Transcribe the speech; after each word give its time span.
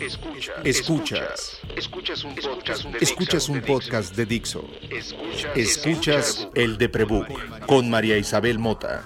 Escuchas. 0.00 0.56
Escuchas. 0.64 1.60
Escuchas 1.76 2.24
un 2.24 2.34
podcast 2.34 2.84
de 2.84 2.98
Escuchas 3.00 3.48
un 3.50 3.60
podcast 3.60 4.16
de 4.16 4.24
Dixo. 4.24 4.64
Escuchas 5.54 6.48
el 6.54 6.78
de 6.78 6.88
Prebook 6.88 7.28
con 7.66 7.90
María 7.90 8.16
Isabel 8.16 8.58
Mota. 8.58 9.02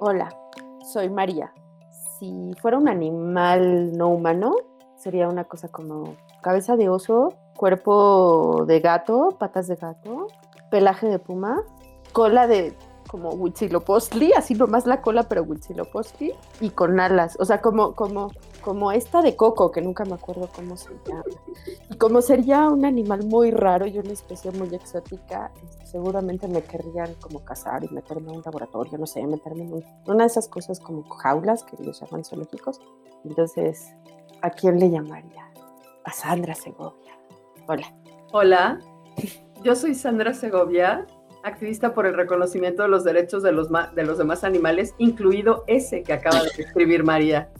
Hola, 0.00 0.36
soy 0.92 1.08
María. 1.08 1.54
Si 2.18 2.52
fuera 2.60 2.76
un 2.76 2.90
animal 2.90 3.96
no 3.96 4.08
humano, 4.08 4.54
sería 4.98 5.28
una 5.28 5.44
cosa 5.44 5.68
como 5.68 6.14
cabeza 6.42 6.76
de 6.76 6.90
oso, 6.90 7.38
cuerpo 7.56 8.66
de 8.66 8.80
gato, 8.80 9.30
patas 9.40 9.66
de 9.66 9.76
gato, 9.76 10.26
pelaje 10.70 11.06
de 11.06 11.18
puma, 11.18 11.62
cola 12.12 12.46
de 12.46 12.74
como 13.12 13.28
Huitzilopochtli, 13.34 14.32
así 14.32 14.54
nomás 14.54 14.86
la 14.86 15.02
cola, 15.02 15.24
pero 15.24 15.42
Huitzilopochtli, 15.42 16.32
y 16.62 16.70
con 16.70 16.98
alas, 16.98 17.36
o 17.38 17.44
sea, 17.44 17.60
como, 17.60 17.94
como, 17.94 18.30
como 18.62 18.90
esta 18.90 19.20
de 19.20 19.36
Coco, 19.36 19.70
que 19.70 19.82
nunca 19.82 20.06
me 20.06 20.14
acuerdo 20.14 20.48
cómo 20.56 20.78
se 20.78 20.88
llama. 21.06 21.22
Y 21.90 21.98
como 21.98 22.22
sería 22.22 22.70
un 22.70 22.86
animal 22.86 23.26
muy 23.26 23.50
raro 23.50 23.86
y 23.86 23.98
una 23.98 24.12
especie 24.12 24.50
muy 24.52 24.74
exótica, 24.74 25.52
este, 25.62 25.84
seguramente 25.84 26.48
me 26.48 26.62
querrían 26.62 27.12
como 27.20 27.44
cazar 27.44 27.84
y 27.84 27.88
meterme 27.90 28.30
en 28.30 28.38
un 28.38 28.42
laboratorio, 28.42 28.96
no 28.96 29.06
sé, 29.06 29.26
meterme 29.26 29.64
en 29.64 29.84
una 30.06 30.24
de 30.24 30.28
esas 30.28 30.48
cosas 30.48 30.80
como 30.80 31.06
jaulas 31.06 31.64
que 31.64 31.76
los 31.84 32.00
llaman 32.00 32.24
zoológicos. 32.24 32.80
Entonces, 33.26 33.92
¿a 34.40 34.48
quién 34.48 34.80
le 34.80 34.88
llamaría? 34.88 35.52
A 36.04 36.12
Sandra 36.12 36.54
Segovia. 36.54 37.12
Hola. 37.68 37.94
Hola, 38.32 38.78
yo 39.62 39.76
soy 39.76 39.94
Sandra 39.94 40.32
Segovia 40.32 41.06
activista 41.42 41.94
por 41.94 42.06
el 42.06 42.14
reconocimiento 42.14 42.82
de 42.82 42.88
los 42.88 43.04
derechos 43.04 43.42
de 43.42 43.52
los, 43.52 43.68
de 43.70 44.04
los 44.04 44.18
demás 44.18 44.44
animales, 44.44 44.94
incluido 44.98 45.64
ese 45.66 46.02
que 46.02 46.12
acaba 46.12 46.42
de 46.42 46.62
escribir 46.62 47.04
María. 47.04 47.50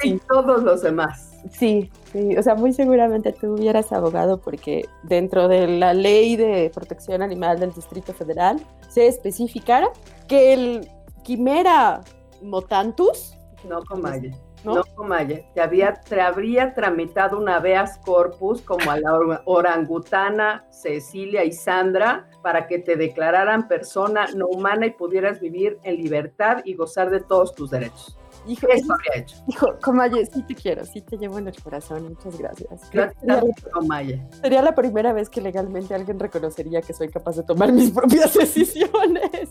Sí, 0.00 0.20
todos 0.28 0.62
los 0.62 0.82
demás. 0.82 1.32
Sí, 1.50 1.90
sí, 2.12 2.36
o 2.36 2.42
sea, 2.42 2.54
muy 2.54 2.72
seguramente 2.72 3.32
tú 3.32 3.54
hubieras 3.54 3.92
abogado 3.92 4.40
porque 4.40 4.86
dentro 5.02 5.48
de 5.48 5.66
la 5.66 5.92
ley 5.92 6.36
de 6.36 6.70
protección 6.72 7.20
animal 7.20 7.58
del 7.58 7.72
Distrito 7.72 8.12
Federal 8.12 8.60
se 8.88 9.08
especificara 9.08 9.88
que 10.28 10.52
el 10.52 10.88
quimera 11.24 12.02
motantus, 12.42 13.36
no 13.68 13.82
comalle, 13.82 14.34
no, 14.64 14.82
comalle, 14.94 15.46
te, 15.54 15.60
había, 15.60 15.94
te 15.94 16.20
habría 16.20 16.74
tramitado 16.74 17.38
un 17.38 17.48
habeas 17.48 17.98
corpus 17.98 18.62
como 18.62 18.90
a 18.90 18.98
la 18.98 19.40
orangutana 19.44 20.66
Cecilia 20.70 21.44
y 21.44 21.52
Sandra 21.52 22.28
para 22.42 22.66
que 22.66 22.78
te 22.78 22.96
declararan 22.96 23.68
persona 23.68 24.26
no 24.34 24.46
humana 24.46 24.86
y 24.86 24.90
pudieras 24.90 25.40
vivir 25.40 25.78
en 25.82 25.96
libertad 25.96 26.62
y 26.64 26.74
gozar 26.74 27.10
de 27.10 27.20
todos 27.20 27.54
tus 27.54 27.70
derechos. 27.70 28.18
Hijo, 28.46 28.68
Eso 28.68 28.92
habría 28.92 29.22
hecho. 29.22 29.36
Hijo, 29.48 29.78
Comalle, 29.82 30.26
sí 30.26 30.42
te 30.42 30.54
quiero, 30.54 30.84
sí 30.84 31.00
te 31.00 31.16
llevo 31.16 31.38
en 31.38 31.48
el 31.48 31.62
corazón, 31.62 32.04
muchas 32.04 32.38
gracias. 32.38 32.90
Gracias, 32.90 33.24
Comalle. 33.72 34.22
Sería 34.42 34.60
la 34.60 34.74
primera 34.74 35.12
vez 35.12 35.30
que 35.30 35.40
legalmente 35.40 35.94
alguien 35.94 36.18
reconocería 36.18 36.82
que 36.82 36.92
soy 36.92 37.08
capaz 37.08 37.36
de 37.36 37.42
tomar 37.44 37.72
mis 37.72 37.90
propias 37.92 38.34
decisiones. 38.34 39.50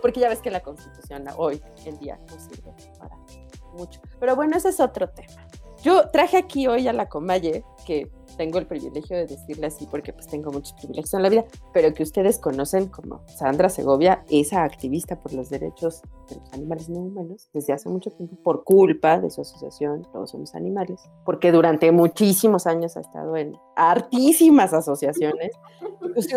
Porque 0.00 0.20
ya 0.20 0.28
ves 0.28 0.40
que 0.40 0.50
la 0.50 0.60
Constitución 0.60 1.24
hoy 1.36 1.60
en 1.84 1.98
día 1.98 2.18
no 2.28 2.38
sirve 2.38 2.72
para 2.98 3.19
mucho. 3.74 4.00
Pero 4.18 4.36
bueno, 4.36 4.56
ese 4.56 4.70
es 4.70 4.80
otro 4.80 5.08
tema. 5.08 5.46
Yo 5.82 6.08
traje 6.10 6.36
aquí 6.36 6.66
hoy 6.66 6.86
a 6.88 6.92
la 6.92 7.08
Comalle, 7.08 7.64
que 7.86 8.10
tengo 8.36 8.58
el 8.58 8.66
privilegio 8.66 9.16
de 9.16 9.26
decirle 9.26 9.66
así 9.66 9.86
porque 9.90 10.12
pues 10.12 10.26
tengo 10.26 10.50
muchos 10.50 10.72
privilegios 10.74 11.14
en 11.14 11.22
la 11.22 11.28
vida, 11.28 11.44
pero 11.72 11.92
que 11.94 12.02
ustedes 12.02 12.38
conocen 12.38 12.88
como 12.88 13.22
Sandra 13.26 13.68
Segovia, 13.68 14.24
esa 14.30 14.64
activista 14.64 15.16
por 15.16 15.32
los 15.32 15.50
derechos 15.50 16.02
de 16.28 16.36
los 16.36 16.52
animales 16.52 16.88
no 16.88 17.00
humanos 17.00 17.48
desde 17.52 17.72
hace 17.72 17.88
mucho 17.88 18.10
tiempo 18.12 18.36
por 18.42 18.64
culpa 18.64 19.18
de 19.20 19.30
su 19.30 19.42
asociación 19.42 20.06
Todos 20.12 20.30
Somos 20.30 20.54
Animales, 20.54 21.00
porque 21.24 21.52
durante 21.52 21.92
muchísimos 21.92 22.66
años 22.66 22.96
ha 22.96 23.00
estado 23.00 23.36
en 23.36 23.56
hartísimas 23.76 24.72
asociaciones. 24.72 25.50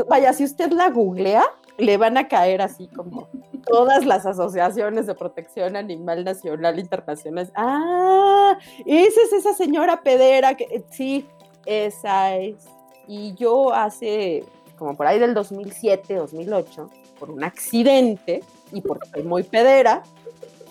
vaya, 0.09 0.33
si 0.33 0.43
usted 0.43 0.71
la 0.71 0.89
googlea, 0.89 1.43
le 1.77 1.97
van 1.97 2.17
a 2.17 2.27
caer 2.27 2.61
así 2.61 2.87
como 2.87 3.27
todas 3.65 4.05
las 4.05 4.25
asociaciones 4.25 5.07
de 5.07 5.15
protección 5.15 5.75
animal 5.75 6.23
nacional, 6.23 6.79
internacional. 6.79 7.51
Ah, 7.55 8.57
esa 8.85 9.21
es 9.21 9.33
esa 9.33 9.53
señora 9.53 10.03
pedera 10.03 10.55
que 10.55 10.83
sí, 10.89 11.25
esa 11.65 12.35
es. 12.37 12.65
Y 13.07 13.33
yo 13.35 13.73
hace, 13.73 14.43
como 14.77 14.95
por 14.95 15.07
ahí 15.07 15.19
del 15.19 15.33
2007, 15.33 16.15
2008, 16.15 16.89
por 17.19 17.31
un 17.31 17.43
accidente 17.43 18.43
y 18.71 18.81
porque 18.81 19.09
soy 19.09 19.23
muy 19.23 19.43
pedera, 19.43 20.03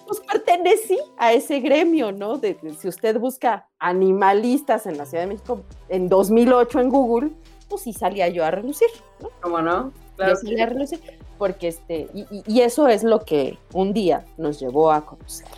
pues 0.06 0.20
pertenecí 0.20 0.98
a 1.16 1.32
ese 1.32 1.60
gremio, 1.60 2.12
¿no? 2.12 2.38
De, 2.38 2.56
si 2.78 2.88
usted 2.88 3.18
busca 3.18 3.68
animalistas 3.78 4.86
en 4.86 4.98
la 4.98 5.06
Ciudad 5.06 5.24
de 5.24 5.28
México 5.28 5.62
en 5.88 6.08
2008 6.08 6.80
en 6.80 6.88
Google, 6.90 7.30
pues 7.68 7.82
sí 7.82 7.92
salía 7.92 8.28
yo 8.28 8.44
a 8.44 8.50
relucir, 8.50 8.88
¿no? 9.20 9.30
¿Cómo 9.40 9.60
no? 9.60 9.92
Claro. 10.16 10.34
Yo 10.34 10.36
salía 10.36 10.64
a 10.64 10.66
relucir, 10.66 11.00
porque 11.38 11.68
este, 11.68 12.08
y, 12.14 12.26
y 12.46 12.60
eso 12.60 12.88
es 12.88 13.04
lo 13.04 13.24
que 13.24 13.58
un 13.72 13.92
día 13.92 14.24
nos 14.36 14.60
llevó 14.60 14.92
a 14.92 15.06
conocer. 15.06 15.48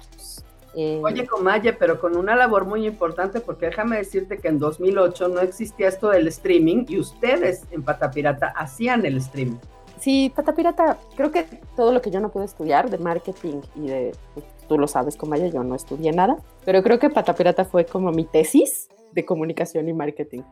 Eh, 0.77 1.01
Oye, 1.03 1.27
Comalle, 1.27 1.73
pero 1.73 2.01
con 2.01 2.17
una 2.17 2.35
labor 2.35 2.65
muy 2.65 2.87
importante, 2.87 3.41
porque 3.41 3.67
déjame 3.67 3.97
decirte 3.97 4.39
que 4.39 4.49
en 4.49 4.59
2008 4.59 5.29
no 5.29 5.41
existía 5.41 5.89
esto 5.89 6.11
del 6.11 6.27
streaming 6.29 6.85
y 6.89 6.99
ustedes 6.99 7.65
en 7.71 7.83
Patapirata 7.83 8.49
hacían 8.49 9.07
el 9.07 9.19
streaming. 9.19 9.59
Sí, 9.99 10.33
Patapirata, 10.35 10.99
creo 11.17 11.31
que 11.31 11.47
todo 11.77 11.93
lo 11.93 12.03
que 12.03 12.11
yo 12.11 12.21
no 12.21 12.31
pude 12.31 12.45
estudiar 12.45 12.91
de 12.91 12.99
marketing 12.99 13.61
y 13.77 13.87
de, 13.87 14.13
pues, 14.35 14.45
tú 14.69 14.79
lo 14.79 14.89
sabes, 14.89 15.17
Comalle, 15.17 15.51
yo 15.51 15.63
no 15.63 15.75
estudié 15.75 16.13
nada, 16.13 16.37
pero 16.65 16.83
creo 16.83 16.99
que 16.99 17.11
Patapirata 17.11 17.65
fue 17.65 17.87
como 17.87 18.11
mi 18.11 18.25
tesis 18.25 18.89
de 19.13 19.25
comunicación 19.25 19.89
y 19.89 19.93
marketing. 19.93 20.43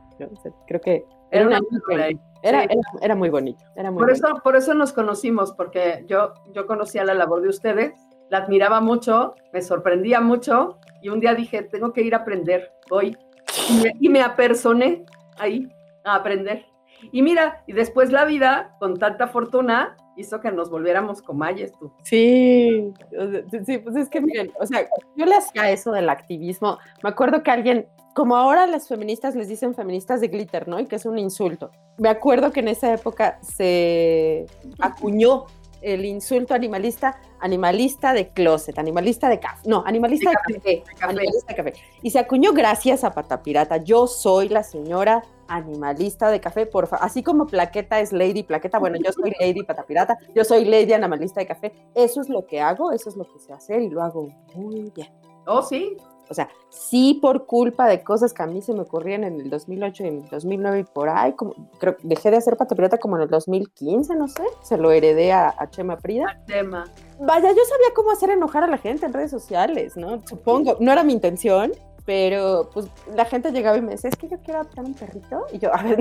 creo 0.66 0.80
que 0.80 1.04
era, 1.30 1.46
una 1.46 1.60
era, 2.42 2.66
era, 3.00 3.14
muy 3.14 3.30
bonito. 3.30 3.64
Era 3.74 3.90
muy 3.90 4.00
por, 4.00 4.10
Eso, 4.10 4.26
por 4.44 4.54
eso 4.56 4.74
nos 4.74 4.92
conocimos, 4.92 5.52
porque 5.52 6.04
yo, 6.06 6.34
yo 6.52 6.66
conocía 6.66 7.04
la 7.04 7.14
labor 7.14 7.42
de 7.42 7.48
ustedes 7.48 7.94
la 8.32 8.38
admiraba 8.38 8.80
mucho, 8.80 9.34
me 9.52 9.60
sorprendía 9.60 10.22
mucho 10.22 10.78
y 11.02 11.10
un 11.10 11.20
día 11.20 11.34
dije, 11.34 11.64
tengo 11.64 11.92
que 11.92 12.00
ir 12.00 12.14
a 12.14 12.18
aprender 12.18 12.72
hoy. 12.88 13.14
Y 14.00 14.08
me, 14.08 14.22
apersoné 14.22 15.04
ahí 15.36 15.68
a 16.02 16.14
aprender. 16.14 16.64
Y 17.12 17.20
mira, 17.20 17.62
y 17.66 17.74
después 17.74 18.10
la 18.10 18.24
vida, 18.24 18.74
con 18.80 18.98
tanta 18.98 19.28
fortuna, 19.28 19.98
hizo 20.16 20.40
que 20.40 20.50
nos 20.50 20.70
volviéramos 20.70 21.20
comayes 21.20 21.72
tú. 21.78 21.92
Sí, 22.04 22.90
sí, 23.66 23.76
pues 23.76 23.96
es 23.96 24.08
que 24.08 24.22
miren, 24.22 24.50
o 24.58 24.64
sea, 24.64 24.88
yo 25.14 25.26
le 25.26 25.34
hacía 25.34 25.70
eso 25.70 25.92
del 25.92 26.08
activismo. 26.08 26.78
Me 27.02 27.10
acuerdo 27.10 27.42
que 27.42 27.50
alguien, 27.50 27.86
como 28.14 28.34
ahora 28.38 28.66
las 28.66 28.88
feministas 28.88 29.34
les 29.34 29.48
dicen 29.48 29.74
feministas 29.74 30.22
de 30.22 30.28
glitter, 30.28 30.68
¿no? 30.68 30.80
Y 30.80 30.86
que 30.86 30.96
es 30.96 31.04
un 31.04 31.18
insulto. 31.18 31.70
Me 31.98 32.08
acuerdo 32.08 32.50
que 32.50 32.60
en 32.60 32.68
esa 32.68 32.94
época 32.94 33.38
se 33.42 34.46
acuñó 34.80 35.44
el 35.82 36.04
insulto 36.04 36.54
animalista, 36.54 37.20
animalista 37.40 38.12
de 38.12 38.28
closet, 38.28 38.78
animalista 38.78 39.28
de 39.28 39.40
café, 39.40 39.68
no, 39.68 39.82
animalista 39.86 40.30
de, 40.30 40.54
café, 40.54 40.84
animalista 41.00 41.52
de 41.52 41.54
café. 41.54 41.74
Y 42.02 42.10
se 42.10 42.18
acuñó 42.18 42.52
gracias 42.52 43.04
a 43.04 43.12
Patapirata. 43.12 43.78
Yo 43.78 44.06
soy 44.06 44.48
la 44.48 44.62
señora 44.62 45.22
animalista 45.48 46.30
de 46.30 46.40
café, 46.40 46.66
por 46.66 46.88
así 47.00 47.22
como 47.22 47.46
plaqueta 47.46 48.00
es 48.00 48.12
Lady 48.12 48.42
Plaqueta, 48.42 48.78
bueno, 48.78 48.96
yo 49.04 49.12
soy 49.12 49.34
Lady 49.38 49.62
Patapirata, 49.62 50.16
yo 50.34 50.44
soy 50.44 50.64
Lady 50.64 50.92
Animalista 50.92 51.40
de 51.40 51.46
café. 51.46 51.72
Eso 51.94 52.20
es 52.20 52.28
lo 52.28 52.46
que 52.46 52.60
hago, 52.60 52.92
eso 52.92 53.10
es 53.10 53.16
lo 53.16 53.24
que 53.24 53.38
sé 53.38 53.52
hacer 53.52 53.82
y 53.82 53.90
lo 53.90 54.02
hago 54.02 54.28
muy 54.54 54.90
bien. 54.94 55.08
Oh, 55.46 55.62
sí, 55.62 55.96
o 56.32 56.34
sea, 56.34 56.48
sí 56.70 57.18
por 57.20 57.46
culpa 57.46 57.86
de 57.86 58.02
cosas 58.02 58.32
que 58.32 58.42
a 58.42 58.46
mí 58.46 58.60
se 58.62 58.72
me 58.72 58.80
ocurrían 58.80 59.24
en 59.24 59.40
el 59.40 59.50
2008 59.50 60.04
y 60.04 60.06
en 60.08 60.22
el 60.22 60.28
2009 60.28 60.80
y 60.80 60.84
por 60.84 61.08
ahí, 61.08 61.32
como, 61.34 61.54
creo 61.78 61.96
que 61.96 62.08
dejé 62.08 62.30
de 62.30 62.38
hacer 62.38 62.56
patapirata 62.56 62.98
como 62.98 63.16
en 63.16 63.22
el 63.22 63.28
2015, 63.28 64.16
no 64.16 64.28
sé, 64.28 64.42
se 64.62 64.76
lo 64.76 64.90
heredé 64.90 65.32
a, 65.32 65.54
Chema 65.70 65.96
Prida. 65.96 66.42
Chema. 66.46 66.84
Vaya, 67.20 67.50
yo 67.50 67.64
sabía 67.64 67.94
cómo 67.94 68.10
hacer 68.10 68.30
enojar 68.30 68.64
a 68.64 68.66
la 68.66 68.78
gente 68.78 69.06
en 69.06 69.12
redes 69.12 69.30
sociales, 69.30 69.96
¿no? 69.96 70.20
Supongo, 70.26 70.76
no 70.80 70.92
era 70.92 71.04
mi 71.04 71.12
intención, 71.12 71.72
pero 72.04 72.68
pues 72.72 72.86
la 73.14 73.24
gente 73.24 73.52
llegaba 73.52 73.76
y 73.76 73.82
me 73.82 73.92
decía, 73.92 74.10
es 74.10 74.16
que 74.16 74.28
yo 74.28 74.38
quiero 74.40 74.60
adoptar 74.60 74.84
un 74.84 74.94
perrito. 74.94 75.46
Y 75.52 75.58
yo, 75.58 75.72
a 75.74 75.82
ver, 75.82 75.98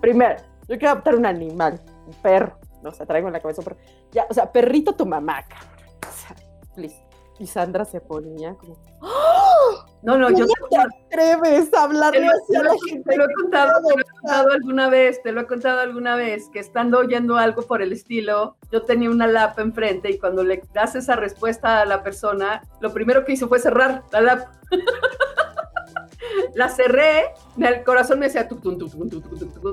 primero, 0.00 0.36
yo 0.68 0.78
quiero 0.78 0.90
adoptar 0.90 1.14
un 1.14 1.26
animal, 1.26 1.80
un 2.06 2.14
perro. 2.14 2.58
No 2.82 2.90
o 2.90 2.92
sea, 2.92 3.06
traigo 3.06 3.28
en 3.28 3.32
la 3.32 3.40
cabeza 3.40 3.60
un 3.60 3.66
perro. 3.66 3.80
Ya, 4.12 4.26
o 4.28 4.34
sea, 4.34 4.50
perrito 4.50 4.94
tu 4.94 5.06
mamá, 5.06 5.44
cabrón. 5.48 5.88
O 6.08 6.12
sea, 6.12 6.36
please. 6.74 7.05
Y 7.38 7.46
Sandra 7.46 7.84
se 7.84 8.00
ponía 8.00 8.54
como, 8.54 8.76
¡Oh! 9.00 9.84
No, 10.02 10.16
no, 10.16 10.30
yo 10.30 10.46
te 10.70 10.76
atreves 10.76 11.72
a 11.74 11.84
hablarle 11.84 12.28
así 12.28 12.54
a 12.54 12.62
la 12.62 12.74
gente. 12.88 13.10
Te 13.10 13.16
lo, 13.16 13.24
he 13.24 13.34
contado, 13.34 13.82
te 13.82 13.94
lo 13.94 14.00
he 14.00 14.04
contado 14.04 14.52
alguna 14.52 14.88
vez, 14.88 15.22
te 15.22 15.32
lo 15.32 15.40
he 15.40 15.46
contado 15.46 15.80
alguna 15.80 16.14
vez, 16.14 16.48
que 16.52 16.60
estando 16.60 16.98
oyendo 16.98 17.36
algo 17.36 17.62
por 17.62 17.82
el 17.82 17.92
estilo, 17.92 18.56
yo 18.70 18.82
tenía 18.82 19.10
una 19.10 19.26
lap 19.26 19.58
enfrente 19.58 20.10
y 20.10 20.18
cuando 20.18 20.44
le 20.44 20.62
das 20.72 20.94
esa 20.94 21.16
respuesta 21.16 21.80
a 21.80 21.86
la 21.86 22.02
persona, 22.02 22.62
lo 22.80 22.92
primero 22.92 23.24
que 23.24 23.32
hizo 23.32 23.48
fue 23.48 23.58
cerrar 23.58 24.04
la 24.12 24.20
lap. 24.20 24.48
la 26.54 26.68
cerré, 26.68 27.32
el 27.58 27.84
corazón 27.84 28.18
me 28.18 28.26
decía 28.26 28.48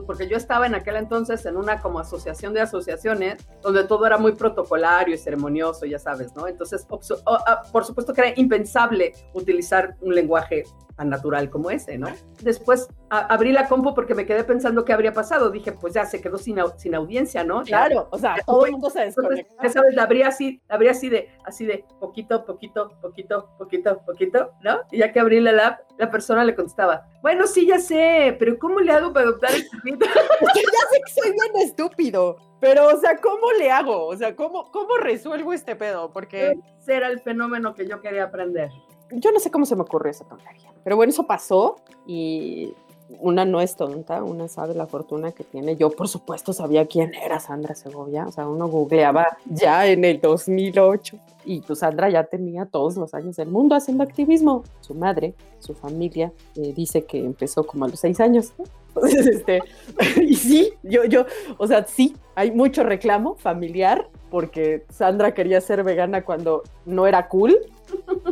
porque 0.05 0.27
yo 0.27 0.38
estaba 0.38 0.65
en 0.65 0.75
aquel 0.75 0.95
entonces 0.95 1.45
en 1.45 1.57
una 1.57 1.81
como 1.81 2.00
asociación 2.00 2.53
de 2.53 2.61
asociaciones 2.61 3.45
donde 3.61 3.83
todo 3.85 4.05
era 4.05 4.17
muy 4.17 4.33
protocolario 4.33 5.15
y 5.15 5.17
ceremonioso, 5.17 5.85
ya 5.85 6.00
sabes, 6.00 6.35
¿no? 6.35 6.47
Entonces, 6.47 6.85
ah, 7.25 7.61
por 7.71 7.85
supuesto 7.85 8.13
que 8.13 8.21
era 8.21 8.33
impensable 8.35 9.13
utilizar 9.33 9.95
un 10.01 10.15
lenguaje 10.15 10.63
tan 10.95 11.10
natural 11.10 11.50
como 11.50 11.72
ese, 11.72 11.98
¿no? 11.98 12.07
Después 12.42 12.88
abrí 13.10 13.51
la 13.51 13.68
compu 13.68 13.94
porque 13.94 14.16
me 14.16 14.25
quedé 14.25 14.44
pensando 14.44 14.86
qué 14.86 14.94
habría 14.94 15.13
pasado. 15.13 15.50
Dije, 15.50 15.72
pues 15.72 15.94
ya 15.94 16.06
se 16.06 16.22
quedó 16.22 16.38
sin, 16.38 16.57
sin 16.78 16.95
audiencia, 16.95 17.44
¿no? 17.44 17.63
Claro, 17.63 18.07
o 18.12 18.18
sea, 18.18 18.36
todo 18.45 18.66
el 18.66 18.74
mundo 18.74 18.90
se 18.90 19.01
desconectó. 19.01 19.56
Ya 19.62 19.69
sabes, 19.69 19.95
la 19.95 20.04
abrí 20.04 20.24
así, 20.24 20.62
la 20.68 20.75
abrí 20.75 20.88
así 20.88 21.10
de, 21.10 21.30
así 21.45 21.66
de 21.66 21.86
poquito, 22.00 22.45
poquito, 22.45 22.92
poquito, 23.01 23.50
poquito, 23.57 24.01
poquito, 24.06 24.51
¿no? 24.62 24.81
Y 24.92 25.00
ya 25.00 25.12
que 25.12 25.19
abrí 25.19 25.40
la 25.40 25.51
lab, 25.51 25.78
la 25.98 26.10
persona 26.10 26.44
le 26.44 26.56
contestaba, 26.56 27.07
bueno, 27.22 27.48
sí, 27.48 27.68
ya 27.68 27.80
sé, 27.80 28.36
pero 28.39 28.57
¿cómo 28.57 28.80
le 28.80 28.92
hago 28.92 29.13
para 29.13 29.28
adoptar 29.28 29.51
el 29.54 29.69
chiquito? 29.69 30.06
ya 30.42 30.89
sé 30.92 31.01
que 31.06 31.22
soy 31.22 31.31
bien 31.31 31.68
estúpido. 31.68 32.38
Pero, 32.60 32.88
o 32.88 32.98
sea, 32.98 33.18
¿cómo 33.18 33.51
le 33.60 33.69
hago? 33.69 34.06
O 34.06 34.16
sea, 34.16 34.38
¿cómo, 34.38 34.72
cómo 34.72 34.96
resuelvo 34.96 35.51
este 35.51 35.75
pedo? 35.75 36.12
Porque... 36.13 36.54
Ese 36.80 36.96
era 36.96 37.07
el 37.07 37.22
fenómeno 37.22 37.74
que 37.74 37.88
yo 37.88 38.01
quería 38.01 38.25
aprender 38.25 38.69
yo 39.15 39.31
no 39.31 39.39
sé 39.39 39.51
cómo 39.51 39.65
se 39.65 39.75
me 39.75 39.81
ocurrió 39.81 40.12
esa 40.12 40.25
tontería. 40.25 40.71
Pero 40.83 40.95
bueno, 40.95 41.12
eso 41.12 41.25
pasó 41.25 41.77
y 42.06 42.74
una 43.19 43.45
no 43.45 43.62
es 43.62 43.75
tonta, 43.75 44.24
una 44.24 44.48
sabe 44.48 44.74
la 44.74 44.88
fortuna 44.88 45.31
que 45.31 45.44
tiene. 45.44 45.75
Yo, 45.75 45.89
por 45.89 46.07
supuesto, 46.07 46.54
sabía 46.54 46.86
quién 46.88 47.13
era 47.13 47.39
Sandra 47.39 47.75
Segovia. 47.75 48.25
O 48.27 48.31
sea, 48.31 48.48
uno 48.48 48.68
googleaba 48.68 49.38
ya 49.45 49.88
en 49.88 50.06
el 50.06 50.19
2008 50.19 51.18
y 51.45 51.62
pues 51.62 51.80
Sandra 51.80 52.10
ya 52.10 52.24
tenía 52.24 52.65
todos 52.65 52.95
los 52.95 53.13
años 53.13 53.36
del 53.36 53.50
mundo 53.50 53.75
haciendo 53.75 54.04
activismo. 54.04 54.63
Su 54.81 54.95
madre, 54.95 55.36
su 55.60 55.74
familia, 55.74 56.31
eh, 56.56 56.74
dice 56.74 57.06
que 57.06 57.19
empezó 57.24 57.65
como 57.65 57.86
a 57.86 57.89
los 57.89 58.00
seis 58.00 58.19
años. 58.19 58.54
Entonces, 58.95 59.27
este, 59.27 59.60
y 60.21 60.36
sí, 60.36 60.74
yo, 60.83 61.04
yo, 61.06 61.25
o 61.57 61.68
sea, 61.68 61.86
sí, 61.86 62.15
hay 62.36 62.51
mucho 62.51 62.83
reclamo 62.83 63.36
familiar 63.36 64.07
porque 64.30 64.86
Sandra 64.89 65.33
quería 65.33 65.62
ser 65.62 65.83
vegana 65.83 66.24
cuando 66.24 66.63
no 66.86 67.07
era 67.07 67.27
cool 67.27 67.57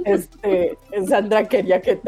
este, 0.06 0.78
Sandra 1.08 1.48
quería 1.48 1.82
que, 1.82 2.00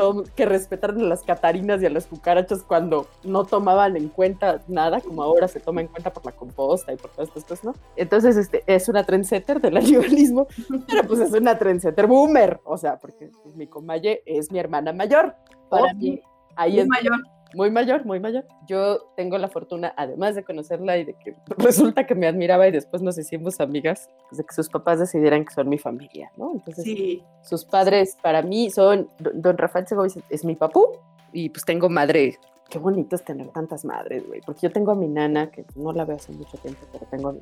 respetaran 0.45 1.01
a 1.01 1.03
las 1.03 1.23
catarinas 1.23 1.81
y 1.81 1.85
a 1.85 1.89
las 1.89 2.07
cucarachas 2.07 2.63
cuando 2.63 3.07
no 3.23 3.45
tomaban 3.45 3.95
en 3.97 4.09
cuenta 4.09 4.61
nada, 4.67 5.01
como 5.01 5.23
ahora 5.23 5.47
se 5.47 5.59
toma 5.59 5.81
en 5.81 5.87
cuenta 5.87 6.11
por 6.11 6.25
la 6.25 6.31
composta 6.31 6.93
y 6.93 6.97
por 6.97 7.11
todas 7.11 7.29
estas 7.29 7.43
cosas, 7.45 7.63
¿no? 7.65 7.73
Entonces, 7.95 8.37
este, 8.37 8.63
es 8.67 8.89
una 8.89 9.03
trendsetter 9.03 9.61
del 9.61 9.77
animalismo, 9.77 10.47
pero 10.87 11.07
pues 11.07 11.19
es 11.19 11.31
una 11.31 11.57
trendsetter 11.57 12.07
boomer, 12.07 12.59
o 12.63 12.77
sea, 12.77 12.97
porque 12.97 13.31
mi 13.55 13.67
comalle 13.67 14.21
es 14.25 14.51
mi 14.51 14.59
hermana 14.59 14.93
mayor. 14.93 15.35
Para 15.69 15.91
oh, 15.91 15.95
mí, 15.95 16.21
ahí 16.55 16.79
es 16.79 16.87
mayor 16.87 17.13
muy 17.53 17.71
mayor, 17.71 18.05
muy 18.05 18.19
mayor. 18.19 18.45
Yo 18.67 18.99
tengo 19.15 19.37
la 19.37 19.47
fortuna, 19.47 19.93
además 19.97 20.35
de 20.35 20.43
conocerla 20.43 20.97
y 20.97 21.05
de 21.05 21.13
que 21.13 21.35
resulta 21.57 22.05
que 22.05 22.15
me 22.15 22.27
admiraba 22.27 22.67
y 22.67 22.71
después 22.71 23.01
nos 23.01 23.17
hicimos 23.17 23.59
amigas, 23.59 24.09
pues, 24.29 24.37
de 24.37 24.43
que 24.43 24.53
sus 24.53 24.69
papás 24.69 24.99
decidieran 24.99 25.45
que 25.45 25.53
son 25.53 25.69
mi 25.69 25.77
familia, 25.77 26.31
¿no? 26.37 26.53
Entonces, 26.53 26.83
sí. 26.83 27.23
sus 27.43 27.65
padres 27.65 28.17
para 28.21 28.41
mí 28.41 28.69
son, 28.69 29.09
don 29.19 29.57
Rafael 29.57 29.87
Segovia 29.87 30.13
es 30.29 30.45
mi 30.45 30.55
papú 30.55 30.87
y 31.31 31.49
pues 31.49 31.65
tengo 31.65 31.89
madre. 31.89 32.37
Qué 32.69 32.79
bonito 32.79 33.15
es 33.15 33.23
tener 33.23 33.49
tantas 33.49 33.85
madres, 33.85 34.25
güey, 34.27 34.41
porque 34.41 34.61
yo 34.63 34.71
tengo 34.71 34.91
a 34.91 34.95
mi 34.95 35.07
nana, 35.07 35.51
que 35.51 35.65
no 35.75 35.91
la 35.91 36.05
veo 36.05 36.15
hace 36.15 36.31
mucho 36.31 36.57
tiempo, 36.57 36.81
pero 36.91 37.05
tengo 37.05 37.29
a 37.29 37.33
mi, 37.33 37.41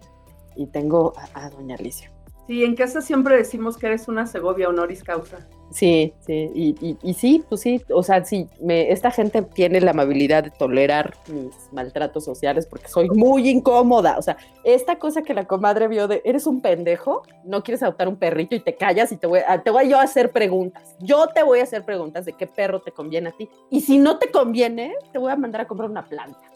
y 0.55 0.67
tengo 0.67 1.13
a, 1.15 1.45
a 1.45 1.49
doña 1.49 1.75
Alicia. 1.75 2.11
Sí, 2.47 2.63
en 2.63 2.75
casa 2.75 3.01
siempre 3.01 3.37
decimos 3.37 3.77
que 3.77 3.87
eres 3.87 4.07
una 4.07 4.25
Segovia 4.27 4.69
honoris 4.69 5.03
causa. 5.03 5.47
Sí, 5.71 6.13
sí, 6.19 6.51
y, 6.53 6.97
y, 7.01 7.13
sí, 7.13 7.45
pues 7.47 7.61
sí, 7.61 7.81
o 7.93 8.03
sea, 8.03 8.25
sí, 8.25 8.49
me, 8.59 8.91
esta 8.91 9.09
gente 9.09 9.41
tiene 9.41 9.79
la 9.79 9.91
amabilidad 9.91 10.43
de 10.43 10.49
tolerar 10.51 11.13
mis 11.29 11.53
maltratos 11.71 12.25
sociales 12.25 12.67
porque 12.67 12.89
soy 12.89 13.09
muy 13.09 13.47
incómoda, 13.47 14.17
o 14.17 14.21
sea, 14.21 14.35
esta 14.65 14.99
cosa 14.99 15.21
que 15.21 15.33
la 15.33 15.45
comadre 15.45 15.87
vio 15.87 16.09
de, 16.09 16.21
eres 16.25 16.45
un 16.45 16.59
pendejo, 16.59 17.23
no 17.45 17.63
quieres 17.63 17.83
adoptar 17.83 18.09
un 18.09 18.17
perrito 18.17 18.53
y 18.53 18.59
te 18.59 18.75
callas 18.75 19.13
y 19.13 19.17
te 19.17 19.27
voy, 19.27 19.39
te 19.63 19.71
voy 19.71 19.87
yo 19.87 19.97
a 19.97 20.01
hacer 20.01 20.31
preguntas, 20.31 20.93
yo 20.99 21.27
te 21.27 21.41
voy 21.41 21.61
a 21.61 21.63
hacer 21.63 21.85
preguntas 21.85 22.25
de 22.25 22.33
qué 22.33 22.47
perro 22.47 22.81
te 22.81 22.91
conviene 22.91 23.29
a 23.29 23.31
ti, 23.31 23.47
y 23.69 23.79
si 23.79 23.97
no 23.97 24.17
te 24.17 24.29
conviene, 24.29 24.93
te 25.13 25.19
voy 25.19 25.31
a 25.31 25.37
mandar 25.37 25.61
a 25.61 25.67
comprar 25.67 25.89
una 25.89 26.03
planta. 26.03 26.50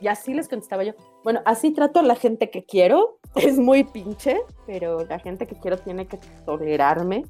Y 0.00 0.08
así 0.08 0.34
les 0.34 0.48
contestaba 0.48 0.84
yo. 0.84 0.92
Bueno, 1.24 1.40
así 1.44 1.72
trato 1.72 2.00
a 2.00 2.02
la 2.02 2.14
gente 2.14 2.50
que 2.50 2.64
quiero. 2.64 3.18
Es 3.34 3.58
muy 3.58 3.84
pinche, 3.84 4.40
pero 4.66 5.04
la 5.04 5.18
gente 5.18 5.46
que 5.46 5.54
quiero 5.54 5.76
tiene 5.76 6.06
que 6.06 6.18
tolerarme. 6.46 7.24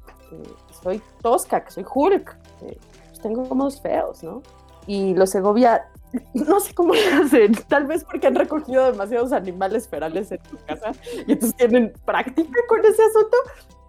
soy 0.81 1.01
tosca, 1.21 1.63
que 1.63 1.71
soy 1.71 1.85
Hulk. 1.93 2.37
pues 2.59 3.19
tengo 3.21 3.43
modos 3.53 3.81
feos, 3.81 4.23
¿no? 4.23 4.41
Y 4.87 5.13
los 5.13 5.29
Segovia, 5.29 5.87
no 6.33 6.59
sé 6.61 6.73
cómo 6.73 6.93
lo 6.93 7.23
hacen. 7.23 7.53
Tal 7.67 7.85
vez 7.85 8.05
porque 8.05 8.27
han 8.27 8.35
recogido 8.35 8.91
demasiados 8.91 9.33
animales 9.33 9.87
ferales 9.87 10.31
en 10.31 10.39
su 10.49 10.57
casa 10.65 10.91
y 11.27 11.33
entonces 11.33 11.55
tienen 11.57 11.93
práctica 12.05 12.59
con 12.67 12.79
ese 12.79 13.03
asunto 13.03 13.37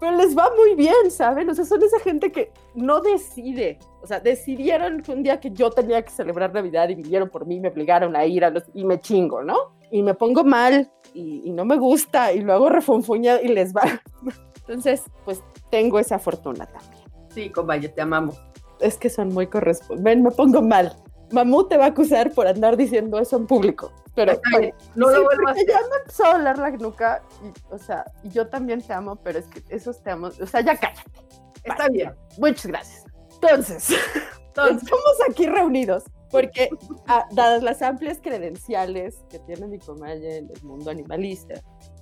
pero 0.00 0.17
les 0.17 0.37
va 0.37 0.50
muy 0.56 0.75
bien, 0.75 1.11
¿saben? 1.11 1.49
O 1.50 1.55
sea, 1.55 1.65
son 1.65 1.83
esa 1.83 2.00
gente 2.00 2.33
que 2.33 2.50
no 2.75 3.00
decide. 3.00 3.79
O 4.02 4.06
sea, 4.06 4.20
decidieron 4.20 5.02
un 5.08 5.23
día 5.23 5.41
que 5.41 5.50
yo 5.50 5.70
tenía 5.70 6.02
que 6.02 6.11
celebrar 6.11 6.55
Navidad 6.55 6.88
y 6.88 6.94
vinieron 6.94 7.29
por 7.29 7.47
mí, 7.47 7.61
me 7.61 7.69
obligaron 7.69 8.17
a 8.17 8.25
ir 8.25 8.44
a 8.44 8.50
los, 8.50 8.64
y 8.75 8.85
me 8.85 9.00
chingo, 9.00 9.43
¿no? 9.43 9.56
Y 9.91 10.02
me 10.02 10.14
pongo 10.14 10.43
mal 10.43 10.91
y, 11.12 11.50
no 11.50 11.64
me 11.64 11.76
gusta 11.76 12.32
y 12.32 12.41
luego 12.41 12.69
refonfuña 12.69 13.41
y 13.43 13.49
les 13.49 13.75
va. 13.75 13.82
Entonces, 14.67 15.02
pues 15.25 15.43
tengo 15.70 15.99
esa 15.99 16.19
fortuna 16.19 16.67
también. 16.67 17.05
Sí, 17.29 17.50
combate, 17.50 17.88
te 17.88 18.00
amamos. 18.00 18.41
Es 18.81 18.97
que 18.97 19.11
son 19.11 19.29
muy 19.29 19.47
correspondientes. 19.47 20.25
me 20.25 20.31
pongo 20.31 20.62
mal. 20.62 20.97
Mamú 21.32 21.69
te 21.69 21.76
va 21.76 21.85
a 21.85 21.88
acusar 21.88 22.32
por 22.32 22.47
andar 22.47 22.76
diciendo 22.76 23.19
eso 23.19 23.37
en 23.37 23.47
público. 23.47 23.93
Pero 24.14 24.41
no 24.97 25.11
lo 25.11 25.25
vuelvo 25.25 25.49
a 25.49 25.52
hacer. 25.52 25.67
Ya 25.69 25.79
me 25.79 25.97
empezó 26.00 26.25
a 26.25 26.32
hablar 26.32 26.58
la 26.58 26.70
nuca, 26.70 27.23
y, 27.44 27.73
o 27.73 27.79
sea, 27.79 28.05
yo 28.25 28.49
también 28.49 28.81
te 28.81 28.93
amo, 28.93 29.17
pero 29.17 29.38
es 29.38 29.47
que 29.47 29.62
esos 29.69 30.02
te 30.02 30.11
amo, 30.11 30.29
o 30.29 30.47
sea, 30.47 30.61
ya 30.62 30.76
cállate. 30.76 31.02
Está 31.62 31.88
bien. 31.88 32.12
Muchas 32.38 32.67
gracias. 32.67 33.10
Entonces, 33.43 33.89
Entonces, 34.49 34.83
estamos 34.83 35.17
aquí 35.29 35.47
reunidos 35.47 36.05
porque, 36.31 36.71
ah, 37.07 37.27
dadas 37.33 37.63
las 37.63 37.83
amplias 37.83 38.19
credenciales 38.21 39.25
que 39.29 39.39
tiene 39.41 39.67
mi 39.67 39.79
comadre 39.79 40.39
en 40.39 40.51
el 40.51 40.63
mundo 40.63 40.91
animalista, 40.91 41.55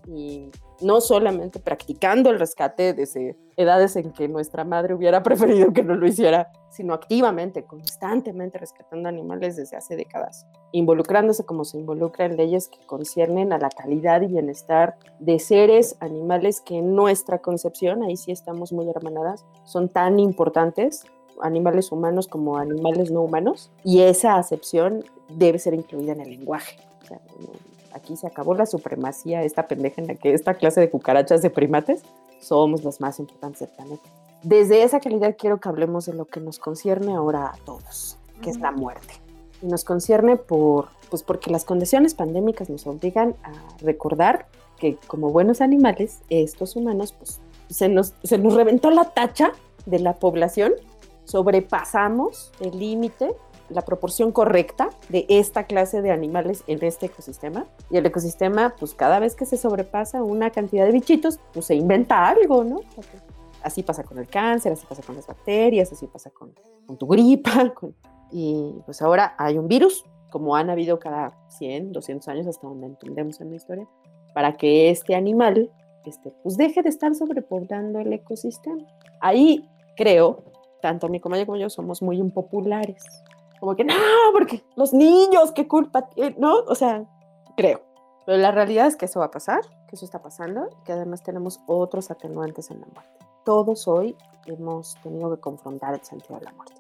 y 0.07 0.51
no 0.81 1.03
solamente 1.03 1.61
practicando 1.61 2.31
el 2.31 2.39
rescate 2.39 2.95
desde 2.95 3.37
edades 3.59 3.95
en 3.97 4.11
que 4.13 4.27
nuestra 4.27 4.65
madre 4.65 4.95
hubiera 4.95 5.23
preferido 5.23 5.73
que 5.73 5.83
no 5.83 5.95
lo 5.97 6.07
hiciera, 6.07 6.51
sino 6.71 6.95
activamente, 6.95 7.65
constantemente 7.65 8.57
rescatando 8.57 9.09
animales 9.09 9.57
desde 9.57 9.77
hace 9.77 9.97
décadas, 9.97 10.47
involucrándose 10.73 11.45
como 11.45 11.65
se 11.65 11.79
involucra 11.79 12.25
en 12.25 12.37
leyes 12.37 12.69
que 12.69 12.79
conciernen 12.87 13.53
a 13.53 13.59
la 13.59 13.69
calidad 13.69 14.23
y 14.23 14.29
bienestar 14.29 14.97
de 15.19 15.39
seres 15.39 15.97
animales 16.01 16.63
que 16.63 16.79
en 16.79 16.95
nuestra 16.95 17.39
concepción, 17.41 18.03
ahí 18.03 18.17
sí 18.17 18.33
estamos 18.33 18.73
muy 18.73 18.89
hermanadas, 18.89 19.45
son 19.65 19.91
tan 19.91 20.19
importantes 20.19 21.05
animales 21.43 21.93
humanos 21.93 22.27
como 22.27 22.59
animales 22.59 23.11
no 23.11 23.23
humanos 23.23 23.71
y 23.85 24.03
esa 24.03 24.37
acepción 24.37 25.05
debe 25.29 25.59
ser 25.59 25.75
incluida 25.75 26.13
en 26.13 26.21
el 26.21 26.31
lenguaje. 26.31 26.79
O 27.03 27.07
sea, 27.07 27.21
aquí 27.93 28.17
se 28.17 28.27
acabó 28.27 28.55
la 28.55 28.67
supremacía, 28.67 29.43
esta 29.43 29.67
pendeja 29.67 30.01
en 30.01 30.09
la 30.09 30.15
que 30.15 30.33
esta 30.33 30.55
clase 30.55 30.81
de 30.81 30.91
cucarachas 30.91 31.43
de 31.43 31.51
primates 31.51 32.03
somos 32.41 32.85
las 32.85 33.01
más 33.01 33.19
importantes 33.19 33.61
del 33.61 33.71
planeta. 33.71 34.09
Desde 34.43 34.83
esa 34.85 35.01
calidad 35.01 35.37
quiero 35.37 35.59
que 35.59 35.69
hablemos 35.69 36.07
de 36.07 36.15
lo 36.15 36.27
que 36.27 36.41
nos 36.41 36.59
concierne 36.59 37.15
ahora 37.15 37.47
a 37.47 37.57
todos, 37.65 38.19
que 38.41 38.51
es 38.51 38.61
la 38.61 38.71
muerte. 38.71 39.15
Y 39.63 39.67
nos 39.67 39.85
concierne 39.85 40.37
por, 40.37 40.89
pues 41.11 41.25
porque 41.25 41.51
las 41.51 41.65
condiciones 41.65 42.15
pandémicas 42.15 42.71
nos 42.71 42.87
obligan 42.87 43.35
a 43.43 43.53
recordar 43.83 44.47
que 44.79 44.97
como 45.09 45.31
buenos 45.31 45.61
animales, 45.61 46.21
estos 46.31 46.77
humanos, 46.77 47.13
pues 47.13 47.41
se 47.69 47.89
nos, 47.89 48.15
se 48.23 48.39
nos 48.39 48.55
reventó 48.55 48.91
la 48.91 49.11
tacha 49.11 49.53
de 49.87 49.99
la 49.99 50.15
población, 50.15 50.73
sobrepasamos 51.29 52.53
el 52.61 52.79
límite 52.79 53.37
la 53.71 53.83
proporción 53.83 54.33
correcta 54.33 54.91
de 55.09 55.27
esta 55.29 55.65
clase 55.65 56.01
de 56.03 56.11
animales 56.11 56.65
en 56.67 56.83
este 56.85 57.07
ecosistema. 57.07 57.67
Y 57.91 57.97
el 57.99 58.07
ecosistema, 58.07 58.75
pues 58.79 58.95
cada 58.95 59.19
vez 59.19 59.35
que 59.35 59.47
se 59.47 59.57
sobrepasa 59.57 60.23
una 60.23 60.51
cantidad 60.51 60.87
de 60.87 60.93
bichitos, 60.93 61.39
pues 61.53 61.67
se 61.67 61.75
inventa 61.75 62.29
algo, 62.29 62.65
¿no? 62.65 62.81
Así 63.63 63.83
pasa 63.83 64.05
con 64.05 64.19
el 64.19 64.27
cáncer, 64.29 64.73
así 64.73 64.87
pasa 64.87 65.03
con 65.03 65.17
las 65.17 65.27
bacterias, 65.27 65.93
así 65.93 66.07
pasa 66.07 66.31
con, 66.31 66.55
tu 66.97 67.07
gripa. 67.07 67.75
y 68.33 68.75
pues 68.87 69.03
ahora 69.03 69.35
hay 69.37 69.59
un 69.59 69.69
virus, 69.69 70.05
como 70.31 70.57
han 70.57 70.71
habido 70.71 70.99
cada 70.99 71.37
100, 71.49 71.93
200 71.93 72.29
años, 72.29 72.47
hasta 72.47 72.67
donde 72.67 72.87
entendemos 72.87 73.41
en 73.41 73.51
la 73.51 73.57
historia, 73.57 73.87
para 74.33 74.57
que 74.57 74.91
este 74.91 75.15
animal 75.15 75.71
este, 76.07 76.33
pues 76.43 76.57
deje 76.57 76.83
de 76.83 76.89
estar 76.89 77.15
sobrepoblando 77.15 77.99
el 77.99 78.13
ecosistema. 78.13 78.87
Ahí 79.21 79.69
creo, 79.97 80.45
tanto 80.81 81.09
mi 81.09 81.21
comadre 81.21 81.47
como 81.47 81.59
yo 81.59 81.71
somos 81.71 82.03
muy 82.03 82.19
impopulares 82.19 83.05
como 83.59 83.77
que 83.77 83.85
no, 83.85 83.95
porque 84.33 84.63
los 84.77 84.93
niños, 84.93 85.53
qué 85.53 85.67
culpa, 85.67 86.09
¿no? 86.39 86.61
O 86.67 86.75
sea, 86.75 87.05
creo. 87.57 87.83
Pero 88.27 88.39
la 88.39 88.53
realidad 88.53 88.87
es 88.87 88.97
que 88.97 89.07
eso 89.07 89.21
va 89.21 89.27
a 89.27 89.31
pasar, 89.31 89.61
que 89.89 89.97
eso 89.97 90.05
está 90.05 90.21
pasando, 90.21 90.69
que 90.85 90.93
además 90.93 91.23
tenemos 91.23 91.61
otros 91.67 92.11
atenuantes 92.11 92.71
en 92.71 92.81
la 92.81 92.87
muerte. 92.87 93.27
Todos 93.45 93.89
hoy 93.89 94.17
hemos 94.47 94.97
tenido 95.03 95.35
que 95.35 95.41
confrontar 95.41 95.95
el 95.95 96.05
sentido 96.05 96.39
de 96.39 96.45
la 96.45 96.53
muerte. 96.53 96.75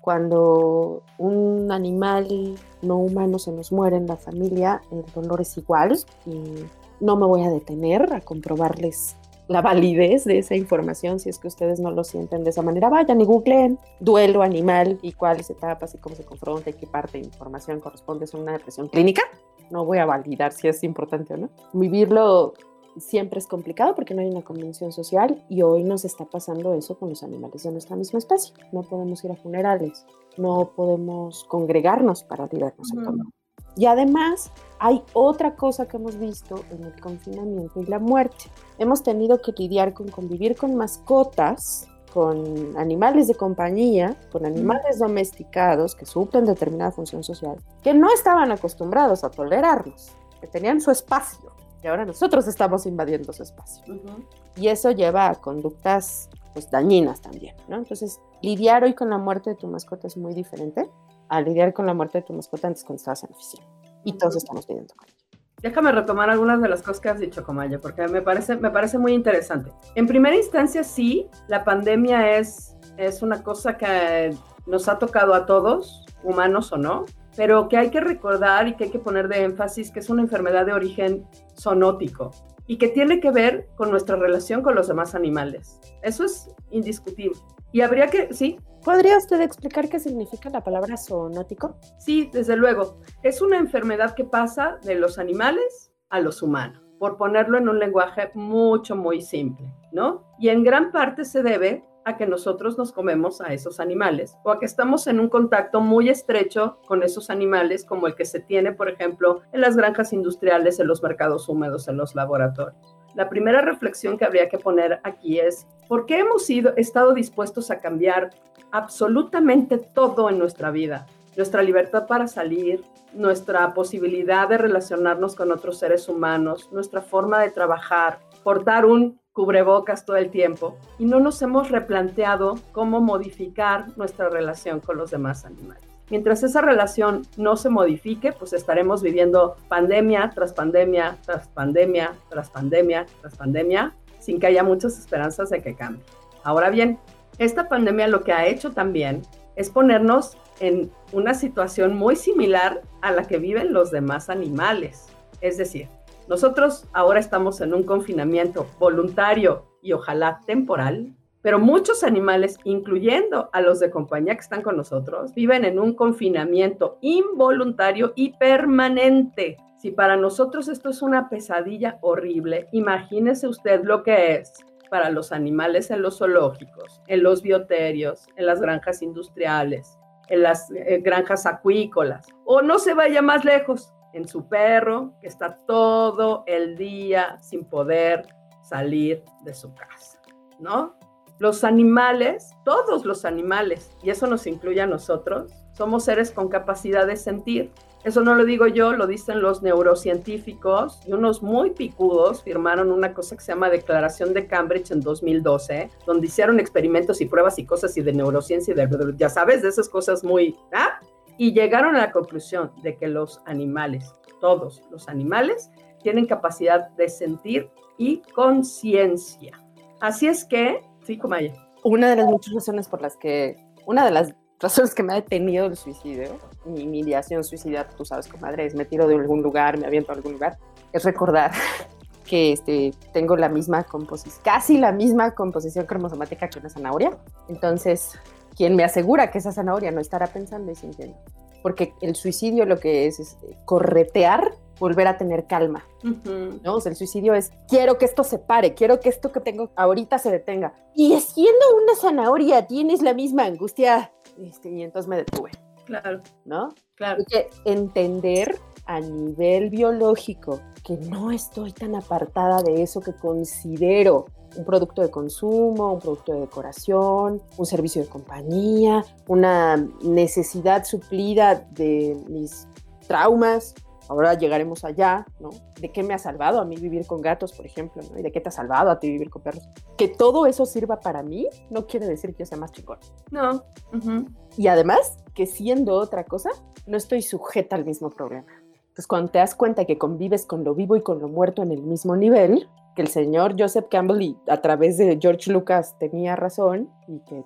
Cuando 0.00 1.02
un 1.18 1.70
animal 1.70 2.58
no 2.80 2.96
humano 2.96 3.38
se 3.38 3.52
nos 3.52 3.70
muere 3.70 3.96
en 3.96 4.06
la 4.06 4.16
familia, 4.16 4.80
el 4.90 5.04
dolor 5.12 5.42
es 5.42 5.58
igual 5.58 5.98
y 6.24 6.64
no 7.00 7.16
me 7.16 7.26
voy 7.26 7.44
a 7.44 7.50
detener 7.50 8.10
a 8.14 8.22
comprobarles 8.22 9.16
la 9.50 9.62
validez 9.62 10.24
de 10.24 10.38
esa 10.38 10.54
información, 10.54 11.18
si 11.18 11.28
es 11.28 11.40
que 11.40 11.48
ustedes 11.48 11.80
no 11.80 11.90
lo 11.90 12.04
sienten 12.04 12.44
de 12.44 12.50
esa 12.50 12.62
manera, 12.62 12.88
vayan 12.88 13.20
y 13.20 13.24
googleen 13.24 13.80
duelo 13.98 14.42
animal 14.42 15.00
y 15.02 15.10
cuáles 15.10 15.50
etapas 15.50 15.92
y 15.92 15.98
cómo 15.98 16.14
se 16.14 16.24
confronta 16.24 16.70
y 16.70 16.74
qué 16.74 16.86
parte 16.86 17.18
de 17.18 17.24
información 17.24 17.80
corresponde 17.80 18.26
a 18.32 18.36
una 18.36 18.52
depresión 18.52 18.86
clínica. 18.86 19.22
No 19.68 19.84
voy 19.84 19.98
a 19.98 20.06
validar 20.06 20.52
si 20.52 20.68
es 20.68 20.84
importante 20.84 21.34
o 21.34 21.36
no. 21.36 21.50
Vivirlo 21.72 22.54
siempre 22.96 23.40
es 23.40 23.48
complicado 23.48 23.96
porque 23.96 24.14
no 24.14 24.20
hay 24.20 24.28
una 24.28 24.42
convención 24.42 24.92
social 24.92 25.44
y 25.48 25.62
hoy 25.62 25.82
nos 25.82 26.04
está 26.04 26.26
pasando 26.26 26.74
eso 26.74 26.96
con 26.96 27.08
los 27.08 27.24
animales 27.24 27.64
de 27.64 27.72
nuestra 27.72 27.96
misma 27.96 28.20
especie. 28.20 28.54
No 28.70 28.84
podemos 28.84 29.24
ir 29.24 29.32
a 29.32 29.36
funerales, 29.36 30.06
no 30.36 30.70
podemos 30.76 31.42
congregarnos 31.48 32.22
para 32.22 32.46
lidarnos 32.46 32.92
uh 32.92 33.00
-huh. 33.00 33.32
Y 33.76 33.86
además 33.86 34.50
hay 34.78 35.02
otra 35.12 35.56
cosa 35.56 35.86
que 35.86 35.98
hemos 35.98 36.18
visto 36.18 36.64
en 36.70 36.84
el 36.84 37.00
confinamiento 37.00 37.80
y 37.80 37.86
la 37.86 37.98
muerte. 37.98 38.46
Hemos 38.78 39.02
tenido 39.02 39.40
que 39.40 39.52
lidiar 39.52 39.92
con 39.92 40.08
convivir 40.08 40.56
con 40.56 40.74
mascotas, 40.74 41.86
con 42.12 42.76
animales 42.76 43.28
de 43.28 43.34
compañía, 43.34 44.16
con 44.32 44.46
animales 44.46 44.98
domesticados 44.98 45.94
que 45.94 46.06
suplen 46.06 46.46
determinada 46.46 46.90
función 46.90 47.22
social, 47.22 47.56
que 47.82 47.94
no 47.94 48.12
estaban 48.12 48.50
acostumbrados 48.52 49.22
a 49.22 49.30
tolerarnos, 49.30 50.12
que 50.40 50.46
tenían 50.46 50.80
su 50.80 50.90
espacio. 50.90 51.52
Y 51.82 51.86
ahora 51.86 52.04
nosotros 52.04 52.46
estamos 52.46 52.84
invadiendo 52.86 53.32
su 53.32 53.42
espacio. 53.42 53.84
Uh 53.86 53.98
-huh. 53.98 54.26
Y 54.56 54.68
eso 54.68 54.90
lleva 54.90 55.28
a 55.28 55.34
conductas 55.36 56.28
pues, 56.52 56.70
dañinas 56.70 57.20
también. 57.20 57.56
¿no? 57.68 57.76
Entonces, 57.76 58.20
lidiar 58.42 58.84
hoy 58.84 58.94
con 58.94 59.10
la 59.10 59.18
muerte 59.18 59.50
de 59.50 59.56
tu 59.56 59.66
mascota 59.66 60.06
es 60.06 60.16
muy 60.16 60.34
diferente 60.34 60.90
a 61.30 61.40
lidiar 61.40 61.72
con 61.72 61.86
la 61.86 61.94
muerte 61.94 62.18
de 62.18 62.22
tu 62.22 62.32
mascota 62.32 62.66
antes 62.66 62.84
cuando 62.84 62.98
estabas 62.98 63.24
en 63.24 63.30
oficina. 63.30 63.64
Y 64.04 64.18
todos 64.18 64.36
estamos 64.36 64.66
pidiendo 64.66 64.94
con 64.94 65.08
ella. 65.08 65.16
Déjame 65.62 65.92
retomar 65.92 66.30
algunas 66.30 66.60
de 66.60 66.68
las 66.68 66.80
cosas 66.80 67.00
que 67.00 67.08
has 67.08 67.20
dicho, 67.20 67.44
Comaya, 67.44 67.78
porque 67.80 68.08
me 68.08 68.22
parece, 68.22 68.56
me 68.56 68.70
parece 68.70 68.98
muy 68.98 69.12
interesante. 69.12 69.70
En 69.94 70.06
primera 70.06 70.34
instancia, 70.34 70.82
sí, 70.82 71.28
la 71.48 71.64
pandemia 71.64 72.38
es, 72.38 72.76
es 72.96 73.22
una 73.22 73.42
cosa 73.42 73.76
que 73.76 74.34
nos 74.66 74.88
ha 74.88 74.98
tocado 74.98 75.34
a 75.34 75.46
todos, 75.46 76.04
humanos 76.24 76.72
o 76.72 76.78
no, 76.78 77.04
pero 77.36 77.68
que 77.68 77.76
hay 77.76 77.90
que 77.90 78.00
recordar 78.00 78.68
y 78.68 78.74
que 78.74 78.84
hay 78.84 78.90
que 78.90 78.98
poner 78.98 79.28
de 79.28 79.44
énfasis 79.44 79.90
que 79.90 80.00
es 80.00 80.10
una 80.10 80.22
enfermedad 80.22 80.66
de 80.66 80.72
origen 80.72 81.26
zoonótico 81.58 82.32
y 82.66 82.78
que 82.78 82.88
tiene 82.88 83.20
que 83.20 83.30
ver 83.30 83.68
con 83.76 83.90
nuestra 83.90 84.16
relación 84.16 84.62
con 84.62 84.74
los 84.74 84.88
demás 84.88 85.14
animales. 85.14 85.78
Eso 86.02 86.24
es 86.24 86.48
indiscutible. 86.70 87.38
Y 87.72 87.82
habría 87.82 88.08
que, 88.08 88.32
sí, 88.32 88.58
¿Podría 88.84 89.18
usted 89.18 89.42
explicar 89.42 89.90
qué 89.90 90.00
significa 90.00 90.48
la 90.48 90.64
palabra 90.64 90.96
zoonótico? 90.96 91.76
Sí, 91.98 92.30
desde 92.32 92.56
luego. 92.56 92.96
Es 93.22 93.42
una 93.42 93.58
enfermedad 93.58 94.14
que 94.14 94.24
pasa 94.24 94.78
de 94.82 94.94
los 94.94 95.18
animales 95.18 95.92
a 96.08 96.20
los 96.20 96.42
humanos, 96.42 96.82
por 96.98 97.18
ponerlo 97.18 97.58
en 97.58 97.68
un 97.68 97.78
lenguaje 97.78 98.30
mucho, 98.32 98.96
muy 98.96 99.20
simple, 99.20 99.70
¿no? 99.92 100.24
Y 100.38 100.48
en 100.48 100.64
gran 100.64 100.92
parte 100.92 101.26
se 101.26 101.42
debe 101.42 101.84
a 102.06 102.16
que 102.16 102.26
nosotros 102.26 102.78
nos 102.78 102.90
comemos 102.92 103.42
a 103.42 103.52
esos 103.52 103.80
animales 103.80 104.38
o 104.44 104.50
a 104.50 104.58
que 104.58 104.64
estamos 104.64 105.06
en 105.06 105.20
un 105.20 105.28
contacto 105.28 105.82
muy 105.82 106.08
estrecho 106.08 106.78
con 106.86 107.02
esos 107.02 107.28
animales 107.28 107.84
como 107.84 108.06
el 108.06 108.14
que 108.14 108.24
se 108.24 108.40
tiene, 108.40 108.72
por 108.72 108.88
ejemplo, 108.88 109.42
en 109.52 109.60
las 109.60 109.76
granjas 109.76 110.14
industriales, 110.14 110.80
en 110.80 110.86
los 110.86 111.02
mercados 111.02 111.50
húmedos, 111.50 111.86
en 111.88 111.98
los 111.98 112.14
laboratorios. 112.14 112.96
La 113.14 113.28
primera 113.28 113.60
reflexión 113.60 114.16
que 114.16 114.24
habría 114.24 114.48
que 114.48 114.58
poner 114.58 115.00
aquí 115.02 115.40
es, 115.40 115.66
¿por 115.88 116.06
qué 116.06 116.20
hemos 116.20 116.46
sido, 116.46 116.74
estado 116.76 117.12
dispuestos 117.12 117.70
a 117.70 117.80
cambiar 117.80 118.30
absolutamente 118.72 119.78
todo 119.78 120.28
en 120.30 120.38
nuestra 120.38 120.70
vida? 120.70 121.06
Nuestra 121.36 121.62
libertad 121.62 122.06
para 122.06 122.28
salir, 122.28 122.82
nuestra 123.12 123.72
posibilidad 123.74 124.48
de 124.48 124.58
relacionarnos 124.58 125.34
con 125.34 125.52
otros 125.52 125.78
seres 125.78 126.08
humanos, 126.08 126.68
nuestra 126.72 127.00
forma 127.00 127.40
de 127.40 127.50
trabajar, 127.50 128.20
portar 128.42 128.84
un 128.86 129.20
cubrebocas 129.32 130.04
todo 130.04 130.16
el 130.16 130.30
tiempo 130.30 130.76
y 130.98 131.04
no 131.04 131.20
nos 131.20 131.40
hemos 131.42 131.70
replanteado 131.70 132.58
cómo 132.72 133.00
modificar 133.00 133.96
nuestra 133.96 134.28
relación 134.28 134.80
con 134.80 134.96
los 134.96 135.10
demás 135.10 135.44
animales. 135.44 135.82
Mientras 136.10 136.42
esa 136.42 136.60
relación 136.60 137.22
no 137.36 137.56
se 137.56 137.68
modifique, 137.68 138.32
pues 138.32 138.52
estaremos 138.52 139.00
viviendo 139.00 139.56
pandemia 139.68 140.32
tras 140.34 140.52
pandemia, 140.52 141.18
tras 141.24 141.46
pandemia, 141.48 142.12
tras 142.28 142.50
pandemia, 142.50 143.06
tras 143.20 143.36
pandemia, 143.36 143.94
sin 144.18 144.40
que 144.40 144.48
haya 144.48 144.64
muchas 144.64 144.98
esperanzas 144.98 145.50
de 145.50 145.62
que 145.62 145.76
cambie. 145.76 146.04
Ahora 146.42 146.68
bien, 146.70 146.98
esta 147.40 147.70
pandemia 147.70 148.06
lo 148.06 148.22
que 148.22 148.34
ha 148.34 148.46
hecho 148.46 148.72
también 148.72 149.22
es 149.56 149.70
ponernos 149.70 150.36
en 150.60 150.92
una 151.12 151.32
situación 151.32 151.96
muy 151.96 152.14
similar 152.14 152.82
a 153.00 153.12
la 153.12 153.24
que 153.24 153.38
viven 153.38 153.72
los 153.72 153.90
demás 153.90 154.28
animales. 154.28 155.08
Es 155.40 155.56
decir, 155.56 155.88
nosotros 156.28 156.86
ahora 156.92 157.18
estamos 157.18 157.62
en 157.62 157.72
un 157.72 157.84
confinamiento 157.84 158.66
voluntario 158.78 159.64
y 159.80 159.92
ojalá 159.92 160.40
temporal, 160.46 161.14
pero 161.40 161.58
muchos 161.58 162.04
animales, 162.04 162.58
incluyendo 162.64 163.48
a 163.54 163.62
los 163.62 163.80
de 163.80 163.90
compañía 163.90 164.34
que 164.34 164.42
están 164.42 164.60
con 164.60 164.76
nosotros, 164.76 165.32
viven 165.34 165.64
en 165.64 165.78
un 165.78 165.94
confinamiento 165.94 166.98
involuntario 167.00 168.12
y 168.16 168.36
permanente. 168.36 169.56
Si 169.78 169.90
para 169.90 170.18
nosotros 170.18 170.68
esto 170.68 170.90
es 170.90 171.00
una 171.00 171.30
pesadilla 171.30 171.96
horrible, 172.02 172.68
imagínese 172.72 173.48
usted 173.48 173.82
lo 173.82 174.02
que 174.02 174.34
es 174.34 174.52
para 174.90 175.10
los 175.10 175.32
animales 175.32 175.90
en 175.90 176.02
los 176.02 176.18
zoológicos, 176.18 177.00
en 177.06 177.22
los 177.22 177.42
bioterios, 177.42 178.26
en 178.36 178.46
las 178.46 178.60
granjas 178.60 179.00
industriales, 179.02 179.98
en 180.28 180.42
las 180.42 180.70
eh, 180.72 181.00
granjas 181.02 181.46
acuícolas, 181.46 182.26
o 182.44 182.60
no 182.60 182.78
se 182.78 182.94
vaya 182.94 183.22
más 183.22 183.44
lejos, 183.44 183.92
en 184.12 184.26
su 184.26 184.48
perro 184.48 185.12
que 185.20 185.28
está 185.28 185.56
todo 185.66 186.44
el 186.46 186.76
día 186.76 187.38
sin 187.40 187.64
poder 187.64 188.26
salir 188.62 189.24
de 189.44 189.54
su 189.54 189.72
casa, 189.74 190.20
¿no? 190.58 190.96
Los 191.38 191.64
animales, 191.64 192.50
todos 192.64 193.06
los 193.06 193.24
animales, 193.24 193.96
y 194.02 194.10
eso 194.10 194.26
nos 194.26 194.46
incluye 194.46 194.80
a 194.80 194.86
nosotros, 194.86 195.52
somos 195.72 196.04
seres 196.04 196.30
con 196.30 196.48
capacidad 196.48 197.06
de 197.06 197.16
sentir. 197.16 197.72
Eso 198.04 198.22
no 198.22 198.34
lo 198.34 198.44
digo 198.44 198.66
yo, 198.66 198.92
lo 198.92 199.06
dicen 199.06 199.42
los 199.42 199.62
neurocientíficos 199.62 201.00
y 201.06 201.12
unos 201.12 201.42
muy 201.42 201.70
picudos 201.70 202.42
firmaron 202.42 202.90
una 202.90 203.12
cosa 203.12 203.36
que 203.36 203.42
se 203.42 203.52
llama 203.52 203.68
Declaración 203.68 204.32
de 204.32 204.46
Cambridge 204.46 204.90
en 204.90 205.00
2012, 205.00 205.90
donde 206.06 206.26
hicieron 206.26 206.60
experimentos 206.60 207.20
y 207.20 207.26
pruebas 207.26 207.58
y 207.58 207.66
cosas 207.66 207.96
y 207.96 208.02
de 208.02 208.12
neurociencia 208.12 208.72
y 208.72 208.76
de, 208.76 209.14
ya 209.16 209.28
sabes, 209.28 209.62
de 209.62 209.68
esas 209.68 209.88
cosas 209.88 210.24
muy... 210.24 210.56
¿ah? 210.72 210.98
Y 211.36 211.52
llegaron 211.52 211.96
a 211.96 212.00
la 212.00 212.12
conclusión 212.12 212.72
de 212.82 212.96
que 212.96 213.08
los 213.08 213.40
animales, 213.46 214.12
todos 214.40 214.82
los 214.90 215.08
animales, 215.08 215.70
tienen 216.02 216.26
capacidad 216.26 216.88
de 216.90 217.08
sentir 217.08 217.70
y 217.98 218.22
conciencia. 218.34 219.58
Así 220.00 220.26
es 220.26 220.44
que 220.44 220.82
Sí, 221.04 221.16
Comaya. 221.16 221.54
Una 221.82 222.10
de 222.10 222.16
las 222.16 222.26
muchas 222.26 222.54
razones 222.54 222.88
por 222.88 223.00
las 223.00 223.16
que, 223.16 223.56
una 223.86 224.04
de 224.04 224.10
las 224.10 224.34
razones 224.60 224.94
que 224.94 225.02
me 225.02 225.12
ha 225.14 225.16
detenido 225.16 225.66
el 225.66 225.76
suicidio, 225.76 226.38
mi, 226.64 226.86
mi 226.86 227.00
ideación 227.00 227.44
suicida, 227.44 227.88
tú 227.88 228.04
sabes, 228.04 228.28
comadre, 228.28 228.66
es 228.66 228.74
me 228.74 228.84
tiro 228.84 229.06
de 229.06 229.14
algún 229.14 229.42
lugar, 229.42 229.78
me 229.78 229.86
aviento 229.86 230.12
a 230.12 230.14
algún 230.14 230.32
lugar, 230.32 230.58
es 230.92 231.04
recordar 231.04 231.52
que 232.24 232.52
este, 232.52 232.92
tengo 233.12 233.36
la 233.36 233.48
misma 233.48 233.84
composición, 233.84 234.40
casi 234.44 234.78
la 234.78 234.92
misma 234.92 235.34
composición 235.34 235.86
cromosomática 235.86 236.48
que 236.48 236.58
una 236.58 236.68
zanahoria. 236.68 237.18
Entonces, 237.48 238.18
quien 238.56 238.76
me 238.76 238.84
asegura 238.84 239.30
que 239.30 239.38
esa 239.38 239.52
zanahoria 239.52 239.90
no 239.90 240.00
estará 240.00 240.26
pensando 240.28 240.70
y 240.70 240.74
sintiendo. 240.74 241.16
Porque 241.62 241.92
el 242.00 242.14
suicidio 242.14 242.64
lo 242.64 242.78
que 242.78 243.06
es 243.06 243.20
es 243.20 243.36
corretear 243.64 244.52
volver 244.78 245.06
a 245.06 245.18
tener 245.18 245.46
calma. 245.46 245.84
Uh 246.02 246.08
-huh. 246.08 246.60
¿no? 246.62 246.76
O 246.76 246.80
sea, 246.80 246.90
el 246.90 246.96
suicidio 246.96 247.34
es, 247.34 247.52
quiero 247.68 247.98
que 247.98 248.06
esto 248.06 248.24
se 248.24 248.38
pare, 248.38 248.74
quiero 248.74 248.98
que 248.98 249.10
esto 249.10 249.30
que 249.30 249.40
tengo 249.40 249.70
ahorita 249.76 250.18
se 250.18 250.30
detenga. 250.30 250.72
Y 250.94 251.20
siendo 251.20 251.66
una 251.82 251.94
zanahoria, 251.94 252.66
tienes 252.66 253.02
la 253.02 253.12
misma 253.12 253.44
angustia. 253.44 254.10
Este, 254.38 254.70
y 254.70 254.82
entonces 254.82 255.08
me 255.08 255.16
detuve. 255.16 255.50
Claro. 255.90 256.22
¿No? 256.44 256.74
Claro. 256.94 257.18
Hay 257.18 257.24
que 257.24 257.50
entender 257.64 258.58
a 258.86 259.00
nivel 259.00 259.70
biológico 259.70 260.60
que 260.84 260.96
no 260.96 261.30
estoy 261.32 261.72
tan 261.72 261.96
apartada 261.96 262.62
de 262.62 262.82
eso 262.82 263.00
que 263.00 263.12
considero 263.12 264.26
un 264.56 264.64
producto 264.64 265.02
de 265.02 265.10
consumo, 265.10 265.94
un 265.94 266.00
producto 266.00 266.32
de 266.32 266.40
decoración, 266.40 267.42
un 267.56 267.66
servicio 267.66 268.02
de 268.02 268.08
compañía, 268.08 269.04
una 269.28 269.76
necesidad 270.02 270.84
suplida 270.84 271.66
de 271.72 272.16
mis 272.28 272.66
traumas, 273.06 273.74
ahora 274.08 274.34
llegaremos 274.34 274.84
allá, 274.84 275.24
¿no? 275.38 275.50
¿De 275.80 275.92
qué 275.92 276.02
me 276.02 276.14
ha 276.14 276.18
salvado 276.18 276.60
a 276.60 276.64
mí 276.64 276.74
vivir 276.76 277.06
con 277.06 277.20
gatos, 277.20 277.52
por 277.52 277.64
ejemplo, 277.64 278.02
¿no? 278.10 278.18
¿Y 278.18 278.22
de 278.22 278.32
qué 278.32 278.40
te 278.40 278.48
ha 278.48 278.52
salvado 278.52 278.90
a 278.90 278.98
ti 278.98 279.08
vivir 279.08 279.30
con 279.30 279.42
perros? 279.42 279.68
Que 279.96 280.08
todo 280.08 280.46
eso 280.46 280.66
sirva 280.66 280.98
para 280.98 281.22
mí 281.22 281.48
no 281.70 281.86
quiere 281.86 282.06
decir 282.06 282.34
que 282.34 282.40
yo 282.40 282.46
sea 282.46 282.58
más 282.58 282.72
chingón. 282.72 282.98
No. 283.30 283.62
Uh 283.92 283.98
-huh. 283.98 284.36
Y 284.56 284.66
además, 284.66 285.18
que 285.34 285.46
siendo 285.46 285.94
otra 285.94 286.24
cosa, 286.24 286.50
no 286.86 286.96
estoy 286.96 287.22
sujeta 287.22 287.76
al 287.76 287.84
mismo 287.84 288.10
problema. 288.10 288.46
Entonces, 288.80 289.06
cuando 289.06 289.30
te 289.30 289.38
das 289.38 289.54
cuenta 289.54 289.84
que 289.84 289.98
convives 289.98 290.46
con 290.46 290.64
lo 290.64 290.74
vivo 290.74 290.96
y 290.96 291.02
con 291.02 291.20
lo 291.20 291.28
muerto 291.28 291.62
en 291.62 291.70
el 291.70 291.82
mismo 291.82 292.16
nivel, 292.16 292.68
que 292.96 293.02
el 293.02 293.08
señor 293.08 293.54
Joseph 293.58 293.86
Campbell 293.88 294.22
y 294.22 294.36
a 294.48 294.60
través 294.60 294.98
de 294.98 295.18
George 295.20 295.50
Lucas 295.52 295.96
tenía 295.98 296.36
razón 296.36 296.90
y 297.06 297.20
que 297.20 297.44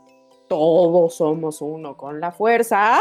todos 0.48 1.16
somos 1.16 1.60
uno 1.60 1.96
con 1.96 2.20
la 2.20 2.32
fuerza, 2.32 2.98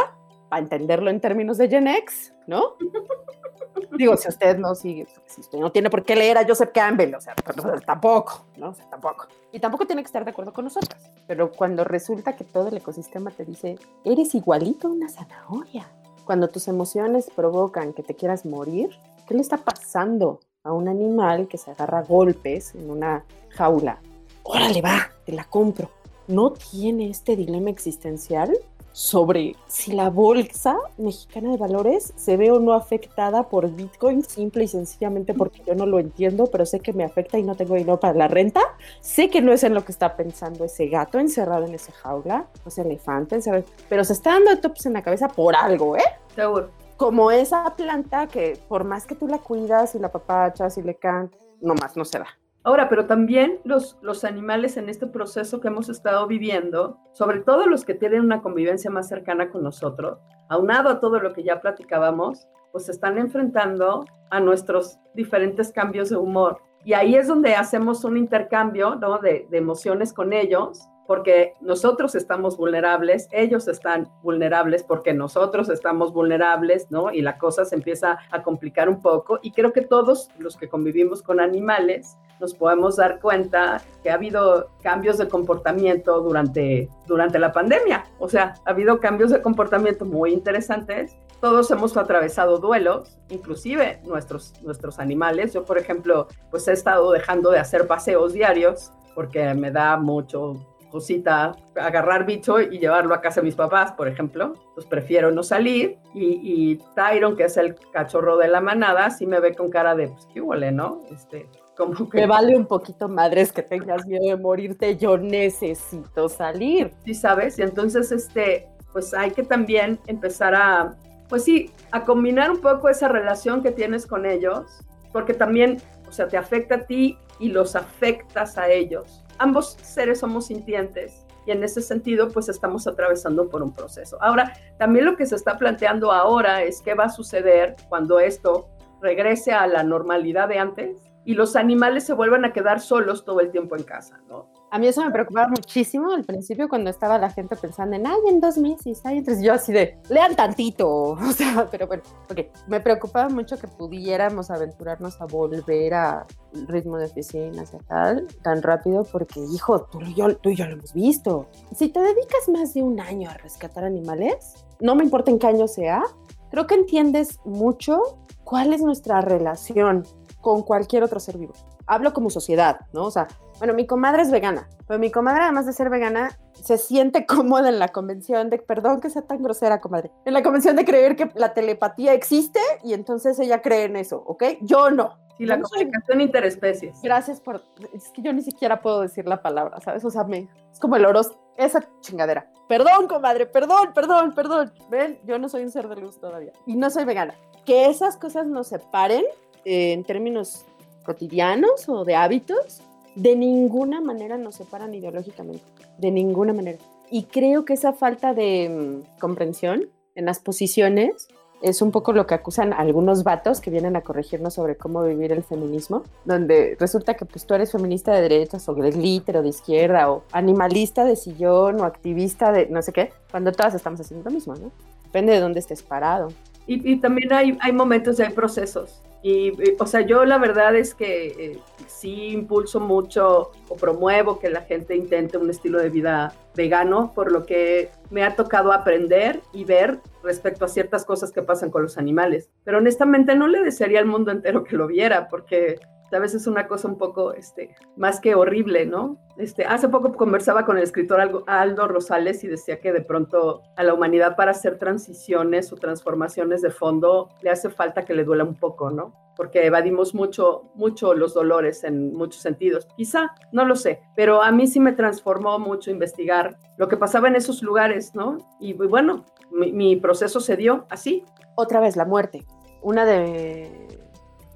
para 0.50 0.62
entenderlo 0.62 1.10
en 1.10 1.20
términos 1.20 1.58
de 1.58 1.70
Gen 1.70 1.88
X, 1.88 2.34
¿no? 2.48 2.76
Digo, 3.98 4.18
si 4.18 4.28
usted 4.28 4.58
no 4.58 4.76
sigue, 4.76 5.08
si 5.28 5.42
usted 5.42 5.60
no 5.60 5.72
tiene 5.72 5.90
por 5.90 6.04
qué 6.04 6.16
leer 6.16 6.38
a 6.38 6.46
Joseph 6.46 6.72
Campbell, 6.74 7.14
o 7.16 7.22
sea, 7.22 7.36
pues, 7.36 7.86
tampoco, 7.86 8.46
¿no? 8.58 8.70
O 8.70 8.74
sea, 8.74 8.90
tampoco. 8.90 9.28
Y 9.52 9.60
tampoco 9.60 9.86
tiene 9.86 10.02
que 10.02 10.08
estar 10.08 10.24
de 10.26 10.32
acuerdo 10.32 10.52
con 10.54 10.66
nosotras. 10.66 11.12
Pero 11.28 11.52
cuando 11.52 11.84
resulta 11.84 12.36
que 12.36 12.44
todo 12.44 12.68
el 12.68 12.78
ecosistema 12.78 13.32
te 13.32 13.46
dice, 13.46 13.78
eres 14.04 14.36
igualito 14.36 14.88
a 14.88 14.92
una 14.92 15.10
zanahoria. 15.10 15.88
Cuando 16.26 16.48
tus 16.48 16.68
emociones 16.68 17.30
provocan 17.36 17.94
que 17.94 18.04
te 18.04 18.16
quieras 18.16 18.46
morir, 18.46 18.90
¿qué 19.28 19.34
le 19.34 19.42
está 19.42 19.58
pasando 19.58 20.40
a 20.64 20.74
un 20.74 20.88
animal 20.88 21.48
que 21.48 21.58
se 21.58 21.72
agarra 21.72 22.00
a 22.00 22.04
golpes 22.04 22.76
en 22.76 22.90
una 22.90 23.26
jaula? 23.50 24.02
Órale, 24.44 24.82
va, 24.82 25.12
te 25.26 25.32
la 25.32 25.46
compro. 25.46 25.90
¿No 26.28 26.54
tiene 26.54 27.10
este 27.10 27.36
dilema 27.36 27.70
existencial? 27.70 28.54
Sobre 28.94 29.56
si 29.68 29.92
la 29.92 30.10
bolsa 30.10 30.78
mexicana 30.98 31.52
de 31.52 31.58
valores 31.58 32.14
se 32.16 32.38
ve 32.38 32.52
o 32.52 32.60
no 32.60 32.74
afectada 32.74 33.50
por 33.50 33.70
Bitcoin, 33.70 34.24
simple 34.24 34.64
y 34.64 34.68
sencillamente 34.68 35.34
porque 35.34 35.62
yo 35.66 35.76
no 35.76 35.86
lo 35.86 36.00
entiendo, 36.00 36.48
pero 36.48 36.66
sé 36.66 36.80
que 36.80 36.94
me 36.94 37.04
afecta 37.04 37.38
y 37.38 37.44
no 37.44 37.56
tengo 37.56 37.74
dinero 37.74 38.00
para 38.00 38.14
la 38.14 38.28
renta. 38.28 38.62
Sé 39.02 39.30
que 39.30 39.42
no 39.42 39.52
es 39.52 39.64
en 39.64 39.74
lo 39.74 39.84
que 39.84 39.92
está 39.92 40.16
pensando 40.16 40.64
ese 40.64 40.88
gato 40.88 41.20
encerrado 41.20 41.66
en 41.66 41.74
esa 41.74 41.92
jaula, 41.92 42.48
o 42.64 42.70
ese 42.70 42.84
elefante 42.84 43.36
encerrado, 43.36 43.66
pero 43.90 44.04
se 44.04 44.14
está 44.14 44.34
dando 44.34 44.58
tops 44.60 44.86
en 44.86 44.94
la 44.94 45.02
cabeza 45.02 45.28
por 45.28 45.56
algo, 45.56 45.98
¿eh? 45.98 46.04
Seguro. 46.36 46.70
Como 46.96 47.32
esa 47.32 47.76
planta 47.76 48.28
que 48.28 48.60
por 48.70 48.84
más 48.84 49.06
que 49.06 49.16
tú 49.16 49.28
la 49.28 49.40
cuidas 49.40 49.96
y 49.96 50.00
la 50.00 50.12
papachas 50.12 50.78
y 50.78 50.84
le 50.84 50.96
can, 50.96 51.32
nomás 51.60 51.98
no 51.98 52.06
se 52.06 52.20
da. 52.20 52.28
Ahora, 52.66 52.88
pero 52.88 53.08
también 53.08 53.60
los, 53.66 53.98
los 54.02 54.24
animales 54.24 54.78
en 54.78 54.88
este 54.88 55.06
proceso 55.06 55.60
que 55.60 55.68
hemos 55.68 55.90
estado 55.90 56.28
viviendo, 56.28 56.98
sobre 57.12 57.42
todo 57.42 57.68
los 57.68 57.84
que 57.84 57.94
tienen 57.94 58.22
una 58.22 58.42
convivencia 58.42 58.90
más 58.90 59.10
cercana 59.10 59.50
con 59.50 59.64
nosotros, 59.64 60.20
aunado 60.48 60.90
a 60.90 61.00
todo 61.02 61.20
lo 61.20 61.34
que 61.34 61.44
ya 61.44 61.60
platicábamos, 61.60 62.48
pues 62.72 62.88
están 62.88 63.18
enfrentando 63.18 64.06
a 64.30 64.40
nuestros 64.40 64.98
diferentes 65.14 65.74
cambios 65.74 66.10
de 66.10 66.16
humor. 66.16 66.62
Y 66.86 66.94
ahí 66.94 67.16
es 67.16 67.28
donde 67.28 67.56
hacemos 67.56 68.06
un 68.06 68.18
intercambio 68.18 68.96
¿no? 68.96 69.18
de 69.18 69.46
emociones 69.52 70.14
con 70.14 70.32
ellos 70.32 70.88
porque 71.06 71.54
nosotros 71.62 72.16
estamos 72.16 72.58
vulnerables, 72.58 73.28
ellos 73.32 73.68
están 73.68 74.10
vulnerables 74.22 74.84
porque 74.84 75.14
nosotros 75.14 75.70
estamos 75.70 76.14
vulnerables, 76.14 76.90
¿no? 76.90 77.12
Y 77.12 77.22
la 77.22 77.38
cosa 77.38 77.66
se 77.66 77.76
empieza 77.76 78.18
a 78.32 78.42
complicar 78.44 78.90
un 78.90 79.02
poco 79.02 79.40
y 79.42 79.52
creo 79.52 79.74
que 79.74 79.82
todos 79.82 80.30
los 80.38 80.58
que 80.58 80.70
convivimos 80.70 81.22
con 81.22 81.40
animales 81.40 82.18
nos 82.40 82.54
podemos 82.54 82.98
dar 82.98 83.20
cuenta 83.20 83.82
que 84.02 84.10
ha 84.10 84.16
habido 84.16 84.70
cambios 84.82 85.18
de 85.18 85.28
comportamiento 85.28 86.22
durante, 86.22 86.90
durante 87.08 87.40
la 87.40 87.52
pandemia. 87.52 88.04
O 88.20 88.28
sea, 88.28 88.56
ha 88.66 88.70
habido 88.70 89.00
cambios 89.00 89.32
de 89.32 89.42
comportamiento 89.42 90.06
muy 90.06 90.34
interesantes. 90.34 91.16
Todos 91.40 91.70
hemos 91.72 91.96
atravesado 91.98 92.58
duelos, 92.60 93.18
inclusive 93.30 94.02
nuestros, 94.06 94.54
nuestros 94.62 95.00
animales. 95.00 95.54
Yo, 95.54 95.66
por 95.66 95.78
ejemplo, 95.78 96.28
pues 96.52 96.68
he 96.68 96.74
estado 96.74 97.12
dejando 97.12 97.52
de 97.52 97.60
hacer 97.60 97.88
paseos 97.88 98.34
diarios 98.34 98.92
porque 99.16 99.54
me 99.54 99.72
da 99.72 99.98
mucho 99.98 100.56
cosita, 100.94 101.56
agarrar 101.76 102.24
bicho 102.24 102.62
y 102.62 102.78
llevarlo 102.78 103.16
a 103.16 103.22
casa 103.22 103.42
de 103.42 103.46
mis 103.46 103.56
papás, 103.56 103.94
por 103.94 104.08
ejemplo. 104.08 104.54
Pues 104.76 104.86
prefiero 104.86 105.32
no 105.32 105.42
salir. 105.42 105.98
Y, 106.14 106.40
y 106.44 106.78
Tyron, 106.96 107.36
que 107.36 107.46
es 107.46 107.58
el 107.58 107.76
cachorro 107.92 108.38
de 108.38 108.48
la 108.48 108.62
manada, 108.62 109.10
sí 109.10 109.26
me 109.26 109.40
ve 109.40 109.56
con 109.56 109.72
cara 109.72 109.96
de, 109.96 110.10
pues 110.10 110.28
qué 110.32 110.40
huele, 110.40 110.72
¿no? 110.72 111.02
Este, 111.12 111.50
como 111.76 112.10
que... 112.10 112.20
Me 112.20 112.28
vale 112.28 112.56
un 112.56 112.66
poquito 112.66 113.08
madres 113.08 113.52
que 113.52 113.64
tengas 113.64 114.06
miedo 114.06 114.26
de 114.26 114.38
morirte, 114.38 114.98
yo 114.98 115.18
necesito 115.18 116.30
salir. 116.30 116.92
Sí, 117.06 117.14
sabes, 117.14 117.60
y 117.60 117.62
entonces, 117.62 118.12
este, 118.12 118.68
pues 118.92 119.14
hay 119.14 119.32
que 119.32 119.44
también 119.44 120.00
empezar 120.08 120.56
a, 120.56 120.96
pues 121.30 121.44
sí, 121.44 121.72
a 121.92 122.04
combinar 122.04 122.52
un 122.52 122.62
poco 122.62 122.90
esa 122.90 123.08
relación 123.08 123.64
que 123.64 123.72
tienes 123.72 124.06
con 124.06 124.26
ellos, 124.26 124.80
porque 125.12 125.34
también, 125.34 125.82
o 126.08 126.12
sea, 126.12 126.28
te 126.28 126.38
afecta 126.38 126.76
a 126.76 126.86
ti 126.86 127.18
y 127.40 127.50
los 127.50 127.76
afectas 127.76 128.58
a 128.58 128.70
ellos. 128.70 129.24
Ambos 129.40 129.78
seres 129.82 130.20
somos 130.20 130.48
sintientes 130.48 131.26
y 131.46 131.52
en 131.52 131.64
ese 131.64 131.82
sentido 131.82 132.30
pues 132.30 132.50
estamos 132.50 132.88
atravesando 132.88 133.50
por 133.50 133.64
un 133.64 133.74
proceso. 133.74 134.18
Ahora, 134.22 134.54
también 134.78 135.06
lo 135.06 135.18
que 135.18 135.26
se 135.26 135.36
está 135.36 135.58
planteando 135.58 136.12
ahora 136.12 136.64
es 136.64 136.82
qué 136.82 136.94
va 136.94 137.06
a 137.06 137.10
suceder 137.10 137.76
cuando 137.90 138.20
esto 138.20 138.70
regrese 139.02 139.52
a 139.52 139.68
la 139.68 139.84
normalidad 139.84 140.48
de 140.48 140.60
antes 140.60 141.13
y 141.26 141.34
los 141.36 141.56
animales 141.56 142.06
se 142.06 142.14
vuelvan 142.14 142.46
a 142.46 142.54
quedar 142.54 142.80
solos 142.80 143.24
todo 143.24 143.40
el 143.40 143.52
tiempo 143.52 143.76
en 143.76 143.84
casa, 143.84 144.22
¿no? 144.28 144.50
A 144.72 144.80
mí 144.80 144.88
eso 144.88 145.04
me 145.06 145.12
preocupaba 145.12 145.48
muchísimo 145.50 146.12
al 146.12 146.24
principio 146.24 146.68
cuando 146.68 146.90
estaba 146.90 147.20
la 147.20 147.30
gente 147.30 147.56
pensando 147.56 147.96
en, 147.96 148.08
ay, 148.08 148.20
en 148.28 148.42
dos 148.42 148.58
meses, 148.58 149.02
ay, 149.04 149.20
entonces 149.20 149.44
yo 149.44 149.54
así 149.54 149.72
de, 149.72 150.00
lean 150.10 150.36
tantito, 150.36 150.90
o 151.12 151.32
sea, 151.32 151.68
pero 151.70 151.88
bueno, 151.88 152.04
porque 152.28 152.52
me 152.68 152.80
preocupaba 152.80 153.30
mucho 153.30 153.58
que 153.58 153.68
pudiéramos 153.68 154.50
aventurarnos 154.50 155.22
a 155.22 155.26
volver 155.26 155.94
a 155.94 156.26
ritmo 156.68 156.98
de 156.98 157.06
oficinas 157.06 157.74
y 157.74 157.86
tal, 157.86 158.28
tan 158.42 158.62
rápido, 158.64 159.04
porque, 159.12 159.40
hijo, 159.54 159.84
tú, 159.92 160.02
yo, 160.16 160.36
tú 160.38 160.50
y 160.50 160.56
yo 160.56 160.66
lo 160.66 160.74
hemos 160.74 160.94
visto. 160.94 161.48
Si 161.76 161.90
te 161.90 162.00
dedicas 162.00 162.50
más 162.52 162.74
de 162.74 162.82
un 162.82 163.00
año 163.00 163.30
a 163.30 163.36
rescatar 163.36 163.84
animales, 163.84 164.66
no 164.80 164.96
me 164.96 165.04
importa 165.04 165.30
en 165.30 165.40
qué 165.40 165.48
año 165.48 165.68
sea, 165.68 166.02
creo 166.50 166.68
que 166.68 166.76
entiendes 166.76 167.40
mucho 167.46 168.20
cuál 168.44 168.74
es 168.74 168.82
nuestra 168.82 169.22
relación 169.22 170.04
con 170.44 170.62
cualquier 170.62 171.04
otro 171.04 171.22
ser 171.22 171.38
vivo. 171.38 171.54
Hablo 171.88 172.14
como 172.14 172.30
sociedad, 172.30 172.82
¿no? 172.92 173.06
O 173.06 173.12
sea, 173.12 173.30
bueno, 173.60 173.74
mi 173.74 173.88
comadre 173.88 174.24
es 174.24 174.30
vegana, 174.30 174.68
pero 174.86 175.00
mi 175.00 175.10
comadre, 175.10 175.44
además 175.44 175.66
de 175.66 175.72
ser 175.72 175.90
vegana, 175.90 176.38
se 176.54 176.78
siente 176.78 177.26
cómoda 177.26 177.70
en 177.70 177.80
la 177.80 177.88
convención 177.88 178.50
de, 178.50 178.60
perdón 178.60 179.00
que 179.00 179.10
sea 179.10 179.22
tan 179.22 179.42
grosera, 179.42 179.80
comadre, 179.80 180.12
en 180.26 180.34
la 180.34 180.44
convención 180.44 180.76
de 180.76 180.84
creer 180.84 181.16
que 181.16 181.32
la 181.36 181.54
telepatía 181.54 182.14
existe 182.14 182.60
y 182.84 182.94
entonces 182.94 183.40
ella 183.40 183.62
cree 183.62 183.86
en 183.86 183.96
eso, 183.96 184.22
¿ok? 184.28 184.44
Yo 184.62 184.92
no. 184.92 185.18
Sí, 185.38 185.46
la 185.46 185.60
comunicación 185.60 186.22
interespecies. 186.22 187.02
Gracias 187.02 187.40
por. 187.42 187.64
Es 187.94 188.10
que 188.10 188.22
yo 188.22 188.34
ni 188.34 188.44
siquiera 188.44 188.82
puedo 188.82 189.02
decir 189.02 189.26
la 189.26 189.42
palabra, 189.42 189.80
¿sabes? 189.80 190.06
O 190.06 190.12
sea, 190.12 190.26
me, 190.26 190.50
es 190.72 190.80
como 190.80 190.98
el 190.98 191.06
oro, 191.06 191.22
esa 191.58 191.80
chingadera. 192.02 192.52
Perdón, 192.68 193.08
comadre, 193.08 193.48
perdón, 193.48 193.94
perdón, 193.96 194.34
perdón. 194.36 194.74
Ven, 194.92 195.20
yo 195.24 195.40
no 195.40 195.50
soy 195.50 195.64
un 195.64 195.72
ser 195.72 195.88
de 195.88 195.96
luz 195.96 196.20
todavía. 196.20 196.52
Y 196.68 196.76
no 196.76 196.90
soy 196.92 197.06
vegana. 197.06 197.34
Que 197.66 197.88
esas 197.88 198.18
cosas 198.18 198.46
nos 198.46 198.68
separen 198.68 199.24
en 199.66 200.04
términos 200.04 200.66
cotidianos 201.06 201.88
o 201.90 202.06
de 202.06 202.16
hábitos, 202.16 202.82
de 203.16 203.36
ninguna 203.36 204.02
manera 204.02 204.38
nos 204.38 204.56
separan 204.56 204.94
ideológicamente, 204.94 205.64
de 205.98 206.12
ninguna 206.12 206.54
manera. 206.54 206.80
Y 207.12 207.24
creo 207.24 207.66
que 207.66 207.74
esa 207.74 207.94
falta 207.94 208.34
de 208.34 208.70
mm, 208.70 209.20
comprensión 209.20 209.90
en 210.16 210.26
las 210.26 210.40
posiciones 210.40 211.28
es 211.64 211.82
un 211.82 211.92
poco 211.92 212.12
lo 212.12 212.28
que 212.28 212.34
acusan 212.34 212.74
algunos 212.74 213.24
vatos 213.24 213.62
que 213.62 213.72
vienen 213.72 213.96
a 213.96 214.02
corregirnos 214.02 214.56
sobre 214.56 214.76
cómo 214.76 215.02
vivir 215.02 215.32
el 215.32 215.44
feminismo, 215.44 216.04
donde 216.26 216.76
resulta 216.78 217.14
que 217.14 217.26
pues 217.26 217.46
tú 217.46 217.54
eres 217.54 217.72
feminista 217.72 218.12
de 218.14 218.22
derechas 218.22 218.68
o 218.68 218.76
glitter 218.76 219.38
o 219.38 219.42
de 219.42 219.48
izquierda 219.48 220.12
o 220.12 220.24
animalista 220.34 221.06
de 221.06 221.16
sillón 221.16 221.80
o 221.80 221.86
activista 221.86 222.52
de 222.52 222.68
no 222.68 222.82
sé 222.82 222.92
qué, 222.92 223.14
cuando 223.32 223.54
todas 223.54 223.76
estamos 223.76 224.02
haciendo 224.02 224.30
lo 224.30 224.36
mismo, 224.36 224.56
¿no? 224.56 224.72
Depende 225.06 225.32
de 225.34 225.40
dónde 225.40 225.62
estés 225.62 225.84
parado. 225.84 226.30
Y, 226.66 226.98
también 226.98 227.34
hay, 227.34 227.58
hay 227.62 227.72
momentos 227.74 228.20
y 228.20 228.24
hay 228.24 228.34
procesos. 228.34 229.02
Y, 229.24 229.54
o 229.80 229.86
sea, 229.86 230.02
yo 230.02 230.26
la 230.26 230.38
verdad 230.38 230.76
es 230.76 230.94
que 230.94 231.28
eh, 231.28 231.60
sí 231.88 232.28
impulso 232.28 232.82
mucho 232.82 233.52
o 233.70 233.76
promuevo 233.78 234.38
que 234.38 234.50
la 234.50 234.62
gente 234.62 234.98
intente 234.98 235.38
un 235.38 235.50
estilo 235.50 235.80
de 235.80 235.90
vida 235.90 236.34
vegano, 236.56 237.14
por 237.16 237.32
lo 237.32 237.46
que 237.46 237.90
me 238.12 238.24
ha 238.24 238.36
tocado 238.36 238.74
aprender 238.74 239.42
y 239.54 239.64
ver 239.64 240.00
respecto 240.24 240.66
a 240.66 240.68
ciertas 240.68 241.06
cosas 241.06 241.32
que 241.32 241.42
pasan 241.42 241.72
con 241.72 241.84
los 241.84 241.98
animales. 241.98 242.50
Pero 242.66 242.80
honestamente 242.80 243.34
no 243.34 243.48
le 243.48 243.64
desearía 243.64 244.00
al 244.00 244.08
mundo 244.08 244.30
entero 244.30 244.66
que 244.66 244.76
lo 244.76 244.88
viera, 244.88 245.30
porque 245.30 245.80
a 246.16 246.20
veces 246.20 246.42
es 246.42 246.48
una 246.48 246.68
cosa 246.68 246.88
un 246.88 246.98
poco, 246.98 247.34
este, 247.34 247.76
más 247.96 248.20
que 248.20 248.36
horrible, 248.36 248.86
¿no? 248.86 249.18
Este, 249.38 249.66
hace 249.66 249.90
poco 249.90 250.14
conversaba 250.14 250.66
con 250.66 250.78
el 250.78 250.84
escritor 250.84 251.20
Aldo 251.48 251.88
Rosales 251.88 252.44
y 252.44 252.48
decía 252.48 252.80
que 252.80 252.92
de 252.92 253.02
pronto 253.02 253.64
a 253.76 253.84
la 253.84 253.94
humanidad 253.94 254.36
para 254.36 254.52
hacer 254.52 254.78
transiciones 254.78 255.72
o 255.74 255.76
transformaciones 255.76 256.62
de 256.62 256.70
fondo 256.70 257.30
le 257.42 257.50
hace 257.50 257.70
falta 257.70 258.06
que 258.06 258.14
le 258.14 258.24
duela 258.24 258.44
un 258.44 258.56
poco, 258.56 258.92
¿no? 258.92 259.14
Porque 259.36 259.66
evadimos 259.66 260.14
mucho, 260.14 260.72
mucho 260.76 261.14
los 261.14 261.34
dolores 261.34 261.84
en 261.84 262.14
muchos 262.14 262.42
sentidos. 262.42 262.88
Quizá, 262.96 263.34
no 263.52 263.66
lo 263.66 263.76
sé, 263.76 264.02
pero 264.16 264.44
a 264.44 264.52
mí 264.52 264.68
sí 264.68 264.80
me 264.80 264.94
transformó 264.94 265.58
mucho 265.58 265.90
investigar 265.90 266.58
lo 266.78 266.88
que 266.88 266.98
pasaba 266.98 267.28
en 267.28 267.36
esos 267.36 267.64
lugares, 267.64 268.14
¿no? 268.14 268.38
Y 268.60 268.74
bueno, 268.74 269.26
mi, 269.52 269.72
mi 269.72 269.96
proceso 269.96 270.40
se 270.40 270.56
dio 270.56 270.86
así. 270.90 271.24
Otra 271.56 271.80
vez, 271.80 271.96
la 271.96 272.06
muerte. 272.06 272.46
Una 272.82 273.06
de, 273.06 273.88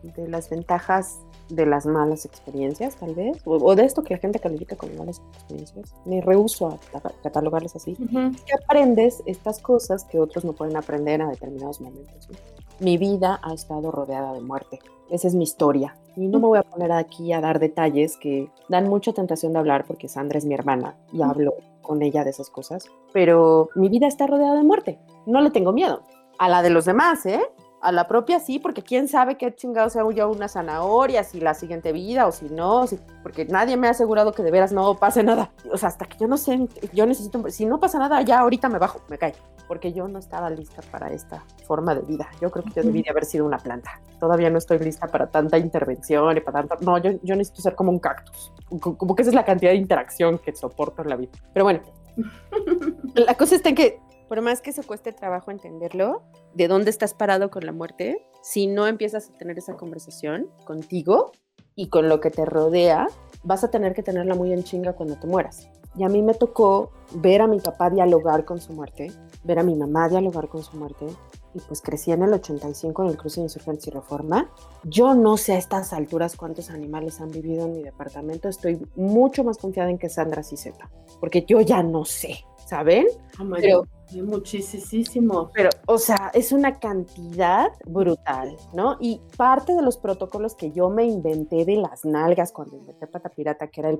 de 0.04 0.28
las 0.28 0.50
ventajas 0.50 1.20
de 1.50 1.66
las 1.66 1.86
malas 1.86 2.26
experiencias, 2.26 2.96
tal 2.96 3.16
vez, 3.16 3.42
o, 3.46 3.76
de 3.76 3.86
esto 3.86 4.04
que 4.04 4.14
la 4.14 4.20
gente 4.20 4.40
califica 4.40 4.76
como 4.76 4.94
malas 4.96 5.22
experiencias. 5.34 5.96
Me 6.06 6.22
rehuso 6.22 6.68
a 6.68 6.80
catalogarlas 7.24 7.76
así. 7.76 7.96
que 7.96 8.54
aprendes 8.64 9.24
estas 9.26 9.60
cosas 9.60 10.06
que 10.06 10.20
otros 10.20 10.46
no 10.46 10.54
pueden 10.54 10.76
aprender 10.78 11.22
a 11.22 11.30
determinados 11.30 11.82
momentos. 11.82 12.30
Mi 12.80 12.98
vida 12.98 13.40
ha 13.44 13.54
estado 13.54 13.92
rodeada 13.92 14.34
de 14.34 14.42
muerte. 14.42 14.80
Esa 15.10 15.28
es 15.28 15.36
mi 15.36 15.44
historia. 15.44 15.96
Y 16.16 16.28
no 16.28 16.40
me 16.40 16.48
voy 16.48 16.60
a 16.60 16.64
poner 16.64 16.92
aquí 16.92 17.32
a 17.32 17.42
dar 17.42 17.60
detalles 17.60 18.18
que 18.18 18.50
dan 18.70 18.90
mucha 18.90 19.14
tentación 19.14 19.54
de 19.54 19.60
hablar 19.60 19.86
porque 19.86 20.10
Sandra 20.10 20.38
es 20.38 20.46
mi 20.46 20.54
hermana 20.54 20.98
y 21.14 21.22
hablo 21.22 21.54
con 21.82 22.02
ella 22.02 22.24
de 22.24 22.32
esas 22.32 22.50
cosas, 22.50 22.86
pero 23.14 23.70
mi 23.76 23.88
vida 23.88 24.08
está 24.08 24.28
rodeada 24.28 24.56
de 24.56 24.64
muerte. 24.64 25.00
No 25.26 25.42
le 25.42 25.52
tengo 25.52 25.72
miedo. 25.72 26.02
A 26.38 26.50
la 26.50 26.62
de 26.62 26.70
los 26.70 26.86
demás, 26.86 27.26
¿eh? 27.26 27.42
A 27.88 27.92
la 27.94 28.06
propia 28.06 28.42
sí, 28.42 28.60
porque 28.60 28.82
quién 28.82 29.08
sabe 29.08 29.38
qué 29.38 29.56
chingado 29.56 29.90
sea 29.90 30.04
yo 30.14 30.30
una 30.30 30.50
zanahoria, 30.50 31.24
si 31.24 31.40
la 31.40 31.54
siguiente 31.54 31.94
vida 31.94 32.28
o 32.28 32.34
si 32.34 32.50
no, 32.50 32.84
porque 33.24 33.46
nadie 33.46 33.78
me 33.78 33.88
ha 33.88 33.92
asegurado 33.92 34.34
que 34.34 34.44
de 34.44 34.52
veras 34.52 34.74
no 34.74 34.96
pase 34.96 35.24
nada. 35.24 35.52
O 35.72 35.78
sea, 35.78 35.88
hasta 35.88 36.06
que 36.06 36.18
yo 36.18 36.28
no 36.28 36.36
sé, 36.36 36.68
yo 36.92 37.06
necesito, 37.06 37.42
si 37.50 37.66
no 37.66 37.80
pasa 37.80 37.98
nada, 37.98 38.22
ya 38.24 38.40
ahorita 38.40 38.68
me 38.68 38.78
bajo, 38.78 39.00
me 39.08 39.18
cae, 39.18 39.36
porque 39.70 39.94
yo 39.94 40.10
no 40.10 40.20
estaba 40.20 40.50
lista 40.50 40.82
para 40.92 41.14
esta 41.14 41.46
forma 41.66 41.96
de 41.96 42.02
vida. 42.02 42.28
Yo 42.42 42.52
creo 42.52 42.66
que 42.66 42.72
yo 42.72 42.84
debí 42.84 43.04
de 43.04 43.10
haber 43.10 43.24
sido 43.24 43.46
una 43.46 43.58
planta. 43.58 44.02
Todavía 44.20 44.50
no 44.50 44.58
estoy 44.58 44.80
lista 44.80 45.08
para 45.08 45.28
tanta 45.28 45.58
intervención 45.58 46.36
y 46.36 46.42
para 46.42 46.64
tanta... 46.64 46.84
No, 46.84 46.98
yo, 46.98 47.12
yo 47.24 47.38
necesito 47.38 47.62
ser 47.62 47.76
como 47.76 47.92
un 47.92 48.00
cactus. 48.00 48.52
Como 48.82 49.16
que 49.16 49.22
esa 49.22 49.32
es 49.32 49.36
la 49.36 49.46
cantidad 49.46 49.72
de 49.72 49.78
interacción 49.78 50.40
que 50.40 50.54
soporto 50.54 51.04
en 51.04 51.10
la 51.10 51.16
vida. 51.16 51.32
Pero 51.54 51.64
bueno, 51.64 51.80
la 53.14 53.36
cosa 53.36 53.56
está 53.56 53.70
en 53.70 53.76
que 53.76 54.02
por 54.28 54.42
más 54.42 54.62
que 54.62 54.72
se 54.72 54.84
cueste 54.84 55.14
trabajo 55.14 55.52
entenderlo, 55.52 56.24
de 56.54 56.68
dónde 56.68 56.90
estás 56.90 57.14
parado 57.14 57.50
con 57.50 57.66
la 57.66 57.72
muerte, 57.72 58.28
si 58.42 58.68
no 58.68 58.88
empiezas 58.88 59.30
a 59.30 59.34
tener 59.34 59.58
esa 59.58 59.76
conversación 59.76 60.50
contigo 60.66 61.32
y 61.76 61.90
con 61.90 62.10
lo 62.10 62.20
que 62.20 62.32
te 62.32 62.46
rodea, 62.46 63.08
vas 63.44 63.64
a 63.64 63.70
tener 63.70 63.94
que 63.94 64.04
tenerla 64.04 64.36
muy 64.36 64.52
en 64.52 64.64
chinga 64.64 64.94
cuando 64.94 65.18
te 65.18 65.28
mueras. 65.28 65.70
Y 65.96 66.04
a 66.04 66.10
mí 66.10 66.22
me 66.22 66.34
tocó 66.34 66.92
ver 67.12 67.42
a 67.42 67.48
mi 67.48 67.60
papá 67.60 67.90
dialogar 67.90 68.46
con 68.46 68.62
su 68.62 68.74
muerte, 68.74 69.12
ver 69.44 69.60
a 69.60 69.64
mi 69.64 69.76
mamá 69.76 70.10
dialogar 70.10 70.48
con 70.48 70.64
su 70.64 70.78
muerte, 70.78 71.08
y 71.54 71.60
pues 71.60 71.82
crecí 71.82 72.12
en 72.12 72.22
el 72.22 72.34
85 72.34 73.04
en 73.04 73.10
el 73.10 73.18
cruce 73.18 73.40
de 73.40 73.46
Insurgencia 73.46 73.90
y 73.90 73.94
Reforma. 73.94 74.52
Yo 74.84 75.16
no 75.16 75.38
sé 75.38 75.54
a 75.54 75.58
estas 75.58 75.94
alturas 75.94 76.36
cuántos 76.36 76.70
animales 76.70 77.20
han 77.20 77.32
vivido 77.32 77.66
en 77.66 77.74
mi 77.74 77.84
departamento, 77.84 78.48
estoy 78.48 78.80
mucho 78.96 79.44
más 79.44 79.58
confiada 79.58 79.90
en 79.90 79.98
que 79.98 80.10
Sandra 80.10 80.44
sí 80.44 80.56
sepa, 80.56 80.92
porque 81.20 81.46
yo 81.48 81.62
ya 81.62 81.82
no 81.82 82.06
sé. 82.06 82.46
¿Saben? 82.68 83.08
Oh 83.40 83.46
pero, 83.56 83.84
muchísimo. 84.24 85.50
Pero, 85.54 85.70
o 85.86 85.98
sea, 85.98 86.32
es 86.34 86.52
una 86.52 86.80
cantidad 86.80 87.70
brutal, 87.86 88.56
¿no? 88.74 88.98
Y 89.00 89.22
parte 89.38 89.74
de 89.74 89.82
los 89.82 89.98
protocolos 89.98 90.56
que 90.56 90.72
yo 90.72 90.90
me 90.90 91.06
inventé 91.06 91.66
de 91.66 91.78
las 91.78 92.04
nalgas 92.06 92.52
cuando 92.52 92.78
inventé 92.78 93.08
Pata 93.08 93.30
Pirata, 93.30 93.68
que 93.68 93.82
era 93.82 93.98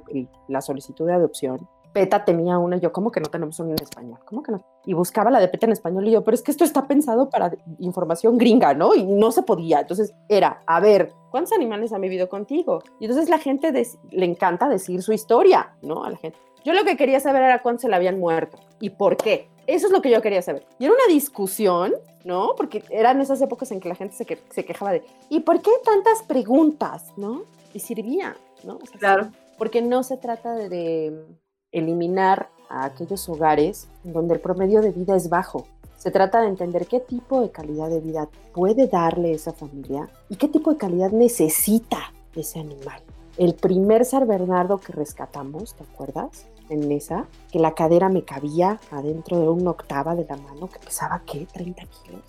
la 0.48 0.62
solicitud 0.62 1.08
de 1.08 1.14
adopción, 1.14 1.68
PETA 1.94 2.26
tenía 2.26 2.58
una, 2.60 2.78
yo, 2.78 2.92
¿cómo 2.92 3.12
que 3.12 3.20
no 3.20 3.28
tenemos 3.28 3.60
una 3.60 3.72
en 3.72 3.82
español? 3.82 4.20
¿Cómo 4.26 4.44
que 4.44 4.52
no? 4.52 4.64
Y 4.86 4.94
buscaba 4.94 5.32
la 5.32 5.40
de 5.40 5.48
PETA 5.48 5.68
en 5.68 5.72
español 5.72 6.08
y 6.08 6.12
yo, 6.12 6.24
pero 6.24 6.36
es 6.36 6.44
que 6.44 6.52
esto 6.52 6.64
está 6.64 6.88
pensado 6.88 7.30
para 7.30 7.52
información 7.80 8.38
gringa, 8.38 8.74
¿no? 8.74 8.94
Y 8.94 9.04
no 9.04 9.32
se 9.32 9.42
podía. 9.42 9.80
Entonces 9.80 10.14
era, 10.30 10.62
a 10.68 10.80
ver, 10.80 11.14
¿cuántos 11.32 11.54
animales 11.54 11.94
han 11.94 12.02
vivido 12.02 12.30
contigo? 12.30 12.84
Y 13.00 13.06
entonces 13.06 13.30
la 13.30 13.40
gente 13.40 13.72
le 14.12 14.26
encanta 14.26 14.70
decir 14.70 15.02
su 15.02 15.12
historia, 15.14 15.76
¿no? 15.82 16.04
A 16.04 16.12
la 16.12 16.18
gente. 16.18 16.38
Yo 16.68 16.74
lo 16.74 16.84
que 16.84 16.98
quería 16.98 17.22
saber 17.22 17.44
era 17.44 17.62
cuánto 17.62 17.84
se 17.84 17.88
le 17.88 17.96
habían 17.96 18.20
muerto 18.20 18.60
y 18.82 18.90
por 18.90 19.16
qué. 19.16 19.48
Eso 19.68 19.88
es 19.88 19.94
lo 19.94 20.02
que 20.02 20.12
yo 20.12 20.22
quería 20.22 20.42
saber. 20.42 20.66
Y 20.80 20.84
era 20.84 20.94
una 20.94 21.14
discusión, 21.14 21.94
¿no? 22.26 22.56
Porque 22.58 22.84
eran 22.90 23.22
esas 23.22 23.42
épocas 23.42 23.72
en 23.72 23.80
que 23.80 23.88
la 23.88 23.96
gente 23.96 24.18
se, 24.18 24.26
se 24.50 24.66
quejaba 24.66 24.92
de, 24.92 25.06
¿y 25.30 25.40
por 25.40 25.62
qué 25.62 25.72
tantas 25.86 26.24
preguntas, 26.24 27.14
¿no? 27.16 27.44
Y 27.74 27.80
servía, 27.80 28.36
¿no? 28.66 28.80
claro. 29.00 29.30
Porque 29.58 29.82
no 29.82 30.04
se 30.04 30.18
trata 30.18 30.56
de, 30.56 31.26
eliminar 31.72 32.50
a 32.68 32.84
aquellos 32.84 33.30
hogares 33.30 33.88
donde 34.04 34.34
el 34.34 34.42
promedio 34.42 34.82
de 34.82 34.92
vida 34.92 35.16
es 35.16 35.30
bajo. 35.30 35.66
Se 35.96 36.12
trata 36.12 36.42
de 36.42 36.50
entender 36.50 36.86
qué 36.86 37.00
tipo 37.00 37.40
de 37.40 37.50
calidad 37.50 37.90
de 37.90 38.02
vida 38.02 38.28
puede 38.54 38.88
darle 38.88 39.32
esa 39.32 39.54
familia 39.54 40.10
y 40.28 40.36
qué 40.36 40.50
tipo 40.50 40.74
de 40.74 40.78
calidad 40.78 41.12
necesita 41.12 42.12
ese 42.36 42.60
animal. 42.60 43.02
El 43.38 43.54
primer 43.54 44.04
San 44.04 44.28
Bernardo 44.28 44.80
que 44.80 44.92
rescatamos, 44.92 45.76
¿te 45.76 45.84
acuerdas? 45.84 46.46
En 46.70 46.88
mesa, 46.88 47.28
que 47.52 47.60
la 47.60 47.74
cadera 47.74 48.10
me 48.10 48.24
cabía 48.24 48.80
adentro 48.92 49.40
de 49.40 49.50
una 49.50 49.72
octava 49.72 50.16
de 50.16 50.26
la 50.26 50.38
mano, 50.38 50.68
que 50.68 50.80
pesaba, 50.80 51.22
¿qué? 51.26 51.48
30 51.52 51.84
kilos. 51.86 52.22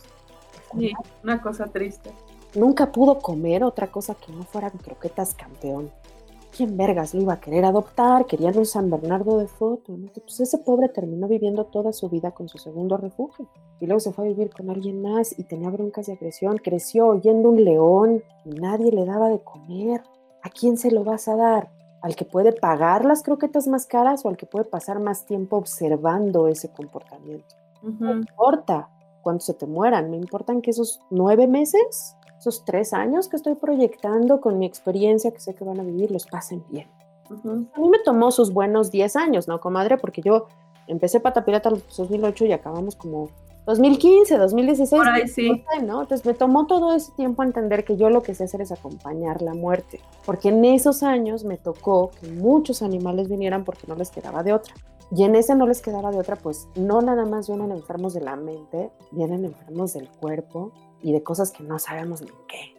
Sí, 0.76 0.92
una 1.22 1.40
cosa 1.40 1.66
triste. 1.66 2.10
Nunca 2.54 2.90
pudo 2.92 3.18
comer 3.18 3.62
otra 3.64 3.88
cosa 3.88 4.14
que 4.14 4.32
no 4.32 4.42
fueran 4.42 4.72
croquetas 4.72 5.34
campeón. 5.34 5.90
¿Quién 6.56 6.76
vergas 6.76 7.14
lo 7.14 7.20
iba 7.20 7.34
a 7.34 7.40
querer 7.40 7.64
adoptar? 7.64 8.26
Querían 8.26 8.56
un 8.56 8.66
San 8.66 8.90
Bernardo 8.90 9.38
de 9.38 9.46
foto. 9.46 9.94
Pues 10.14 10.40
ese 10.40 10.58
pobre 10.58 10.88
terminó 10.88 11.28
viviendo 11.28 11.64
toda 11.66 11.92
su 11.92 12.08
vida 12.08 12.30
con 12.30 12.48
su 12.48 12.58
segundo 12.58 12.96
refugio. 12.96 13.46
Y 13.80 13.86
luego 13.86 14.00
se 14.00 14.12
fue 14.12 14.24
a 14.24 14.28
vivir 14.28 14.50
con 14.50 14.70
alguien 14.70 15.02
más 15.02 15.38
y 15.38 15.44
tenía 15.44 15.70
broncas 15.70 16.06
de 16.06 16.14
agresión. 16.14 16.56
Creció 16.56 17.06
oyendo 17.06 17.50
un 17.50 17.62
león 17.64 18.24
y 18.44 18.50
nadie 18.50 18.90
le 18.90 19.04
daba 19.04 19.28
de 19.28 19.40
comer. 19.40 20.02
¿A 20.42 20.48
quién 20.48 20.78
se 20.78 20.90
lo 20.90 21.04
vas 21.04 21.28
a 21.28 21.36
dar? 21.36 21.70
Al 22.00 22.16
que 22.16 22.24
puede 22.24 22.52
pagar 22.52 23.04
las 23.04 23.22
croquetas 23.22 23.66
más 23.66 23.86
caras 23.86 24.24
o 24.24 24.28
al 24.28 24.36
que 24.36 24.46
puede 24.46 24.64
pasar 24.64 25.00
más 25.00 25.26
tiempo 25.26 25.56
observando 25.56 26.48
ese 26.48 26.70
comportamiento. 26.70 27.56
No 27.82 28.12
importa 28.12 28.88
cuánto 29.22 29.44
se 29.44 29.54
te 29.54 29.66
mueran, 29.66 30.10
me 30.10 30.16
importan 30.16 30.62
que 30.62 30.70
esos 30.70 31.00
nueve 31.10 31.46
meses, 31.46 32.16
esos 32.38 32.64
tres 32.64 32.92
años 32.92 33.28
que 33.28 33.36
estoy 33.36 33.54
proyectando 33.54 34.40
con 34.40 34.58
mi 34.58 34.66
experiencia 34.66 35.30
que 35.30 35.40
sé 35.40 35.54
que 35.54 35.64
van 35.64 35.80
a 35.80 35.84
vivir, 35.84 36.10
los 36.10 36.26
pasen 36.26 36.64
bien. 36.70 36.88
A 37.30 37.80
mí 37.80 37.88
me 37.90 37.98
tomó 38.04 38.30
sus 38.30 38.52
buenos 38.52 38.90
diez 38.90 39.16
años, 39.16 39.48
¿no, 39.48 39.60
comadre? 39.60 39.98
Porque 39.98 40.22
yo 40.22 40.46
empecé 40.86 41.20
Pata 41.20 41.44
Pirata 41.44 41.68
en 41.68 41.82
2008 41.96 42.46
y 42.46 42.52
acabamos 42.52 42.96
como 42.96 43.28
2015, 43.68 44.38
2016. 44.38 45.34
sí. 45.34 45.62
¿no? 45.82 46.00
Entonces 46.00 46.24
me 46.24 46.32
tomó 46.32 46.66
todo 46.66 46.94
ese 46.94 47.12
tiempo 47.12 47.42
entender 47.42 47.84
que 47.84 47.98
yo 47.98 48.08
lo 48.08 48.22
que 48.22 48.34
sé 48.34 48.44
hacer 48.44 48.62
es 48.62 48.72
acompañar 48.72 49.42
la 49.42 49.52
muerte, 49.52 50.00
porque 50.24 50.48
en 50.48 50.64
esos 50.64 51.02
años 51.02 51.44
me 51.44 51.58
tocó 51.58 52.10
que 52.18 52.28
muchos 52.28 52.80
animales 52.80 53.28
vinieran 53.28 53.64
porque 53.64 53.86
no 53.86 53.94
les 53.94 54.10
quedaba 54.10 54.42
de 54.42 54.54
otra. 54.54 54.74
Y 55.14 55.24
en 55.24 55.34
ese 55.34 55.54
no 55.54 55.66
les 55.66 55.82
quedaba 55.82 56.10
de 56.10 56.18
otra, 56.18 56.36
pues 56.36 56.66
no 56.76 57.02
nada 57.02 57.26
más 57.26 57.48
vienen 57.48 57.70
enfermos 57.70 58.14
de 58.14 58.22
la 58.22 58.36
mente, 58.36 58.90
vienen 59.10 59.44
enfermos 59.44 59.92
del 59.92 60.08
cuerpo 60.08 60.72
y 61.02 61.12
de 61.12 61.22
cosas 61.22 61.50
que 61.50 61.62
no 61.62 61.78
sabemos 61.78 62.22
ni 62.22 62.30
qué. 62.48 62.74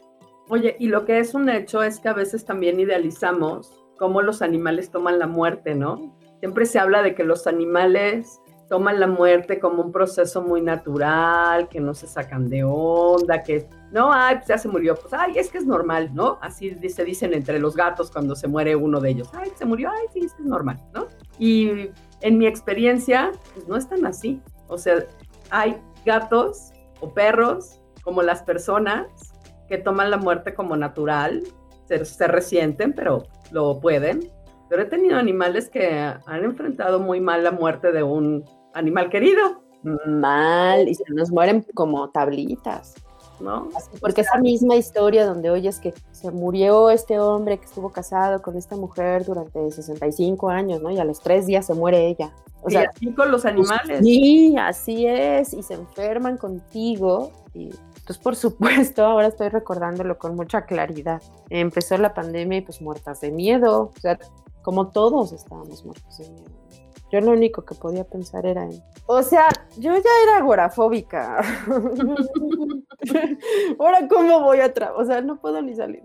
Oye, 0.49 0.75
y 0.79 0.87
lo 0.87 1.05
que 1.05 1.19
es 1.19 1.35
un 1.35 1.49
hecho 1.49 1.83
es 1.83 1.99
que 1.99 2.09
a 2.09 2.13
veces 2.13 2.45
también 2.45 2.79
idealizamos 2.79 3.71
cómo 3.99 4.23
los 4.23 4.41
animales 4.41 4.89
toman 4.89 5.19
la 5.19 5.27
muerte, 5.27 5.75
¿no? 5.75 6.15
Siempre 6.39 6.65
se 6.65 6.79
habla 6.79 7.03
de 7.03 7.13
que 7.13 7.23
los 7.23 7.45
animales 7.45 8.39
toman 8.69 8.99
la 8.99 9.07
muerte 9.07 9.59
como 9.59 9.81
un 9.81 9.91
proceso 9.91 10.43
muy 10.43 10.61
natural, 10.61 11.67
que 11.67 11.79
no 11.79 11.95
se 11.95 12.07
sacan 12.07 12.47
de 12.49 12.63
onda, 12.63 13.41
que 13.41 13.67
no, 13.91 14.13
ay, 14.13 14.35
pues 14.35 14.47
ya 14.47 14.57
se 14.59 14.67
murió, 14.67 14.95
pues 14.95 15.11
ay, 15.11 15.33
es 15.37 15.49
que 15.49 15.57
es 15.57 15.65
normal, 15.65 16.11
¿no? 16.13 16.37
Así 16.41 16.77
se 16.87 17.03
dicen 17.03 17.33
entre 17.33 17.57
los 17.59 17.75
gatos 17.75 18.11
cuando 18.11 18.35
se 18.35 18.47
muere 18.47 18.75
uno 18.75 19.01
de 19.01 19.09
ellos, 19.09 19.29
ay, 19.33 19.51
se 19.55 19.65
murió, 19.65 19.89
ay, 19.89 20.05
sí, 20.13 20.19
es 20.19 20.33
que 20.33 20.43
es 20.43 20.47
normal, 20.47 20.79
¿no? 20.93 21.07
Y 21.39 21.89
en 22.21 22.37
mi 22.37 22.45
experiencia, 22.45 23.31
pues 23.55 23.67
no 23.67 23.75
es 23.75 23.89
tan 23.89 24.05
así. 24.05 24.39
O 24.67 24.77
sea, 24.77 25.03
hay 25.49 25.75
gatos 26.05 26.71
o 27.01 27.11
perros, 27.11 27.81
como 28.03 28.21
las 28.21 28.43
personas, 28.43 29.07
que 29.67 29.79
toman 29.79 30.11
la 30.11 30.17
muerte 30.17 30.53
como 30.53 30.75
natural, 30.75 31.43
se, 31.87 32.05
se 32.05 32.27
resienten, 32.27 32.93
pero 32.93 33.23
lo 33.51 33.79
pueden. 33.79 34.31
Pero 34.69 34.83
he 34.83 34.85
tenido 34.85 35.17
animales 35.17 35.69
que 35.69 35.91
han 35.91 36.43
enfrentado 36.43 36.99
muy 36.99 37.19
mal 37.19 37.43
la 37.43 37.51
muerte 37.51 37.91
de 37.91 38.03
un 38.03 38.45
animal 38.79 39.09
querido. 39.09 39.61
Mal, 39.83 40.87
y 40.87 40.95
se 40.95 41.03
nos 41.09 41.31
mueren 41.31 41.65
como 41.73 42.09
tablitas. 42.09 42.95
¿No? 43.39 43.69
porque 44.01 44.19
esa 44.19 44.37
misma 44.37 44.75
historia 44.75 45.25
donde 45.25 45.49
oyes 45.49 45.79
que 45.79 45.93
se 46.11 46.29
murió 46.29 46.89
este 46.89 47.21
hombre 47.21 47.57
que 47.57 47.63
estuvo 47.63 47.89
casado 47.89 48.41
con 48.41 48.57
esta 48.57 48.75
mujer 48.75 49.23
durante 49.23 49.71
65 49.71 50.49
años, 50.49 50.81
¿no? 50.81 50.91
Y 50.91 50.99
a 50.99 51.05
los 51.05 51.21
tres 51.21 51.45
días 51.45 51.65
se 51.65 51.73
muere 51.73 52.05
ella. 52.05 52.33
O 52.61 52.69
sea, 52.69 52.91
así 52.93 53.13
con 53.13 53.31
los 53.31 53.45
animales. 53.45 53.99
Sí, 54.01 54.57
así 54.59 55.05
es, 55.05 55.53
y 55.53 55.63
se 55.63 55.75
enferman 55.75 56.35
contigo. 56.35 57.31
Y 57.53 57.69
pues 58.05 58.17
por 58.17 58.35
supuesto, 58.35 59.05
ahora 59.05 59.27
estoy 59.27 59.49
recordándolo 59.49 60.17
con 60.17 60.35
mucha 60.35 60.65
claridad. 60.65 61.21
Empezó 61.49 61.97
la 61.97 62.13
pandemia 62.13 62.57
y 62.57 62.61
pues 62.61 62.81
muertas 62.81 63.21
de 63.21 63.31
miedo. 63.31 63.91
O 63.95 63.99
sea, 64.01 64.19
como 64.61 64.89
todos 64.89 65.31
estábamos 65.31 65.85
muertos 65.85 66.17
de 66.17 66.29
miedo. 66.29 66.58
Yo 67.11 67.21
lo 67.21 67.31
único 67.31 67.63
que 67.63 67.73
podía 67.73 68.03
pensar 68.03 68.45
era 68.45 68.63
en... 68.63 68.83
O 69.07 69.23
sea, 69.23 69.47
yo 69.77 69.95
ya 69.95 70.11
era 70.23 70.37
agorafóbica. 70.37 71.41
Ahora, 73.79 74.07
¿cómo 74.07 74.41
voy 74.41 74.59
a 74.59 74.73
trabajar? 74.73 75.01
O 75.01 75.05
sea, 75.05 75.21
no 75.21 75.39
puedo 75.39 75.61
ni 75.61 75.75
salir. 75.75 76.03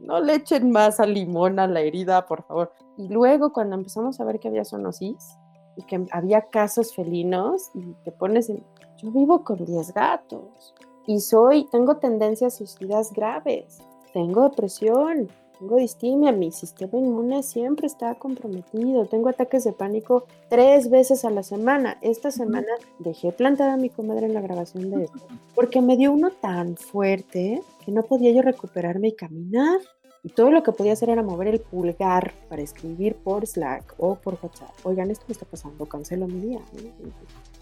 no 0.00 0.20
le 0.20 0.34
echen 0.34 0.72
más 0.72 0.98
a 0.98 1.06
limón 1.06 1.60
a 1.60 1.68
la 1.68 1.80
herida, 1.80 2.26
por 2.26 2.42
favor. 2.44 2.72
Y 2.96 3.08
luego, 3.08 3.52
cuando 3.52 3.76
empezamos 3.76 4.18
a 4.18 4.24
ver 4.24 4.40
que 4.40 4.48
había 4.48 4.64
zoonosis 4.64 5.38
y 5.76 5.84
que 5.84 6.04
había 6.10 6.42
casos 6.42 6.94
felinos, 6.94 7.70
y 7.74 7.94
te 8.04 8.10
pones 8.10 8.50
en... 8.50 8.64
Yo 8.96 9.10
vivo 9.10 9.44
con 9.44 9.64
10 9.64 9.94
gatos 9.94 10.74
y 11.06 11.20
soy, 11.20 11.66
tengo 11.70 11.96
tendencias 11.96 12.56
suicidas 12.56 13.12
graves, 13.12 13.78
tengo 14.12 14.42
depresión, 14.42 15.28
tengo 15.62 15.76
distimia, 15.76 16.32
mi 16.32 16.50
sistema 16.50 16.98
inmune 16.98 17.44
siempre 17.44 17.86
está 17.86 18.16
comprometido, 18.16 19.06
tengo 19.06 19.28
ataques 19.28 19.62
de 19.62 19.72
pánico 19.72 20.26
tres 20.48 20.90
veces 20.90 21.24
a 21.24 21.30
la 21.30 21.44
semana. 21.44 21.98
Esta 22.00 22.32
semana 22.32 22.66
dejé 22.98 23.30
plantada 23.30 23.74
a 23.74 23.76
mi 23.76 23.88
comadre 23.88 24.26
en 24.26 24.34
la 24.34 24.40
grabación 24.40 24.90
de 24.90 25.04
esto, 25.04 25.20
porque 25.54 25.80
me 25.80 25.96
dio 25.96 26.10
uno 26.10 26.30
tan 26.30 26.76
fuerte 26.76 27.62
que 27.84 27.92
no 27.92 28.02
podía 28.02 28.32
yo 28.32 28.42
recuperarme 28.42 29.08
y 29.08 29.12
caminar. 29.12 29.78
Y 30.24 30.30
todo 30.30 30.50
lo 30.50 30.64
que 30.64 30.72
podía 30.72 30.94
hacer 30.94 31.10
era 31.10 31.22
mover 31.22 31.48
el 31.48 31.60
pulgar 31.60 32.32
para 32.48 32.62
escribir 32.62 33.14
por 33.14 33.46
Slack 33.46 33.94
o 33.98 34.16
por 34.16 34.38
WhatsApp. 34.42 34.70
Oigan, 34.82 35.12
esto 35.12 35.24
me 35.28 35.32
está 35.32 35.46
pasando, 35.46 35.86
cancelo 35.86 36.26
mi 36.26 36.40
día. 36.40 36.60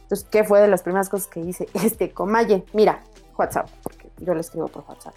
Entonces, 0.03 0.27
¿qué 0.31 0.45
fue 0.45 0.61
de 0.61 0.69
las 0.69 0.83
primeras 0.83 1.11
cosas 1.11 1.29
que 1.29 1.41
hice? 1.41 1.69
Este, 1.85 2.13
Comaye, 2.13 2.65
mira, 2.73 3.03
WhatsApp, 3.39 3.69
porque 3.83 4.11
yo 4.19 4.35
le 4.35 4.41
escribo 4.41 4.69
por 4.69 4.85
WhatsApp. 4.89 5.15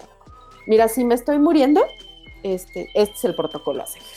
Mira, 0.66 0.88
si 0.88 1.04
me 1.04 1.14
estoy 1.14 1.38
muriendo, 1.38 1.82
este, 2.44 2.88
este 2.94 3.14
es 3.14 3.24
el 3.24 3.34
protocolo 3.34 3.82
a 3.82 3.86
seguir. 3.86 4.08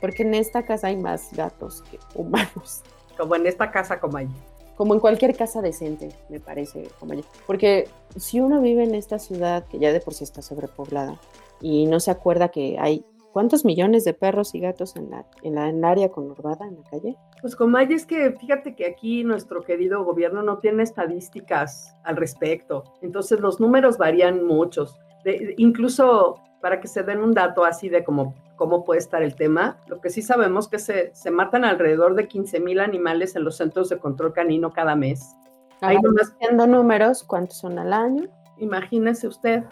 Porque 0.00 0.22
en 0.22 0.34
esta 0.34 0.64
casa 0.64 0.88
hay 0.88 0.96
más 0.96 1.32
gatos 1.32 1.82
que 1.90 1.98
humanos. 2.14 2.82
Como 3.16 3.34
en 3.34 3.46
esta 3.46 3.70
casa, 3.70 3.98
Comaye 3.98 4.28
como 4.78 4.94
en 4.94 5.00
cualquier 5.00 5.36
casa 5.36 5.60
decente, 5.60 6.10
me 6.28 6.38
parece, 6.38 6.88
porque 7.48 7.88
si 8.14 8.38
uno 8.38 8.60
vive 8.60 8.84
en 8.84 8.94
esta 8.94 9.18
ciudad 9.18 9.66
que 9.66 9.80
ya 9.80 9.92
de 9.92 9.98
por 10.00 10.14
sí 10.14 10.22
está 10.22 10.40
sobrepoblada 10.40 11.20
y 11.60 11.86
no 11.86 11.98
se 11.98 12.12
acuerda 12.12 12.50
que 12.50 12.76
hay 12.78 13.04
cuántos 13.32 13.64
millones 13.64 14.04
de 14.04 14.14
perros 14.14 14.54
y 14.54 14.60
gatos 14.60 14.94
en 14.94 15.10
la, 15.10 15.26
en 15.42 15.56
la, 15.56 15.68
en 15.68 15.84
área 15.84 16.10
conurbada, 16.10 16.64
en 16.68 16.76
la 16.76 16.90
calle. 16.90 17.16
Pues 17.40 17.56
Comay, 17.56 17.92
es 17.92 18.06
que 18.06 18.30
fíjate 18.30 18.76
que 18.76 18.86
aquí 18.86 19.24
nuestro 19.24 19.62
querido 19.62 20.04
gobierno 20.04 20.44
no 20.44 20.58
tiene 20.58 20.84
estadísticas 20.84 21.96
al 22.04 22.16
respecto, 22.16 22.84
entonces 23.02 23.40
los 23.40 23.58
números 23.58 23.98
varían 23.98 24.46
muchos. 24.46 24.96
De, 25.24 25.54
incluso 25.58 26.36
para 26.60 26.80
que 26.80 26.88
se 26.88 27.02
den 27.02 27.20
un 27.20 27.32
dato 27.32 27.64
así 27.64 27.88
de 27.88 28.04
como 28.04 28.34
cómo 28.56 28.84
puede 28.84 28.98
estar 28.98 29.22
el 29.22 29.34
tema. 29.34 29.78
Lo 29.86 30.00
que 30.00 30.10
sí 30.10 30.22
sabemos 30.22 30.66
es 30.66 30.70
que 30.70 30.78
se, 30.78 31.14
se 31.14 31.30
matan 31.30 31.64
alrededor 31.64 32.14
de 32.14 32.28
15 32.28 32.60
mil 32.60 32.80
animales 32.80 33.36
en 33.36 33.44
los 33.44 33.56
centros 33.56 33.88
de 33.88 33.98
control 33.98 34.32
canino 34.32 34.72
cada 34.72 34.96
mes. 34.96 35.34
Ahí 35.80 35.96
nomás 36.02 36.34
números, 36.68 37.22
¿cuántos 37.22 37.58
son 37.58 37.78
al 37.78 37.92
año? 37.92 38.28
Imagínese 38.58 39.28
usted. 39.28 39.62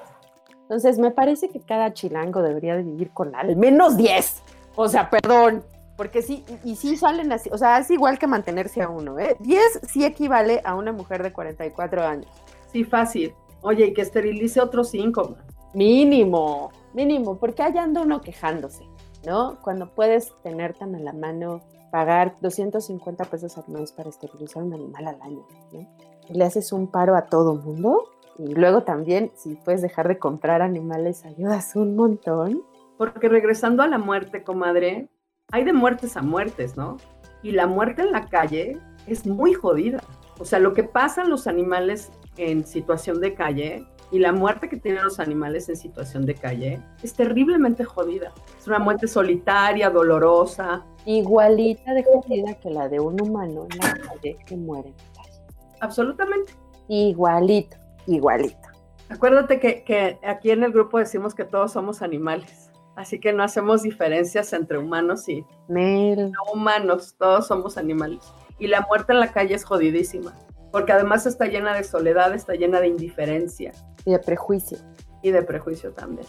Entonces, 0.63 0.99
me 0.99 1.11
parece 1.11 1.49
que 1.49 1.61
cada 1.61 1.93
chilango 1.93 2.43
debería 2.43 2.77
de 2.77 2.85
vivir 2.85 3.11
con 3.11 3.35
al 3.35 3.57
menos 3.57 3.97
10. 3.97 4.43
O 4.77 4.89
sea, 4.89 5.11
perdón, 5.11 5.65
porque 5.97 6.23
sí, 6.23 6.45
y 6.65 6.77
sí 6.77 6.97
salen 6.97 7.33
así, 7.33 7.49
o 7.53 7.59
sea, 7.59 7.79
es 7.79 7.91
igual 7.91 8.19
que 8.19 8.27
mantenerse 8.27 8.83
a 8.83 8.89
uno, 8.89 9.19
¿eh? 9.19 9.37
10 9.41 9.81
sí 9.89 10.05
equivale 10.05 10.61
a 10.65 10.75
una 10.75 10.93
mujer 10.93 11.23
de 11.23 11.33
44 11.33 12.03
años. 12.05 12.31
Sí, 12.71 12.85
fácil. 12.85 13.33
Oye, 13.63 13.87
y 13.87 13.95
que 13.95 14.03
esterilice 14.03 14.61
otros 14.61 14.91
5. 14.91 15.37
Mínimo 15.77 16.71
mínimo, 16.97 17.39
porque 17.39 17.63
allá 17.63 17.83
anda 17.85 18.01
uno 18.01 18.21
quejándose, 18.23 18.89
¿no? 19.25 19.59
Cuando 19.63 19.95
puedes 19.95 20.35
tener 20.43 20.75
tan 20.75 20.97
a 20.97 20.99
la 20.99 21.13
mano 21.13 21.61
pagar 21.93 22.37
250 22.41 23.25
pesos 23.27 23.57
al 23.59 23.69
mes 23.69 23.93
para 23.93 24.09
esterilizar 24.09 24.63
un 24.63 24.73
animal 24.73 25.07
al 25.07 25.23
año, 25.23 25.47
¿no? 25.73 25.87
Le 26.29 26.45
haces 26.45 26.73
un 26.73 26.89
paro 26.89 27.15
a 27.15 27.27
todo 27.27 27.55
mundo 27.55 28.09
y 28.39 28.55
luego 28.55 28.83
también, 28.83 29.31
si 29.35 29.55
puedes 29.55 29.83
dejar 29.83 30.09
de 30.09 30.19
comprar 30.19 30.63
animales, 30.63 31.25
ayudas 31.25 31.77
un 31.77 31.95
montón. 31.95 32.65
Porque 32.97 33.29
regresando 33.29 33.83
a 33.83 33.87
la 33.87 33.99
muerte, 33.99 34.43
comadre, 34.43 35.09
hay 35.53 35.65
de 35.65 35.73
muertes 35.73 36.17
a 36.17 36.23
muertes, 36.23 36.77
¿no? 36.77 36.97
Y 37.43 37.53
la 37.53 37.67
muerte 37.67 38.03
en 38.03 38.13
la 38.13 38.27
calle 38.27 38.81
es 39.07 39.27
muy 39.27 39.53
jodida. 39.53 40.03
O 40.39 40.45
sea, 40.45 40.59
lo 40.59 40.73
que 40.73 40.83
pasa 40.83 41.23
en 41.23 41.31
los 41.31 41.47
animales 41.47 42.11
en 42.37 42.67
situación 42.67 43.21
de 43.21 43.35
calle 43.35 43.87
y 44.11 44.19
la 44.19 44.33
muerte 44.33 44.69
que 44.69 44.77
tienen 44.77 45.03
los 45.05 45.19
animales 45.19 45.69
en 45.69 45.77
situación 45.77 46.27
de 46.27 46.35
calle 46.35 46.81
es 47.03 47.15
terriblemente 47.15 47.85
jodida. 47.85 48.33
Es 48.59 48.67
una 48.67 48.79
muerte 48.79 49.09
solitaria, 49.09 49.91
dolorosa. 49.91 50.85
Igualita 51.05 51.93
de 51.93 52.05
jodida 52.05 52.55
que 52.55 52.71
la 52.71 52.89
de 52.89 53.01
un 53.01 53.21
humano 53.21 53.67
en 53.71 53.79
la 53.79 53.93
calle 53.95 54.39
que 54.47 54.57
muere 54.57 54.91
en 54.91 54.95
la 54.97 55.23
calle. 55.23 55.41
Absolutamente. 55.81 56.53
Igualito, 56.89 57.77
igualito. 58.07 58.69
Acuérdate 59.09 59.61
que, 59.61 59.83
que 59.85 60.19
aquí 60.25 60.51
en 60.51 60.63
el 60.65 60.73
grupo 60.73 60.99
decimos 60.99 61.35
que 61.35 61.45
todos 61.45 61.73
somos 61.73 62.03
animales. 62.03 62.71
Así 62.97 63.21
que 63.21 63.33
no 63.33 63.43
hacemos 63.43 63.83
diferencias 63.83 64.53
entre 64.55 64.79
humanos 64.79 65.29
y 65.29 65.45
no 65.69 66.43
humanos, 66.53 67.15
todos 67.19 67.47
somos 67.47 67.77
animales. 67.77 68.21
Y 68.59 68.69
la 68.69 68.81
muerte 68.89 69.13
en 69.13 69.21
la 69.21 69.33
calle 69.33 69.55
es 69.55 69.65
jodidísima, 69.65 70.33
porque 70.73 70.93
además 70.93 71.27
está 71.27 71.45
llena 71.45 71.75
de 71.75 71.85
soledad, 71.85 72.35
está 72.35 72.55
llena 72.55 72.81
de 72.81 72.89
indiferencia, 72.89 73.73
y 74.07 74.13
de 74.13 74.19
prejuicio. 74.19 74.79
Y 75.21 75.31
de 75.33 75.43
prejuicio 75.43 75.93
también. 75.93 76.27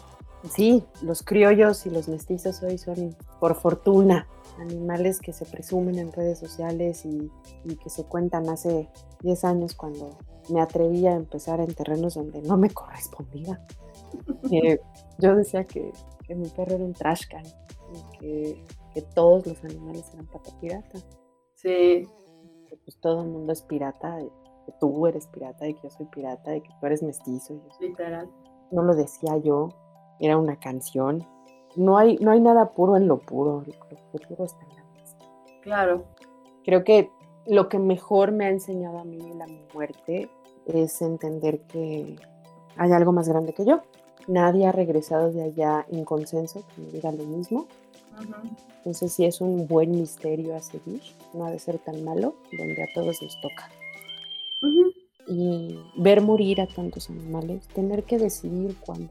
Sí, 0.50 0.84
los 1.02 1.24
criollos 1.24 1.86
y 1.86 1.90
los 1.90 2.10
mestizos 2.10 2.62
hoy 2.64 2.78
son, 2.78 3.16
por 3.40 3.56
fortuna, 3.56 4.28
animales 4.60 5.20
que 5.20 5.34
se 5.34 5.46
presumen 5.46 5.98
en 5.98 6.12
redes 6.12 6.40
sociales 6.40 7.06
y, 7.06 7.32
que 7.84 7.90
se 7.90 8.06
cuentan 8.06 8.50
hace 8.50 8.90
10 9.22 9.44
años 9.46 9.76
cuando 9.76 10.18
me 10.50 10.62
atreví 10.62 11.06
a 11.06 11.14
empezar 11.14 11.60
en 11.60 11.74
terrenos 11.74 12.16
donde 12.16 12.42
no 12.42 12.58
me 12.58 12.70
correspondía. 12.70 13.66
Eh, 14.52 14.80
yo 15.20 15.36
decía 15.36 15.66
que, 15.66 15.92
mi 16.30 16.48
perro 16.48 16.76
era 16.76 16.86
un 16.86 16.94
trash 16.94 17.28
can 17.28 17.44
y 17.44 18.18
que, 18.94 19.02
todos 19.14 19.46
los 19.46 19.64
animales 19.64 20.10
eran 20.14 20.26
pata 20.28 20.50
pirata. 20.60 20.98
Sí. 21.54 22.08
pues 22.84 22.98
todo 23.00 23.22
el 23.24 23.28
mundo 23.28 23.52
es 23.52 23.62
pirata 23.62 24.18
que 24.68 24.74
tú 24.74 25.08
eres 25.08 25.28
pirata, 25.28 25.64
de 25.64 25.74
que 25.74 25.84
yo 25.84 25.90
soy 25.90 26.06
pirata, 26.08 26.52
de 26.52 26.62
que 26.62 26.70
tú 26.80 26.86
eres 26.86 27.02
mestizo. 27.02 27.56
Literal. 27.80 28.30
No 28.70 28.84
lo 28.84 28.94
decía 28.94 29.38
yo, 29.38 29.70
era 30.20 30.38
una 30.38 30.60
canción. 30.60 31.26
No 31.78 31.98
hay, 31.98 32.18
no 32.18 32.32
hay 32.32 32.42
nada 32.42 32.72
puro 32.72 32.98
en 32.98 33.08
lo 33.08 33.18
puro, 33.18 33.64
lo 33.66 34.28
puro 34.28 34.44
está 34.44 34.62
en 34.66 34.76
la 34.76 34.84
mesa. 35.00 35.18
Claro. 35.62 36.04
Creo 36.66 36.84
que 36.84 37.10
lo 37.46 37.70
que 37.70 37.80
mejor 37.80 38.34
me 38.34 38.46
ha 38.46 38.50
enseñado 38.50 39.00
a 39.00 39.06
mí 39.06 39.20
la 39.34 39.48
muerte 39.74 40.30
es 40.66 41.02
entender 41.02 41.62
que 41.62 42.18
hay 42.76 42.92
algo 42.92 43.14
más 43.14 43.30
grande 43.30 43.54
que 43.54 43.66
yo. 43.66 43.82
Nadie 44.28 44.68
ha 44.68 44.74
regresado 44.74 45.32
de 45.32 45.44
allá 45.44 45.86
en 45.90 46.04
consenso 46.04 46.62
que 46.76 46.82
me 46.82 46.92
diga 46.92 47.12
lo 47.14 47.24
mismo. 47.24 47.68
Entonces, 48.80 49.14
si 49.14 49.24
es 49.24 49.40
un 49.40 49.66
buen 49.68 49.92
misterio 49.92 50.56
a 50.56 50.60
seguir, 50.60 51.02
no 51.34 51.46
ha 51.46 51.52
de 51.52 51.60
ser 51.60 51.78
tan 51.80 52.04
malo, 52.04 52.36
donde 52.58 52.84
a 52.84 52.88
todos 52.94 53.22
nos 53.22 53.40
toca. 53.40 53.70
Y 55.30 55.80
ver 55.98 56.22
morir 56.22 56.62
a 56.62 56.68
tantos 56.68 57.10
animales, 57.10 57.68
tener 57.70 58.04
que 58.04 58.18
decidir 58.18 58.76
cuándo. 58.80 59.10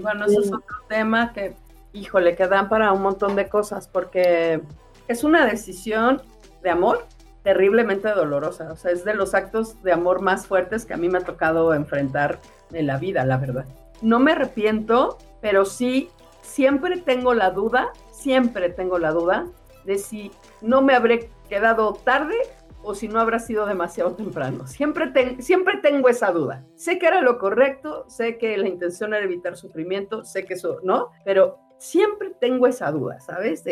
Bueno, 0.00 0.24
eso 0.24 0.40
es 0.40 0.46
otro 0.46 0.76
tema 0.88 1.32
que, 1.34 1.54
híjole, 1.92 2.34
que 2.34 2.46
dan 2.46 2.70
para 2.70 2.92
un 2.92 3.02
montón 3.02 3.36
de 3.36 3.48
cosas, 3.48 3.86
porque 3.86 4.62
es 5.08 5.24
una 5.24 5.44
decisión 5.44 6.22
de 6.62 6.70
amor 6.70 7.06
terriblemente 7.42 8.08
dolorosa. 8.08 8.72
O 8.72 8.76
sea, 8.76 8.92
es 8.92 9.04
de 9.04 9.14
los 9.14 9.34
actos 9.34 9.82
de 9.82 9.92
amor 9.92 10.22
más 10.22 10.46
fuertes 10.46 10.86
que 10.86 10.94
a 10.94 10.96
mí 10.96 11.08
me 11.08 11.18
ha 11.18 11.24
tocado 11.24 11.74
enfrentar 11.74 12.40
en 12.72 12.86
la 12.86 12.96
vida, 12.98 13.24
la 13.26 13.36
verdad. 13.36 13.66
No 14.00 14.20
me 14.20 14.32
arrepiento, 14.32 15.18
pero 15.40 15.64
sí, 15.64 16.08
siempre 16.40 16.96
tengo 16.98 17.34
la 17.34 17.50
duda, 17.50 17.92
siempre 18.10 18.70
tengo 18.70 18.98
la 18.98 19.10
duda 19.10 19.46
de 19.84 19.98
si 19.98 20.30
no 20.60 20.80
me 20.80 20.94
habré 20.94 21.30
quedado 21.48 21.92
tarde 21.92 22.36
o 22.82 22.94
si 22.94 23.08
no 23.08 23.20
habrá 23.20 23.38
sido 23.38 23.66
demasiado 23.66 24.14
temprano. 24.14 24.66
Siempre, 24.66 25.40
siempre 25.40 25.78
tengo 25.78 26.08
esa 26.08 26.30
duda. 26.32 26.64
Sé 26.74 26.98
que 26.98 27.06
era 27.06 27.20
lo 27.20 27.38
correcto, 27.38 28.04
sé 28.08 28.38
que 28.38 28.56
la 28.56 28.68
intención 28.68 29.14
era 29.14 29.24
evitar 29.24 29.56
sufrimiento, 29.56 30.24
sé 30.24 30.44
que 30.44 30.54
eso, 30.54 30.78
¿no? 30.82 31.08
Pero 31.24 31.58
siempre 31.78 32.30
tengo 32.40 32.66
esa 32.66 32.92
duda, 32.92 33.20
¿sabes? 33.20 33.64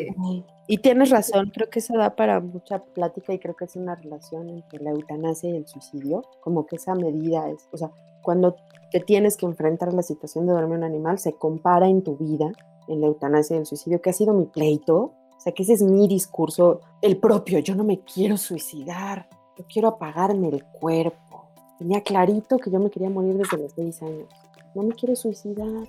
Y 0.67 0.79
tienes 0.79 1.11
razón, 1.11 1.51
creo 1.55 1.71
que 1.71 1.79
eso 1.79 1.97
da 1.97 2.17
para 2.17 2.41
mucha 2.41 2.81
plática 2.81 3.33
y 3.33 3.39
creo 3.39 3.55
que 3.55 3.67
es 3.67 3.77
una 3.77 3.95
relación 3.95 4.49
entre 4.49 4.83
la 4.83 4.91
eutanasia 4.91 5.51
y 5.51 5.57
el 5.57 5.67
suicidio, 5.69 6.23
como 6.41 6.67
que 6.67 6.77
esa 6.77 6.95
medida 6.95 7.49
es, 7.49 7.69
o 7.73 7.77
sea, 7.77 7.91
cuando 8.23 8.57
te 8.91 9.01
tienes 9.01 9.37
que 9.37 9.47
enfrentar 9.47 9.91
a 9.91 9.93
la 9.93 10.03
situación 10.03 10.47
de 10.47 10.53
dormir 10.53 10.79
un 10.79 10.85
animal, 10.85 11.19
se 11.19 11.35
compara 11.35 11.89
en 11.89 12.03
tu 12.03 12.17
vida 12.17 12.51
en 12.89 13.01
la 13.01 13.07
eutanasia 13.07 13.55
y 13.55 13.61
el 13.61 13.67
suicidio, 13.67 14.03
que 14.03 14.11
ha 14.11 14.13
sido 14.13 14.35
mi 14.35 14.47
pleito, 14.47 15.15
o 15.41 15.43
sea, 15.43 15.55
que 15.55 15.63
ese 15.63 15.73
es 15.73 15.83
mi 15.83 16.07
discurso, 16.07 16.83
el 17.01 17.17
propio, 17.17 17.61
yo 17.61 17.75
no 17.75 17.83
me 17.83 18.01
quiero 18.01 18.37
suicidar, 18.37 19.27
yo 19.57 19.65
quiero 19.73 19.89
apagarme 19.89 20.51
el 20.51 20.63
cuerpo. 20.67 21.47
Tenía 21.79 22.03
clarito 22.03 22.59
que 22.59 22.71
yo 22.71 22.79
me 22.79 22.91
quería 22.91 23.09
morir 23.09 23.39
desde 23.39 23.57
los 23.57 23.73
seis 23.73 24.03
años. 24.03 24.29
No 24.75 24.83
me 24.83 24.95
quiero 24.95 25.17
suicidar. 25.17 25.89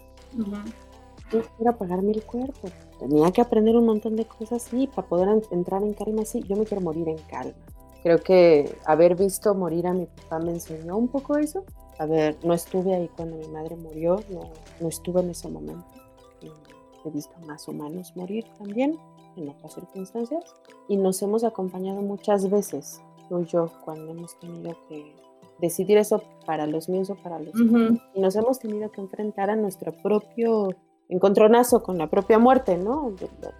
Yo 1.33 1.41
quiero 1.57 1.71
apagarme 1.71 2.11
el 2.11 2.23
cuerpo. 2.23 2.69
Tenía 2.97 3.29
que 3.31 3.41
aprender 3.41 3.75
un 3.75 3.87
montón 3.87 4.15
de 4.15 4.23
cosas, 4.23 4.61
sí, 4.61 4.87
para 4.87 5.09
poder 5.09 5.43
entrar 5.51 5.83
en 5.83 5.95
calma, 5.95 6.23
sí. 6.23 6.41
Yo 6.47 6.55
me 6.55 6.63
quiero 6.63 6.81
morir 6.81 7.09
en 7.09 7.17
calma. 7.17 7.51
Creo 8.03 8.19
que 8.23 8.73
haber 8.85 9.17
visto 9.17 9.53
morir 9.53 9.85
a 9.85 9.91
mi 9.91 10.05
papá 10.05 10.39
me 10.39 10.51
enseñó 10.51 10.95
un 10.95 11.09
poco 11.09 11.37
eso. 11.37 11.65
A 11.99 12.05
ver, 12.05 12.37
no 12.45 12.53
estuve 12.53 12.95
ahí 12.95 13.09
cuando 13.17 13.35
mi 13.35 13.49
madre 13.49 13.75
murió, 13.75 14.23
no, 14.29 14.49
no 14.79 14.87
estuve 14.87 15.19
en 15.19 15.31
ese 15.31 15.49
momento. 15.49 15.85
He 17.03 17.09
visto 17.09 17.33
más 17.47 17.67
humanos 17.67 18.13
morir 18.15 18.45
también, 18.59 18.97
en 19.35 19.49
otras 19.49 19.73
circunstancias 19.73 20.43
y 20.87 20.97
nos 20.97 21.21
hemos 21.21 21.43
acompañado 21.43 22.01
muchas 22.01 22.49
veces, 22.49 23.01
tú 23.29 23.41
y 23.41 23.45
yo, 23.45 23.71
cuando 23.85 24.11
hemos 24.11 24.37
tenido 24.39 24.75
que 24.87 25.15
decidir 25.59 25.97
eso 25.97 26.23
para 26.45 26.65
los 26.65 26.89
míos 26.89 27.09
o 27.09 27.15
para 27.15 27.39
los 27.39 27.53
y 28.13 28.19
nos 28.19 28.35
hemos 28.35 28.59
tenido 28.59 28.91
que 28.91 29.01
enfrentar 29.01 29.49
a 29.49 29.55
nuestro 29.55 29.91
propio 29.91 30.69
encontronazo 31.07 31.83
con 31.83 31.97
la 31.97 32.07
propia 32.07 32.39
muerte, 32.39 32.77
¿no? 32.77 33.13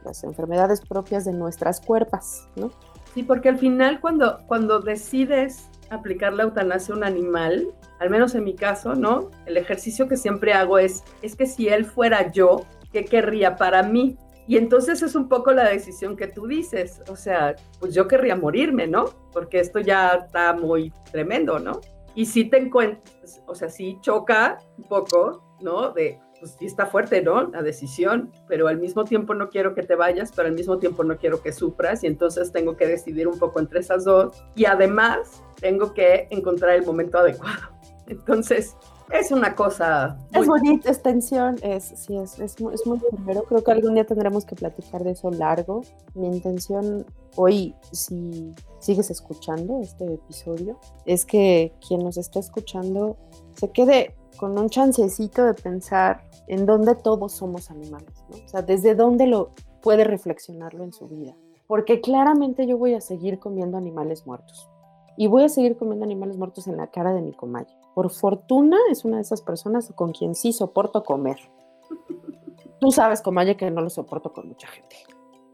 las 0.04 0.24
enfermedades 0.24 0.82
propias 0.82 1.26
de 1.26 1.34
nuestras 1.34 1.82
cuerpas, 1.82 2.48
¿no? 2.56 2.72
Sí, 3.14 3.24
porque 3.24 3.50
al 3.50 3.58
final 3.58 4.00
cuando, 4.00 4.40
cuando 4.48 4.80
decides 4.80 5.70
aplicar 5.90 6.34
la 6.34 6.44
eutanasia 6.44 6.94
a 6.96 6.98
un 6.98 7.04
animal, 7.04 7.68
al 8.00 8.10
menos 8.10 8.34
en 8.36 8.46
mi 8.46 8.56
caso, 8.56 8.96
¿no? 8.96 9.30
El 9.46 9.58
ejercicio 9.58 10.08
que 10.08 10.16
siempre 10.16 10.54
hago 10.54 10.80
es, 10.80 11.04
es 11.22 11.36
que 11.36 11.46
si 11.46 11.68
él 11.68 11.84
fuera 11.84 12.32
yo, 12.32 12.62
¿qué 12.94 13.04
querría 13.04 13.58
para 13.58 13.84
mí? 13.84 14.18
Y 14.52 14.58
entonces 14.58 15.02
es 15.02 15.16
un 15.16 15.30
poco 15.30 15.54
la 15.54 15.70
decisión 15.70 16.18
que 16.18 16.28
tú 16.28 16.46
dices, 16.46 17.02
o 17.08 17.16
sea, 17.16 17.56
pues 17.80 17.94
yo 17.94 18.06
querría 18.10 18.36
morirme, 18.36 18.86
¿no? 18.86 19.06
Porque 19.32 19.62
esto 19.62 19.80
ya 19.80 20.26
está 20.26 20.52
muy 20.52 20.92
tremendo, 21.10 21.58
¿no? 21.58 21.80
Y 22.16 22.26
sí 22.26 22.44
te 22.44 22.58
encuentras, 22.58 23.42
o 23.48 23.56
sea, 23.56 23.70
sí 23.70 23.98
choca 24.02 24.58
un 24.78 24.84
poco, 24.90 25.56
¿no? 25.62 25.94
De, 25.94 26.20
pues 26.38 26.58
sí 26.60 26.66
está 26.66 26.86
fuerte, 26.86 27.22
¿no? 27.22 27.44
La 27.44 27.62
decisión, 27.62 28.30
pero 28.50 28.68
al 28.68 28.78
mismo 28.78 29.06
tiempo 29.06 29.34
no 29.34 29.48
quiero 29.48 29.74
que 29.74 29.84
te 29.84 29.96
vayas, 29.96 30.34
pero 30.36 30.50
al 30.50 30.54
mismo 30.54 30.80
tiempo 30.80 31.06
no 31.06 31.16
quiero 31.16 31.42
que 31.42 31.54
sufras 31.54 32.04
y 32.04 32.08
entonces 32.08 32.52
tengo 32.52 32.76
que 32.76 32.88
decidir 32.88 33.30
un 33.30 33.40
poco 33.40 33.62
entre 33.62 33.80
esas 33.80 34.04
dos 34.04 34.44
y 34.58 34.66
además 34.66 35.42
tengo 35.62 35.94
que 35.94 36.28
encontrar 36.30 36.76
el 36.76 36.86
momento 36.86 37.20
adecuado. 37.20 37.70
Entonces, 38.08 38.76
es 39.14 39.32
una 39.32 39.56
cosa. 39.56 40.18
Es 40.34 40.48
bonita, 40.48 40.90
es 40.90 41.02
tensión, 41.02 41.58
es, 41.62 41.84
sí, 41.96 42.18
es, 42.18 42.40
es, 42.40 42.56
es 42.60 42.88
muy 42.88 43.00
primero. 43.00 43.44
Creo 43.44 43.64
que 43.64 43.72
algún 43.72 43.96
día 43.96 44.06
tendremos 44.06 44.46
que 44.46 44.56
platicar 44.56 45.04
de 45.04 45.12
eso 45.12 45.32
largo. 45.32 45.82
Mi 46.14 46.28
intención 46.28 47.06
hoy, 47.36 47.76
si 47.92 48.54
sigues 48.80 49.10
escuchando 49.10 49.80
este 49.82 50.14
episodio, 50.14 50.80
es 51.06 51.26
que 51.26 51.74
quien 51.86 52.04
nos 52.04 52.18
está 52.18 52.40
escuchando 52.40 53.18
se 53.56 53.72
quede 53.72 54.16
con 54.38 54.58
un 54.58 54.70
chancecito 54.70 55.46
de 55.46 55.54
pensar 55.54 56.24
en 56.48 56.66
dónde 56.66 56.96
todos 56.96 57.34
somos 57.34 57.70
animales, 57.70 58.24
¿no? 58.30 58.38
O 58.44 58.48
sea, 58.48 58.62
desde 58.62 58.96
dónde 58.96 59.28
lo 59.28 59.52
puede 59.82 60.04
reflexionarlo 60.04 60.84
en 60.84 60.94
su 60.94 61.08
vida. 61.08 61.36
Porque 61.68 62.02
claramente 62.02 62.68
yo 62.68 62.78
voy 62.78 62.96
a 62.96 63.02
seguir 63.02 63.40
comiendo 63.40 63.78
animales 63.78 64.26
muertos. 64.26 64.70
Y 65.18 65.28
voy 65.28 65.44
a 65.44 65.50
seguir 65.50 65.78
comiendo 65.78 66.06
animales 66.06 66.38
muertos 66.38 66.68
en 66.68 66.78
la 66.78 66.88
cara 66.88 67.14
de 67.14 67.22
mi 67.22 67.34
comaya 67.34 67.81
por 67.94 68.10
fortuna 68.10 68.78
es 68.90 69.06
una 69.06 69.18
de 69.18 69.24
esas 69.24 69.42
personas 69.42 69.92
con 69.96 70.12
quien 70.12 70.36
sí 70.36 70.54
soporto 70.54 71.04
comer. 71.04 71.38
Tú 72.80 72.92
sabes, 72.92 73.22
Comaya, 73.22 73.56
que 73.56 73.70
no 73.70 73.82
lo 73.82 73.90
soporto 73.90 74.34
con 74.34 74.48
mucha 74.48 74.68
gente. 74.68 74.96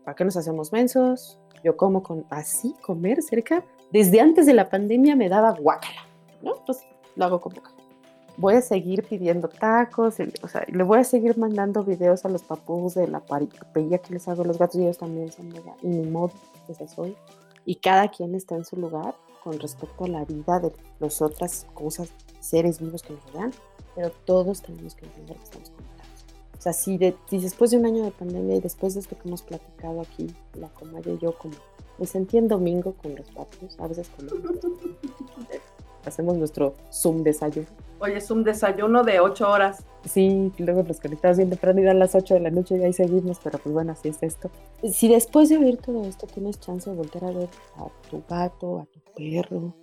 ¿Para 0.06 0.16
qué 0.16 0.24
nos 0.24 0.38
hacemos 0.38 0.72
mensos? 0.72 1.40
Yo 1.64 1.76
como 1.76 2.04
con 2.04 2.26
así, 2.30 2.74
comer 2.82 3.22
cerca. 3.22 3.66
Desde 3.92 4.22
antes 4.22 4.46
de 4.46 4.54
la 4.54 4.70
pandemia 4.70 5.16
me 5.16 5.28
daba 5.28 5.52
guácala, 5.52 6.08
¿no? 6.42 6.54
Pues 6.66 6.80
lo 7.16 7.26
hago 7.26 7.42
con 7.42 7.54
poca. 7.54 7.72
Voy 8.38 8.54
a 8.54 8.62
seguir 8.62 9.04
pidiendo 9.04 9.50
tacos, 9.50 10.18
o 10.44 10.48
sea, 10.48 10.64
le 10.68 10.84
voy 10.84 11.00
a 11.00 11.04
seguir 11.04 11.38
mandando 11.40 11.84
videos 11.84 12.24
a 12.24 12.30
los 12.30 12.44
papús 12.44 12.94
de 12.94 13.08
la 13.08 13.20
parilla 13.20 13.98
que 13.98 14.14
les 14.14 14.28
hago 14.28 14.44
los 14.44 14.60
gatos 14.60 14.76
y 14.76 14.84
ellos 14.84 15.00
también 15.00 15.32
son 15.32 15.50
mega, 15.50 15.76
y 15.82 15.88
mi 15.88 16.08
esa 16.70 16.88
soy. 16.88 17.18
Y 17.68 17.76
cada 17.76 18.08
quien 18.08 18.34
está 18.34 18.56
en 18.56 18.64
su 18.64 18.78
lugar 18.78 19.14
con 19.44 19.60
respecto 19.60 20.06
a 20.06 20.08
la 20.08 20.24
vida 20.24 20.62
de 20.62 20.72
las 21.02 21.22
otras 21.22 21.68
cosas 21.74 22.10
seres 22.40 22.80
vivos 22.80 23.04
que 23.04 23.12
nos 23.12 23.26
rodean, 23.34 23.52
pero 23.94 24.10
todos 24.24 24.62
tenemos 24.62 24.96
que 24.96 25.06
entender 25.06 25.36
que 25.36 25.44
estamos 25.44 25.70
conectados. 25.72 26.26
O 26.58 26.62
sea, 26.62 26.72
si, 26.72 26.98
después 26.98 27.72
de 27.72 27.78
un 27.78 27.86
año 27.86 28.06
de 28.06 28.12
pandemia 28.12 28.56
y 28.56 28.62
después 28.62 28.94
de 28.94 29.02
esto 29.02 29.18
que 29.20 29.28
hemos 29.28 29.42
platicado 29.42 30.00
aquí, 30.00 30.34
la 30.54 30.70
comaya 30.70 31.12
y 31.12 31.18
yo, 31.18 31.38
como 31.38 31.56
me 31.98 32.06
sentí 32.06 32.38
en 32.38 32.48
domingo 32.48 32.94
con 32.94 33.16
los 33.16 33.30
patos, 33.32 33.78
a 33.80 33.88
veces 33.88 34.08
con 34.16 34.28
hacemos 36.08 36.38
nuestro 36.38 36.76
Zoom 36.92 37.24
desayuno. 37.24 37.68
Oye, 38.00 38.18
es 38.18 38.30
un 38.30 38.44
desayuno 38.44 39.04
de 39.04 39.20
ocho 39.20 39.50
horas. 39.50 39.84
Sí, 40.06 40.52
luego 40.60 40.84
nos 40.84 41.00
conectamos 41.00 41.38
bien 41.38 41.50
temprano 41.50 41.82
y 41.82 41.84
dan 41.84 42.00
las 42.00 42.14
ocho 42.14 42.36
de 42.36 42.42
la 42.42 42.52
noche 42.52 42.78
y 42.78 42.84
ahí 42.84 42.94
seguimos, 42.94 43.40
pero 43.44 43.58
pues 43.58 43.74
bueno, 43.74 43.92
así 43.92 44.10
es 44.10 44.22
esto. 44.22 44.52
Si 44.84 45.08
después 45.08 45.50
de 45.50 45.58
oír 45.58 45.78
todo 45.78 46.04
esto 46.06 46.28
tienes 46.28 46.60
chance 46.60 46.90
de 46.90 46.96
volver 46.96 47.26
a 47.26 47.32
ver 47.32 47.50
a 47.78 47.88
tu 48.10 48.24
gato, 48.30 48.80
a 48.80 48.86
tu 48.86 49.00
perro, 49.16 49.74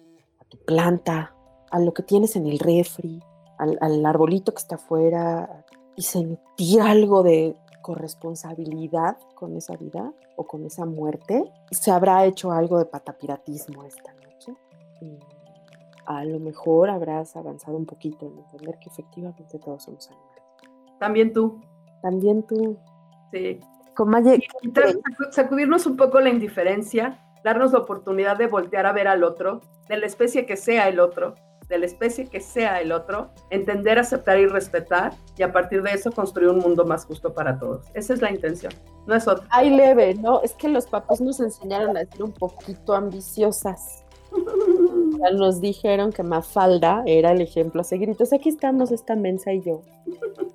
a 0.40 0.44
tu 0.44 0.58
planta, 0.58 1.34
a 1.70 1.80
lo 1.80 1.92
que 1.92 2.04
tienes 2.04 2.36
en 2.36 2.46
el 2.46 2.58
refri, 2.60 3.20
al, 3.58 4.06
arbolito 4.06 4.52
que 4.52 4.60
está 4.60 4.76
afuera 4.76 5.64
y 5.96 6.02
sentir 6.02 6.80
algo 6.80 7.22
de 7.22 7.56
corresponsabilidad 7.82 9.16
con 9.34 9.56
esa 9.56 9.76
vida 9.76 10.12
o 10.36 10.46
con 10.46 10.64
esa 10.64 10.86
muerte, 10.86 11.44
se 11.70 11.90
habrá 11.90 12.24
hecho 12.24 12.52
algo 12.52 12.78
de 12.78 12.86
patapiratismo 12.86 13.84
esta 13.84 14.12
noche. 14.14 14.54
Y 15.00 15.18
a 16.06 16.24
lo 16.24 16.38
mejor 16.38 16.90
habrás 16.90 17.36
avanzado 17.36 17.76
un 17.76 17.86
poquito 17.86 18.26
en 18.26 18.38
entender 18.38 18.78
que 18.78 18.88
efectivamente 18.88 19.58
todos 19.58 19.84
somos 19.84 20.08
animales. 20.08 20.42
También 20.98 21.32
tú. 21.32 21.60
También 22.02 22.42
tú. 22.46 22.78
Sí. 23.32 23.60
y 24.62 24.72
sacudirnos 25.30 25.86
un 25.86 25.96
poco 25.96 26.20
la 26.20 26.30
indiferencia, 26.30 27.18
darnos 27.42 27.72
la 27.72 27.80
oportunidad 27.80 28.36
de 28.36 28.46
voltear 28.46 28.86
a 28.86 28.92
ver 28.92 29.08
al 29.08 29.24
otro, 29.24 29.60
de 29.88 29.96
la 29.96 30.06
especie 30.06 30.46
que 30.46 30.56
sea 30.56 30.88
el 30.88 31.00
otro, 31.00 31.34
de 31.68 31.78
la 31.78 31.86
especie 31.86 32.26
que 32.26 32.40
sea 32.40 32.80
el 32.80 32.92
otro, 32.92 33.30
entender, 33.50 33.98
aceptar 33.98 34.38
y 34.38 34.46
respetar, 34.46 35.14
y 35.36 35.42
a 35.42 35.52
partir 35.52 35.82
de 35.82 35.92
eso 35.92 36.12
construir 36.12 36.50
un 36.50 36.58
mundo 36.58 36.84
más 36.84 37.04
justo 37.06 37.32
para 37.32 37.58
todos. 37.58 37.86
Esa 37.94 38.14
es 38.14 38.22
la 38.22 38.30
intención, 38.30 38.72
no 39.06 39.14
es 39.14 39.26
otra. 39.26 39.46
Ay, 39.50 39.70
leve, 39.70 40.14
¿no? 40.14 40.42
Es 40.42 40.52
que 40.52 40.68
los 40.68 40.86
papás 40.86 41.20
nos 41.20 41.40
enseñaron 41.40 41.96
a 41.96 42.04
ser 42.04 42.22
un 42.22 42.32
poquito 42.32 42.94
ambiciosas. 42.94 44.03
Ya 45.20 45.30
nos 45.30 45.60
dijeron 45.60 46.12
que 46.12 46.22
Mafalda 46.22 47.02
era 47.06 47.32
el 47.32 47.40
ejemplo 47.40 47.80
a 47.80 47.84
seguir. 47.84 48.10
Entonces 48.10 48.38
aquí 48.38 48.48
estamos 48.50 48.90
esta 48.90 49.16
mensa 49.16 49.52
y 49.52 49.62
yo, 49.62 49.80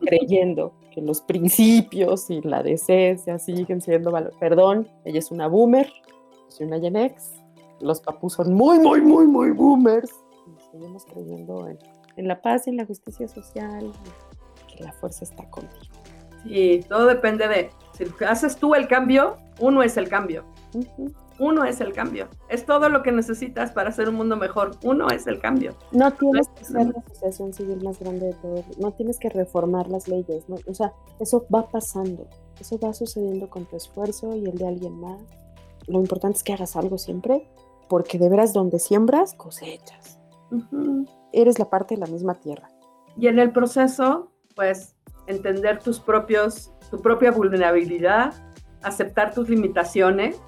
creyendo 0.01 0.73
que 0.93 1.01
los 1.01 1.21
principios 1.21 2.29
y 2.29 2.41
la 2.41 2.61
decencia 2.61 3.39
siguen 3.39 3.81
siendo 3.81 4.11
valor. 4.11 4.33
Perdón, 4.39 4.87
ella 5.05 5.19
es 5.19 5.31
una 5.31 5.47
boomer, 5.47 5.87
yo 5.87 6.49
soy 6.49 6.67
una 6.67 6.79
Gen 6.79 6.97
X. 6.97 7.31
Los 7.79 8.01
papus 8.01 8.33
son 8.33 8.53
muy, 8.53 8.77
muy, 8.79 9.01
muy, 9.01 9.25
muy 9.25 9.51
boomers 9.51 10.11
seguimos 10.71 11.05
creyendo 11.05 11.67
en, 12.15 12.27
la 12.27 12.41
paz 12.41 12.67
y 12.67 12.71
en 12.71 12.77
la 12.77 12.85
justicia 12.85 13.27
social, 13.27 13.91
que 14.67 14.83
la 14.83 14.91
fuerza 14.91 15.23
está 15.23 15.49
contigo. 15.49 15.93
Sí, 16.43 16.85
todo 16.87 17.05
depende 17.05 17.47
de, 17.47 17.69
si 17.93 18.05
haces 18.25 18.57
tú 18.57 18.75
el 18.75 18.87
cambio, 18.87 19.37
uno 19.59 19.83
es 19.83 19.97
el 19.97 20.09
cambio. 20.09 20.45
Uno 21.39 21.63
es 21.63 21.79
el 21.79 21.93
cambio. 21.93 22.27
Es 22.49 22.65
todo 22.65 22.89
lo 22.89 23.01
que 23.01 23.11
necesitas 23.11 23.71
para 23.71 23.89
hacer 23.89 24.09
un 24.09 24.15
mundo 24.15 24.35
mejor. 24.35 24.71
Uno 24.83 25.07
es 25.07 25.25
el 25.25 25.39
cambio. 25.39 25.75
No 25.91 26.11
tienes 26.11 26.49
que 26.49 26.65
ser 26.65 26.87
la 26.87 26.99
asociación 26.99 27.53
civil 27.53 27.81
más 27.83 27.99
grande 27.99 28.27
de 28.27 28.33
todo. 28.33 28.63
No 28.77 28.91
tienes 28.91 29.17
que 29.19 29.29
reformar 29.29 29.87
las 29.89 30.07
leyes. 30.07 30.45
O 30.67 30.73
sea, 30.73 30.93
eso 31.19 31.45
va 31.53 31.67
pasando. 31.69 32.27
Eso 32.59 32.77
va 32.77 32.93
sucediendo 32.93 33.49
con 33.49 33.65
tu 33.65 33.77
esfuerzo 33.77 34.35
y 34.35 34.45
el 34.45 34.57
de 34.57 34.67
alguien 34.67 34.99
más. 34.99 35.21
Lo 35.87 35.99
importante 35.99 36.37
es 36.37 36.43
que 36.43 36.53
hagas 36.53 36.75
algo 36.75 36.97
siempre, 36.97 37.49
porque 37.87 38.19
de 38.19 38.29
veras 38.29 38.53
donde 38.53 38.79
siembras, 38.79 39.33
cosechas. 39.33 40.19
Eres 41.31 41.57
la 41.57 41.69
parte 41.69 41.95
de 41.95 42.01
la 42.01 42.07
misma 42.07 42.35
tierra. 42.35 42.69
Y 43.17 43.27
en 43.27 43.39
el 43.39 43.51
proceso, 43.51 44.31
pues, 44.55 44.95
entender 45.27 45.79
tus 45.79 45.99
propios, 45.99 46.71
tu 46.91 47.01
propia 47.01 47.31
vulnerabilidad, 47.31 48.33
aceptar 48.81 49.33
tus 49.33 49.49
limitaciones, 49.49 50.39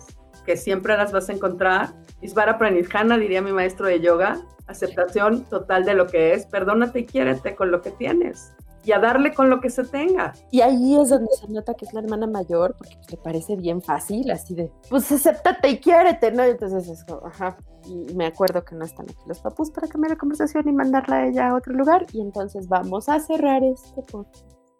que 0.46 0.58
siempre 0.58 0.98
las 0.98 1.12
vas 1.12 1.30
a 1.30 1.34
encontrar. 1.34 1.94
Isvara 2.22 2.58
Pranidhana, 2.58 3.18
diría 3.18 3.42
mi 3.42 3.52
maestro 3.52 3.88
de 3.88 4.00
yoga, 4.00 4.42
aceptación 4.68 5.44
total 5.46 5.86
de 5.86 5.94
lo 5.94 6.08
que 6.08 6.34
es, 6.34 6.46
perdónate 6.46 7.00
y 7.00 7.06
quiérete 7.06 7.56
con 7.56 7.72
lo 7.72 7.82
que 7.82 7.92
tienes 7.92 8.54
y 8.84 8.92
a 8.92 9.00
darle 9.00 9.34
con 9.34 9.50
lo 9.50 9.60
que 9.62 9.70
se 9.70 9.84
tenga. 9.84 10.34
Y 10.50 10.62
ahí 10.62 10.96
es 10.96 11.10
donde 11.10 11.32
se 11.40 11.48
nota 11.50 11.74
que 11.74 11.86
es 11.86 11.94
la 11.94 12.02
hermana 12.02 12.28
mayor, 12.28 12.76
porque 12.78 12.96
te 13.08 13.18
parece 13.18 13.56
bien 13.56 13.82
fácil, 13.82 14.32
así 14.32 14.56
de, 14.56 14.72
pues 14.90 15.12
acéptate 15.12 15.70
y 15.70 15.80
quiérete, 15.80 16.32
¿no? 16.32 16.46
Y 16.46 16.52
entonces 16.52 16.88
es 16.88 17.04
como, 17.04 17.28
ajá. 17.28 17.58
Y 17.86 18.14
me 18.14 18.28
acuerdo 18.28 18.64
que 18.64 18.76
no 18.76 18.86
están 18.86 19.06
aquí 19.10 19.24
los 19.28 19.40
papus 19.40 19.72
para 19.72 19.88
cambiar 19.88 20.12
la 20.12 20.18
conversación 20.18 20.68
y 20.68 20.72
mandarla 20.72 21.18
a 21.18 21.28
ella 21.28 21.50
a 21.50 21.56
otro 21.56 21.74
lugar. 21.74 22.06
Y 22.14 22.22
entonces 22.22 22.68
vamos 22.68 23.10
a 23.10 23.20
cerrar 23.20 23.64
este 23.64 24.04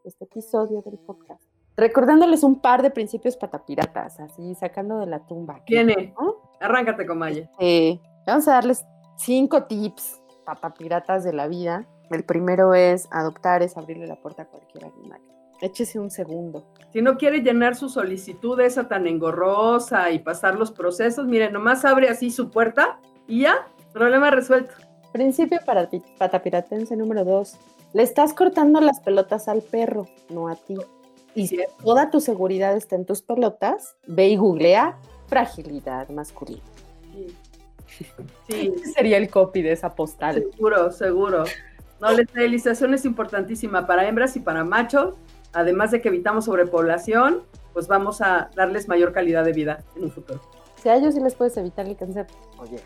este 0.04 0.26
episodio 0.26 0.82
del 0.82 0.98
podcast. 1.00 1.51
Recordándoles 1.78 2.44
un 2.44 2.60
par 2.60 2.82
de 2.82 2.92
principios 2.92 3.38
patapiratas, 3.38 4.20
así 4.20 4.56
sacando 4.56 5.00
de 5.00 5.08
la 5.08 5.20
tumba. 5.20 5.62
Tiene. 5.66 6.14
Arráncate 6.60 7.06
con 7.06 7.18
Maya. 7.18 7.50
vamos 8.28 8.48
a 8.48 8.52
darles 8.52 8.86
cinco 9.18 9.64
tips 9.64 10.22
patapiratas 10.46 11.24
de 11.24 11.34
la 11.34 11.48
vida 11.48 11.88
el 12.12 12.26
primero 12.26 12.74
es 12.74 13.08
adoptar, 13.12 13.64
es 13.64 13.78
abrirle 13.78 14.06
la 14.06 14.18
puerta 14.18 14.44
a 14.44 14.46
cualquier 14.46 14.86
animal. 14.86 15.22
Échese 15.62 15.98
un 16.00 16.12
segundo. 16.12 16.66
Si 16.92 17.02
no 17.02 17.18
quiere 17.18 17.40
llenar 17.40 17.76
su 17.76 17.88
solicitud 17.88 18.60
esa 18.60 18.88
tan 18.88 19.08
engorrosa 19.08 20.12
y 20.12 20.20
pasar 20.20 20.56
los 20.56 20.72
procesos, 20.72 21.26
mire, 21.26 21.50
nomás 21.52 21.86
abre 21.86 22.10
así 22.10 22.30
su 22.30 22.50
puerta 22.50 23.00
y 23.28 23.42
ya, 23.42 23.68
problema 23.94 24.30
resuelto. 24.30 24.74
Principio 25.14 25.60
para 25.66 25.90
patapiratense 26.18 26.98
número 26.98 27.24
dos. 27.24 27.58
Le 27.94 28.04
estás 28.04 28.34
cortando 28.34 28.82
las 28.82 29.00
pelotas 29.00 29.48
al 29.48 29.62
perro, 29.62 30.08
no 30.30 30.50
a 30.50 30.56
ti. 30.56 30.76
Y 31.36 31.48
si 31.48 31.60
toda 31.84 32.10
tu 32.10 32.20
seguridad 32.20 32.76
está 32.76 32.96
en 32.96 33.06
tus 33.06 33.22
pelotas, 33.22 33.96
ve 34.08 34.30
y 34.30 34.36
googlea 34.36 34.98
fragilidad 35.28 36.10
masculina. 36.10 36.62
Sí. 37.14 38.08
sí. 38.50 38.74
sería 38.94 39.18
el 39.18 39.30
copy 39.30 39.62
de 39.62 39.72
esa 39.72 39.96
postal. 39.96 40.46
Seguro, 40.52 40.92
seguro. 40.92 41.44
No, 42.02 42.12
la 42.12 42.24
esterilización 42.24 42.94
es 42.94 43.06
importantísima 43.06 43.86
para 43.86 44.08
hembras 44.08 44.36
y 44.36 44.40
para 44.40 44.64
machos, 44.64 45.16
además 45.54 45.92
de 45.92 46.02
que 46.02 46.10
evitamos 46.10 46.46
sobrepoblación, 46.46 47.44
pues 47.74 47.88
vamos 47.88 48.22
a 48.22 48.50
darles 48.56 48.88
mayor 48.88 49.14
calidad 49.14 49.46
de 49.46 49.54
vida 49.54 49.84
en 49.96 50.06
un 50.06 50.12
futuro. 50.12 50.42
Si 50.82 50.90
a 50.90 50.96
ellos 50.96 51.14
sí 51.14 51.22
les 51.22 51.36
puedes 51.36 51.56
evitar 51.58 51.86
el 51.86 51.96
cáncer, 51.96 52.26
oye. 52.58 52.80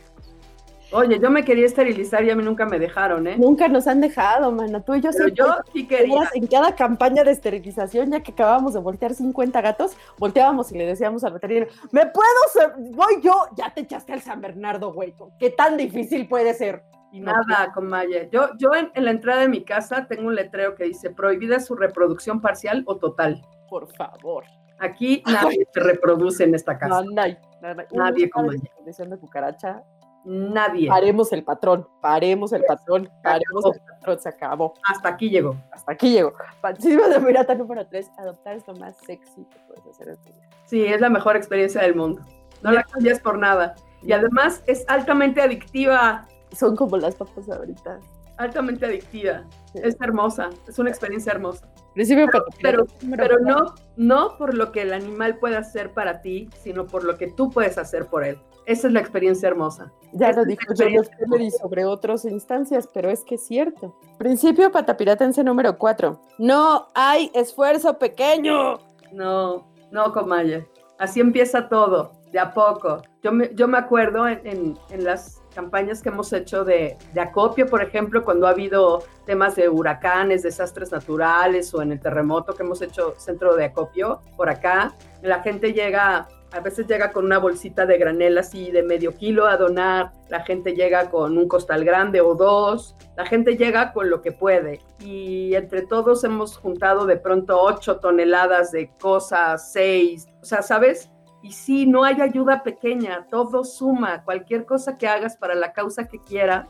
Oye, 0.91 1.19
yo 1.19 1.29
me 1.29 1.43
quería 1.43 1.65
esterilizar 1.65 2.23
y 2.23 2.29
a 2.29 2.35
mí 2.35 2.43
nunca 2.43 2.65
me 2.65 2.79
dejaron, 2.79 3.27
¿eh? 3.27 3.37
Nunca 3.37 3.67
nos 3.67 3.87
han 3.87 4.01
dejado, 4.01 4.51
mano. 4.51 4.83
Tú 4.83 4.95
y 4.95 5.01
yo 5.01 5.09
Pero 5.11 5.29
yo 5.29 5.55
sí 5.73 5.87
quería. 5.87 6.29
En 6.33 6.47
cada 6.47 6.75
campaña 6.75 7.23
de 7.23 7.31
esterilización, 7.31 8.11
ya 8.11 8.21
que 8.21 8.31
acabábamos 8.31 8.73
de 8.73 8.79
voltear 8.79 9.13
50 9.13 9.61
gatos, 9.61 9.97
volteábamos 10.17 10.71
y 10.71 10.77
le 10.77 10.85
decíamos 10.85 11.23
al 11.23 11.33
veterinario, 11.33 11.73
¿me 11.91 12.05
puedo 12.05 12.27
ser? 12.53 12.73
Voy 12.77 13.21
yo. 13.21 13.47
Ya 13.55 13.73
te 13.73 13.81
echaste 13.81 14.13
al 14.13 14.21
San 14.21 14.41
Bernardo, 14.41 14.93
güey. 14.93 15.13
¿Qué 15.39 15.49
tan 15.49 15.77
difícil 15.77 16.27
puede 16.27 16.53
ser? 16.53 16.83
Y 17.11 17.21
Nada, 17.21 17.71
con 17.73 17.87
Maya. 17.87 18.29
Yo, 18.29 18.49
yo 18.57 18.75
en, 18.75 18.91
en 18.93 19.05
la 19.05 19.11
entrada 19.11 19.41
de 19.41 19.47
mi 19.47 19.63
casa 19.63 20.05
tengo 20.07 20.27
un 20.27 20.35
letrero 20.35 20.75
que 20.75 20.83
dice 20.83 21.09
prohibida 21.09 21.59
su 21.59 21.75
reproducción 21.75 22.41
parcial 22.41 22.83
o 22.85 22.97
total. 22.97 23.41
Por 23.69 23.87
favor. 23.95 24.43
Aquí 24.79 25.23
nadie 25.25 25.67
se 25.73 25.79
reproduce 25.79 26.43
en 26.43 26.55
esta 26.55 26.77
casa. 26.77 27.01
No, 27.01 27.11
nadie. 27.11 27.37
Nadie, 27.61 27.87
Nadie 27.93 28.29
como 28.29 28.51
de 28.51 29.17
cucaracha. 29.19 29.81
Nadie. 30.25 30.89
Paremos 30.89 31.31
el 31.31 31.43
patrón, 31.43 31.87
paremos 32.01 32.51
el 32.51 32.63
patrón, 32.63 33.09
paremos 33.21 33.65
el 33.65 33.81
patrón, 33.81 34.19
se 34.19 34.29
acabó. 34.29 34.73
Hasta 34.83 35.09
aquí 35.09 35.29
llegó. 35.29 35.55
Hasta 35.71 35.91
aquí 35.91 36.11
llegó. 36.11 36.33
Participa 36.61 37.07
de 37.07 37.19
pirata 37.19 37.53
número 37.53 37.85
3, 37.85 38.11
adoptar 38.17 38.55
es 38.55 38.67
lo 38.67 38.75
más 38.75 38.97
sexy 38.97 39.45
que 39.45 39.59
puedes 39.67 39.85
hacer 39.85 40.09
en 40.09 40.15
tu 40.17 40.33
vida. 40.33 40.49
Sí, 40.65 40.83
es 40.83 40.99
la 40.99 41.09
mejor 41.09 41.35
experiencia 41.35 41.81
del 41.81 41.95
mundo. 41.95 42.21
No 42.63 42.71
la 42.71 42.83
cambias 42.83 43.19
por 43.19 43.37
nada. 43.37 43.75
Y 44.01 44.13
además 44.13 44.63
es 44.65 44.83
altamente 44.87 45.41
adictiva. 45.41 46.27
Son 46.51 46.75
como 46.75 46.97
las 46.97 47.15
papas 47.15 47.47
ahorita. 47.49 47.99
Altamente 48.37 48.85
adictiva. 48.85 49.43
Es 49.75 49.95
hermosa. 50.01 50.49
Es 50.67 50.77
una 50.79 50.89
experiencia 50.89 51.31
hermosa. 51.31 51.67
Principio 51.93 52.27
Pero, 52.61 52.85
pero, 53.15 53.39
no, 53.39 53.73
no 53.95 54.37
por 54.37 54.53
lo 54.53 54.73
que 54.73 54.81
el 54.81 54.91
animal 54.93 55.37
puede 55.37 55.55
hacer 55.55 55.93
para 55.93 56.21
ti, 56.21 56.49
sino 56.61 56.85
por 56.85 57.05
lo 57.05 57.17
que 57.17 57.27
tú 57.27 57.49
puedes 57.49 57.77
hacer 57.77 58.07
por 58.07 58.25
él. 58.25 58.37
Esa 58.65 58.87
es 58.87 58.93
la 58.93 58.99
experiencia 58.99 59.47
hermosa. 59.47 59.93
Ya 60.11 60.31
Esa 60.31 60.39
lo 60.41 60.45
dijo 60.45 60.63
John 60.77 60.89
Kennedy 61.17 61.51
sobre 61.51 61.85
otras 61.85 62.25
instancias, 62.25 62.89
pero 62.93 63.09
es 63.09 63.23
que 63.23 63.35
es 63.35 63.45
cierto. 63.45 63.95
Principio 64.17 64.71
patapiratense 64.71 65.41
número 65.43 65.77
4. 65.77 66.19
No 66.39 66.87
hay 66.93 67.31
esfuerzo 67.33 67.97
pequeño. 67.97 68.79
No, 69.13 69.65
no, 69.91 70.11
Comaya. 70.11 70.65
Así 70.97 71.21
empieza 71.21 71.69
todo, 71.69 72.11
de 72.31 72.39
a 72.39 72.53
poco. 72.53 73.01
Yo 73.23 73.31
me, 73.31 73.53
yo 73.55 73.67
me 73.69 73.77
acuerdo 73.77 74.27
en, 74.27 74.41
en- 74.45 74.79
en 74.89 75.03
las 75.05 75.41
campañas 75.55 76.03
que 76.03 76.09
hemos 76.09 76.31
hecho 76.33 76.65
de, 76.65 76.97
de 77.13 77.21
acopio, 77.21 77.65
por 77.65 77.81
ejemplo, 77.81 78.23
cuando 78.23 78.45
ha 78.45 78.51
habido 78.51 79.03
temas 79.25 79.55
de 79.55 79.69
huracanes, 79.69 80.43
desastres 80.43 80.91
naturales 80.91 81.73
o 81.73 81.81
en 81.81 81.93
el 81.93 81.99
terremoto 81.99 82.53
que 82.53 82.63
hemos 82.63 82.81
hecho 82.81 83.15
centro 83.17 83.55
de 83.55 83.65
acopio 83.65 84.21
por 84.35 84.49
acá, 84.49 84.93
la 85.21 85.41
gente 85.41 85.73
llega, 85.73 86.27
a 86.51 86.59
veces 86.59 86.85
llega 86.87 87.11
con 87.11 87.25
una 87.25 87.39
bolsita 87.39 87.85
de 87.85 87.97
granel 87.97 88.37
así 88.37 88.69
de 88.69 88.83
medio 88.83 89.15
kilo 89.15 89.47
a 89.47 89.57
donar, 89.57 90.11
la 90.29 90.41
gente 90.41 90.73
llega 90.73 91.09
con 91.09 91.37
un 91.37 91.47
costal 91.47 91.85
grande 91.85 92.21
o 92.21 92.35
dos, 92.35 92.95
la 93.15 93.25
gente 93.25 93.55
llega 93.55 93.93
con 93.93 94.09
lo 94.09 94.21
que 94.21 94.33
puede 94.33 94.81
y 94.99 95.55
entre 95.55 95.83
todos 95.83 96.23
hemos 96.25 96.57
juntado 96.57 97.05
de 97.05 97.17
pronto 97.17 97.61
ocho 97.61 97.97
toneladas 97.97 98.71
de 98.71 98.91
cosas, 98.99 99.71
seis, 99.71 100.27
o 100.41 100.45
sea, 100.45 100.61
¿sabes? 100.61 101.09
Y 101.45 101.51
sí, 101.51 101.85
no 101.85 102.03
hay 102.03 102.21
ayuda 102.21 102.63
pequeña, 102.63 103.27
todo 103.29 103.63
suma, 103.63 104.23
cualquier 104.23 104.65
cosa 104.65 104.97
que 104.97 105.07
hagas 105.07 105.37
para 105.37 105.53
la 105.53 105.73
causa 105.73 106.07
que 106.07 106.19
quieras, 106.19 106.67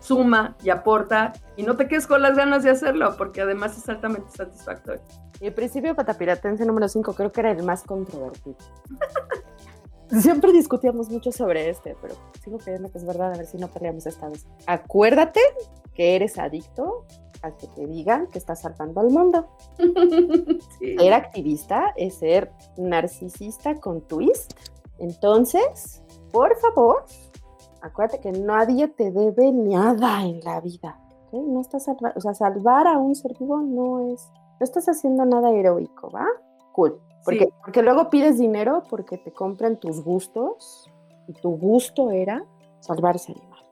suma 0.00 0.54
y 0.62 0.68
aporta 0.68 1.32
y 1.56 1.62
no 1.62 1.76
te 1.76 1.88
quedes 1.88 2.06
con 2.06 2.20
las 2.20 2.36
ganas 2.36 2.62
de 2.62 2.68
hacerlo 2.68 3.14
porque 3.16 3.40
además 3.40 3.78
es 3.78 3.88
altamente 3.88 4.30
satisfactorio. 4.36 5.00
Y 5.40 5.46
el 5.46 5.54
principio 5.54 5.96
patapiratense 5.96 6.66
número 6.66 6.88
5 6.88 7.14
creo 7.14 7.32
que 7.32 7.40
era 7.40 7.52
el 7.52 7.62
más 7.62 7.84
controvertido. 7.84 8.58
Siempre 10.20 10.52
discutíamos 10.52 11.08
mucho 11.08 11.32
sobre 11.32 11.70
este, 11.70 11.96
pero 12.02 12.14
sigo 12.44 12.58
creyendo 12.58 12.92
que 12.92 12.98
es 12.98 13.06
verdad, 13.06 13.32
a 13.32 13.38
ver 13.38 13.46
si 13.46 13.56
no 13.56 13.68
peleamos 13.68 14.04
esta 14.04 14.28
vez. 14.28 14.46
Acuérdate 14.66 15.40
que 15.94 16.16
eres 16.16 16.36
adicto 16.36 17.06
a 17.42 17.50
que 17.56 17.66
te 17.68 17.86
digan 17.86 18.26
que 18.28 18.38
estás 18.38 18.60
salvando 18.62 19.00
al 19.00 19.10
mundo. 19.10 19.46
Sí. 20.78 20.96
Ser 20.98 21.12
activista 21.12 21.92
es 21.96 22.14
ser 22.14 22.52
narcisista 22.76 23.74
con 23.76 24.00
twist. 24.02 24.52
Entonces, 24.98 26.02
por 26.32 26.56
favor, 26.58 27.04
acuérdate 27.82 28.20
que 28.20 28.32
nadie 28.32 28.88
te 28.88 29.10
debe 29.10 29.52
nada 29.52 30.24
en 30.24 30.40
la 30.40 30.60
vida. 30.60 31.00
¿ok? 31.26 31.34
No 31.46 31.60
estás 31.60 31.84
salva- 31.84 32.12
o 32.16 32.20
sea, 32.20 32.34
salvar 32.34 32.86
a 32.86 32.98
un 32.98 33.14
ser 33.14 33.36
vivo 33.38 33.58
no 33.58 34.12
es, 34.12 34.28
no 34.60 34.64
estás 34.64 34.88
haciendo 34.88 35.24
nada 35.24 35.50
heroico, 35.50 36.10
¿va? 36.10 36.26
Cool. 36.72 37.00
Porque, 37.24 37.44
Sí. 37.46 37.52
porque 37.64 37.82
luego 37.82 38.08
pides 38.10 38.38
dinero 38.38 38.82
porque 38.88 39.18
te 39.18 39.32
compran 39.32 39.76
tus 39.78 40.02
gustos 40.02 40.88
y 41.26 41.32
tu 41.34 41.50
gusto 41.56 42.10
era 42.10 42.44
salvar 42.80 43.16
ese 43.16 43.32
animal. 43.32 43.64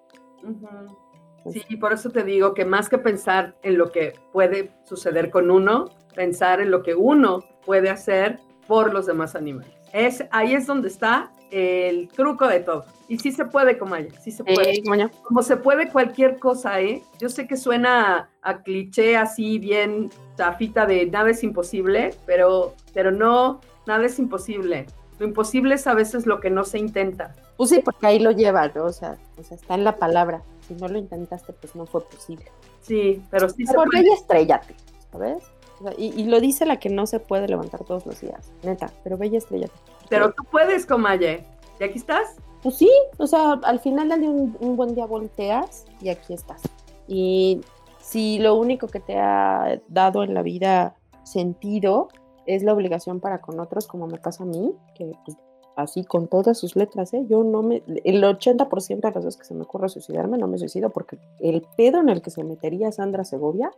Sí, 1.53 1.77
por 1.77 1.93
eso 1.93 2.11
te 2.11 2.25
digo 2.25 2.55
que 2.55 2.65
más 2.65 2.89
que 2.89 2.99
pensar 2.99 3.57
en 3.63 3.79
lo 3.79 3.93
que 3.93 4.15
puede 4.33 4.73
suceder 4.85 5.31
con 5.31 5.51
uno, 5.51 5.91
pensar 6.15 6.61
en 6.61 6.71
lo 6.71 6.83
que 6.83 6.95
uno 6.95 7.45
puede 7.65 7.91
hacer 7.91 8.41
por 8.67 8.93
los 8.93 9.07
demás 9.07 9.35
animales. 9.35 9.71
Es, 9.93 10.25
ahí 10.31 10.55
es 10.55 10.67
donde 10.67 10.89
está 10.89 11.31
el 11.51 12.09
truco 12.09 12.49
de 12.49 12.61
todo. 12.61 12.85
Y 13.09 13.19
sí 13.19 13.31
se 13.31 13.45
puede, 13.45 13.79
Comaya, 13.79 14.09
sí 14.21 14.31
se 14.31 14.43
puede. 14.43 14.79
Eh. 14.79 15.11
Como 15.23 15.43
se 15.43 15.57
puede 15.57 15.89
cualquier 15.89 16.39
cosa, 16.39 16.81
¿eh? 16.81 17.03
Yo 17.21 17.29
sé 17.29 17.47
que 17.47 17.57
suena 17.57 18.31
a, 18.43 18.51
a 18.51 18.63
cliché 18.63 19.17
así 19.17 19.59
bien 19.59 20.11
chafita 20.37 20.87
de 20.87 21.07
nada 21.07 21.31
es 21.31 21.43
imposible, 21.43 22.11
pero, 22.27 22.75
pero 22.93 23.11
no, 23.11 23.61
nada 23.87 24.05
es 24.05 24.19
imposible. 24.19 24.87
Lo 25.19 25.27
imposible 25.27 25.77
es 25.77 25.87
a 25.87 25.95
veces 25.95 26.27
lo 26.27 26.41
que 26.41 26.51
no 26.51 26.65
se 26.65 26.79
intenta. 26.79 27.35
Pues 27.57 27.71
sí, 27.71 27.81
porque 27.83 28.07
ahí 28.07 28.19
lo 28.19 28.33
lleva, 28.33 28.69
¿no? 28.69 28.85
O 28.85 28.93
sea, 28.93 29.17
o 29.39 29.43
sea, 29.43 29.57
está 29.57 29.75
en 29.75 29.85
la 29.85 29.97
palabra. 29.97 30.43
Si 30.67 30.75
no 30.75 30.89
lo 30.89 30.99
intentaste, 30.99 31.53
pues 31.53 31.75
no 31.77 31.87
fue 31.87 32.03
posible. 32.09 32.47
Sí, 32.81 33.23
pero 33.31 33.49
sí 33.49 33.67
se 33.67 33.75
Por 33.75 33.89
puede. 33.91 34.09
y 34.09 34.13
estrellate, 34.13 34.75
¿sabes? 35.13 35.45
O 35.81 35.85
sea, 35.85 35.93
y, 35.97 36.13
y 36.21 36.25
lo 36.25 36.41
dice 36.41 36.65
la 36.67 36.79
que 36.79 36.89
no 36.89 37.07
se 37.07 37.21
puede 37.21 37.47
levantar 37.49 37.85
todos 37.85 38.07
los 38.07 38.21
días, 38.21 38.53
neta, 38.63 38.91
pero 39.05 39.17
bella 39.17 39.39
estrellate. 39.39 39.75
Pero 40.09 40.33
tú 40.33 40.43
puedes, 40.51 40.87
Comaye. 40.87 41.45
¿Y 41.79 41.85
aquí 41.85 41.99
estás? 41.99 42.37
Pues 42.63 42.77
sí, 42.77 42.91
o 43.19 43.27
sea, 43.27 43.53
al 43.63 43.81
final 43.81 44.09
de 44.09 44.29
un, 44.29 44.57
un 44.61 44.77
buen 44.77 44.95
día 44.95 45.07
volteas 45.07 45.85
y 46.01 46.09
aquí 46.09 46.33
estás. 46.33 46.63
Y 47.07 47.61
si 48.01 48.39
lo 48.39 48.55
único 48.55 48.87
que 48.89 49.01
te 49.01 49.19
ha 49.19 49.81
dado 49.89 50.23
en 50.25 50.33
la 50.35 50.43
vida 50.43 50.97
sentido 51.23 52.09
es 52.47 52.63
la 52.63 52.73
obligación 52.73 53.21
para 53.21 53.41
con 53.41 53.61
otros, 53.61 53.87
como 53.87 54.07
me 54.07 54.19
pasa 54.19 54.45
a 54.45 54.47
mí, 54.47 54.75
que 54.95 55.13
pues, 55.25 55.37
así 55.77 56.05
con 56.05 56.27
todas 56.27 56.59
sus 56.59 56.75
letras, 56.75 57.13
¿eh? 57.15 57.25
yo 57.29 57.45
no 57.45 57.63
me, 57.63 57.83
el 58.05 58.23
80% 58.25 59.01
de 59.09 59.11
las 59.15 59.25
veces 59.25 59.37
que 59.37 59.45
se 59.45 59.55
me 59.55 59.63
ocurre 59.63 59.89
suicidarme, 59.89 60.39
no 60.39 60.49
me 60.49 60.59
suicido 60.59 60.91
porque 60.91 61.19
el 61.39 61.65
pedo 61.77 62.01
en 62.01 62.09
el 62.09 62.23
que 62.23 62.31
se 62.31 62.43
metería 62.43 62.91
Sandra 62.91 63.25
Segovia 63.25 63.71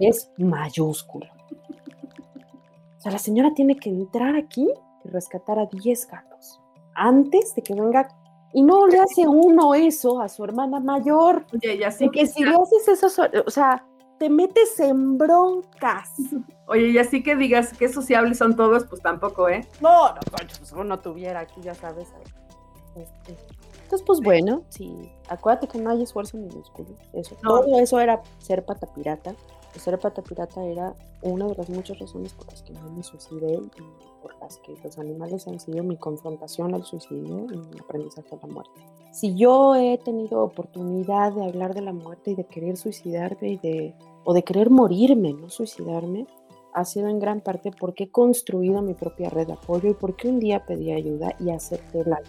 es 0.00 0.30
mayúsculo. 0.38 1.26
O 2.98 3.00
sea, 3.02 3.12
la 3.12 3.18
señora 3.18 3.52
tiene 3.54 3.76
que 3.76 3.90
entrar 3.90 4.34
aquí 4.36 4.68
y 5.04 5.08
rescatar 5.08 5.58
a 5.58 5.66
10 5.66 6.06
gatos 6.08 6.58
antes 6.94 7.54
de 7.54 7.62
que 7.62 7.74
venga 7.74 8.08
y 8.54 8.62
no 8.62 8.86
le 8.86 8.98
hace 9.00 9.26
uno 9.26 9.74
eso 9.74 10.20
a 10.20 10.28
su 10.28 10.44
hermana 10.44 10.78
mayor. 10.78 11.44
Oye, 11.54 11.76
y 11.76 11.82
así 11.82 12.04
Porque 12.04 12.26
si 12.26 12.44
le 12.44 12.54
haces 12.54 12.86
eso, 12.88 13.08
so- 13.08 13.28
o 13.46 13.50
sea, 13.50 13.84
te 14.22 14.30
metes 14.30 14.78
en 14.78 15.18
broncas. 15.18 16.12
Oye, 16.68 16.90
y 16.90 16.98
así 16.98 17.24
que 17.24 17.34
digas 17.34 17.76
que 17.76 17.88
sociables 17.88 18.38
son 18.38 18.54
todos, 18.54 18.84
pues 18.84 19.02
tampoco, 19.02 19.48
¿eh? 19.48 19.66
No, 19.80 20.14
no, 20.14 20.20
pues 20.30 20.72
uno 20.72 21.00
tuviera 21.00 21.40
aquí, 21.40 21.60
ya 21.60 21.74
sabes. 21.74 22.06
Este, 22.94 23.36
Entonces, 23.82 24.04
pues 24.06 24.20
bueno, 24.20 24.62
sí, 24.68 25.10
acuérdate 25.28 25.66
que 25.66 25.78
no 25.78 25.90
hay 25.90 26.04
esfuerzo 26.04 26.36
minúsculo. 26.36 26.90
Eso, 27.12 27.36
No. 27.42 27.62
Todo 27.62 27.80
eso 27.80 27.98
era 27.98 28.22
ser 28.38 28.64
patapirata. 28.64 29.34
Y 29.74 29.80
ser 29.80 29.98
patapirata 29.98 30.62
era 30.62 30.94
una 31.22 31.48
de 31.48 31.56
las 31.56 31.68
muchas 31.68 31.98
razones 31.98 32.32
por 32.32 32.46
las 32.48 32.62
que 32.62 32.74
no 32.74 32.92
me 32.92 33.02
suicidé 33.02 33.54
y 33.54 33.82
por 34.22 34.38
las 34.40 34.58
que 34.58 34.76
los 34.84 34.98
animales 34.98 35.48
han 35.48 35.58
sido 35.58 35.82
mi 35.82 35.96
confrontación 35.96 36.74
al 36.74 36.84
suicidio 36.84 37.46
y 37.50 37.56
mi 37.56 37.80
aprendizaje 37.80 38.36
a 38.36 38.46
la 38.46 38.52
muerte. 38.52 38.80
Si 39.10 39.34
yo 39.34 39.74
he 39.74 39.98
tenido 39.98 40.42
oportunidad 40.42 41.32
de 41.32 41.44
hablar 41.44 41.74
de 41.74 41.82
la 41.82 41.92
muerte 41.92 42.30
y 42.30 42.34
de 42.36 42.44
querer 42.44 42.76
suicidarme 42.76 43.48
y 43.48 43.56
de, 43.58 43.94
o 44.24 44.34
de 44.34 44.44
querer 44.44 44.70
morirme, 44.70 45.32
no 45.32 45.48
suicidarme, 45.48 46.26
ha 46.72 46.84
sido 46.84 47.08
en 47.08 47.18
gran 47.18 47.40
parte 47.40 47.70
porque 47.70 48.04
he 48.04 48.10
construido 48.10 48.82
mi 48.82 48.94
propia 48.94 49.30
red 49.30 49.46
de 49.46 49.52
apoyo 49.54 49.90
y 49.90 49.94
porque 49.94 50.28
un 50.28 50.40
día 50.40 50.64
pedí 50.64 50.92
ayuda 50.92 51.34
y 51.38 51.50
acepté 51.50 52.04
la. 52.04 52.20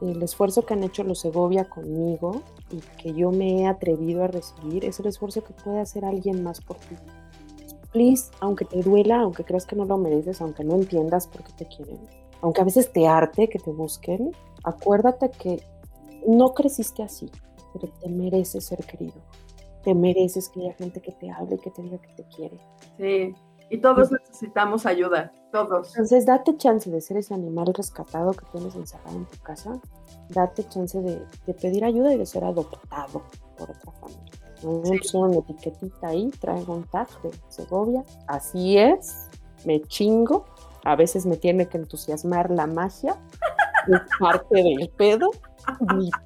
El 0.00 0.22
esfuerzo 0.22 0.64
que 0.64 0.74
han 0.74 0.82
hecho 0.82 1.04
los 1.04 1.20
Segovia 1.20 1.68
conmigo 1.68 2.42
y 2.70 2.80
que 3.02 3.12
yo 3.12 3.30
me 3.30 3.60
he 3.60 3.66
atrevido 3.66 4.24
a 4.24 4.28
recibir 4.28 4.84
es 4.84 4.98
el 4.98 5.06
esfuerzo 5.06 5.44
que 5.44 5.52
puede 5.52 5.80
hacer 5.80 6.04
alguien 6.04 6.42
más 6.42 6.60
por 6.60 6.78
ti. 6.78 6.96
Please, 7.92 8.30
aunque 8.40 8.64
te 8.64 8.82
duela, 8.82 9.20
aunque 9.20 9.44
creas 9.44 9.66
que 9.66 9.76
no 9.76 9.84
lo 9.84 9.98
mereces, 9.98 10.40
aunque 10.40 10.64
no 10.64 10.76
entiendas 10.76 11.26
por 11.26 11.42
qué 11.42 11.52
te 11.52 11.66
quieren, 11.66 11.98
aunque 12.40 12.62
a 12.62 12.64
veces 12.64 12.92
te 12.92 13.06
arte 13.06 13.48
que 13.48 13.58
te 13.58 13.72
busquen, 13.72 14.32
acuérdate 14.64 15.30
que 15.30 15.62
no 16.26 16.54
creciste 16.54 17.02
así, 17.02 17.30
pero 17.72 17.92
te 18.00 18.08
mereces 18.08 18.64
ser 18.64 18.78
querido. 18.86 19.20
Te 19.82 19.94
mereces 19.94 20.48
que 20.48 20.60
haya 20.60 20.74
gente 20.74 21.00
que 21.00 21.12
te 21.12 21.30
hable 21.30 21.56
y 21.56 21.58
que 21.58 21.70
te 21.70 21.82
diga 21.82 21.98
que 21.98 22.22
te 22.22 22.24
quiere. 22.28 22.56
Sí. 22.98 23.34
Y 23.72 23.78
todos 23.78 24.10
necesitamos 24.10 24.84
ayuda, 24.84 25.32
todos. 25.52 25.90
Entonces, 25.90 26.26
date 26.26 26.56
chance 26.56 26.90
de 26.90 27.00
ser 27.00 27.18
ese 27.18 27.34
animal 27.34 27.72
rescatado 27.72 28.32
que 28.32 28.44
tienes 28.50 28.74
encerrado 28.74 29.16
en 29.16 29.26
tu 29.26 29.38
casa. 29.38 29.80
Date 30.28 30.64
chance 30.68 31.00
de, 31.00 31.24
pedir 31.54 31.84
ayuda 31.84 32.12
y 32.12 32.18
de 32.18 32.26
ser 32.26 32.42
adoptado 32.42 33.22
por 33.56 33.70
otra 33.70 33.92
familia. 33.92 34.32
No 34.64 34.82
sí. 34.84 35.16
una 35.16 35.38
etiquetita 35.38 36.08
ahí, 36.08 36.30
traigo 36.40 36.74
un 36.74 36.82
tag 36.82 37.08
de 37.22 37.30
Segovia. 37.48 38.04
Así 38.26 38.76
es, 38.76 39.28
me 39.64 39.80
chingo. 39.82 40.46
A 40.84 40.96
veces 40.96 41.24
me 41.24 41.36
tiene 41.36 41.68
que 41.68 41.78
entusiasmar 41.78 42.50
la 42.50 42.66
magia. 42.66 43.16
es 43.86 44.00
parte 44.18 44.62
del 44.62 44.90
pedo. 44.96 45.30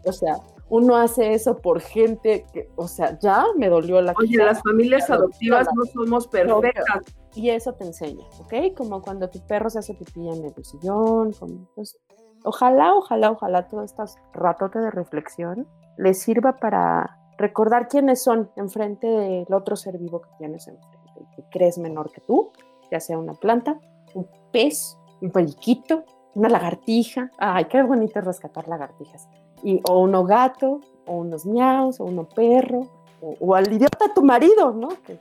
o 0.05 0.13
sea, 0.13 0.39
uno 0.75 0.97
hace 0.97 1.35
eso 1.35 1.59
por 1.59 1.81
gente 1.81 2.47
que, 2.53 2.68
o 2.75 2.89
sea, 2.89 3.16
ya 3.20 3.47
me 3.57 3.68
dolió 3.68 4.03
la 4.03 4.12
Oye, 4.18 4.39
las 4.39 4.61
familias 4.61 5.09
adoptivas 5.09 5.68
no 5.72 5.85
somos 5.85 6.27
perfectas. 6.27 7.05
Y 7.37 7.51
eso 7.51 7.75
te 7.75 7.85
enseña, 7.85 8.27
¿ok? 8.41 8.77
Como 8.77 9.01
cuando 9.01 9.31
tu 9.31 9.39
perro 9.47 9.70
se 9.70 9.79
hace 9.79 9.95
pipí 9.95 10.29
en 10.29 10.45
el 10.45 10.64
sillón. 10.64 11.33
Como, 11.33 11.68
pues, 11.77 11.97
ojalá, 12.43 12.93
ojalá, 12.93 13.31
ojalá 13.31 13.68
todo 13.68 13.85
este 13.85 14.03
ratote 14.33 14.81
de 14.81 14.91
reflexión 14.91 15.68
les 15.97 16.20
sirva 16.20 16.57
para 16.57 17.20
recordar 17.39 17.87
quiénes 17.87 18.25
son 18.25 18.51
enfrente 18.57 19.07
del 19.07 19.55
otro 19.55 19.77
ser 19.77 19.97
vivo 19.99 20.22
que 20.22 20.31
tienes 20.39 20.66
enfrente, 20.66 20.99
que 21.37 21.45
crees 21.53 21.79
menor 21.79 22.11
que 22.11 22.20
tú, 22.20 22.51
ya 22.91 22.99
sea 22.99 23.16
una 23.16 23.35
planta, 23.35 23.79
un 24.14 24.27
pez, 24.51 24.99
un 25.20 25.31
periquito, 25.31 26.03
una 26.35 26.49
lagartija. 26.49 27.31
Ay, 27.39 27.66
qué 27.66 27.81
bonito 27.85 28.18
es 28.18 28.25
rescatar 28.25 28.66
lagartijas 28.66 29.29
y, 29.65 29.81
o 29.89 30.01
uno 30.03 30.25
gato, 30.25 30.81
o 31.07 31.17
unos 31.17 31.45
miaus, 31.47 31.99
o 31.99 32.05
uno 32.05 32.29
perro, 32.29 32.87
o, 33.21 33.55
al 33.55 33.73
idiota 33.73 34.12
tu 34.15 34.23
marido, 34.23 34.73
¿no? 34.73 34.89
Que, 35.05 35.19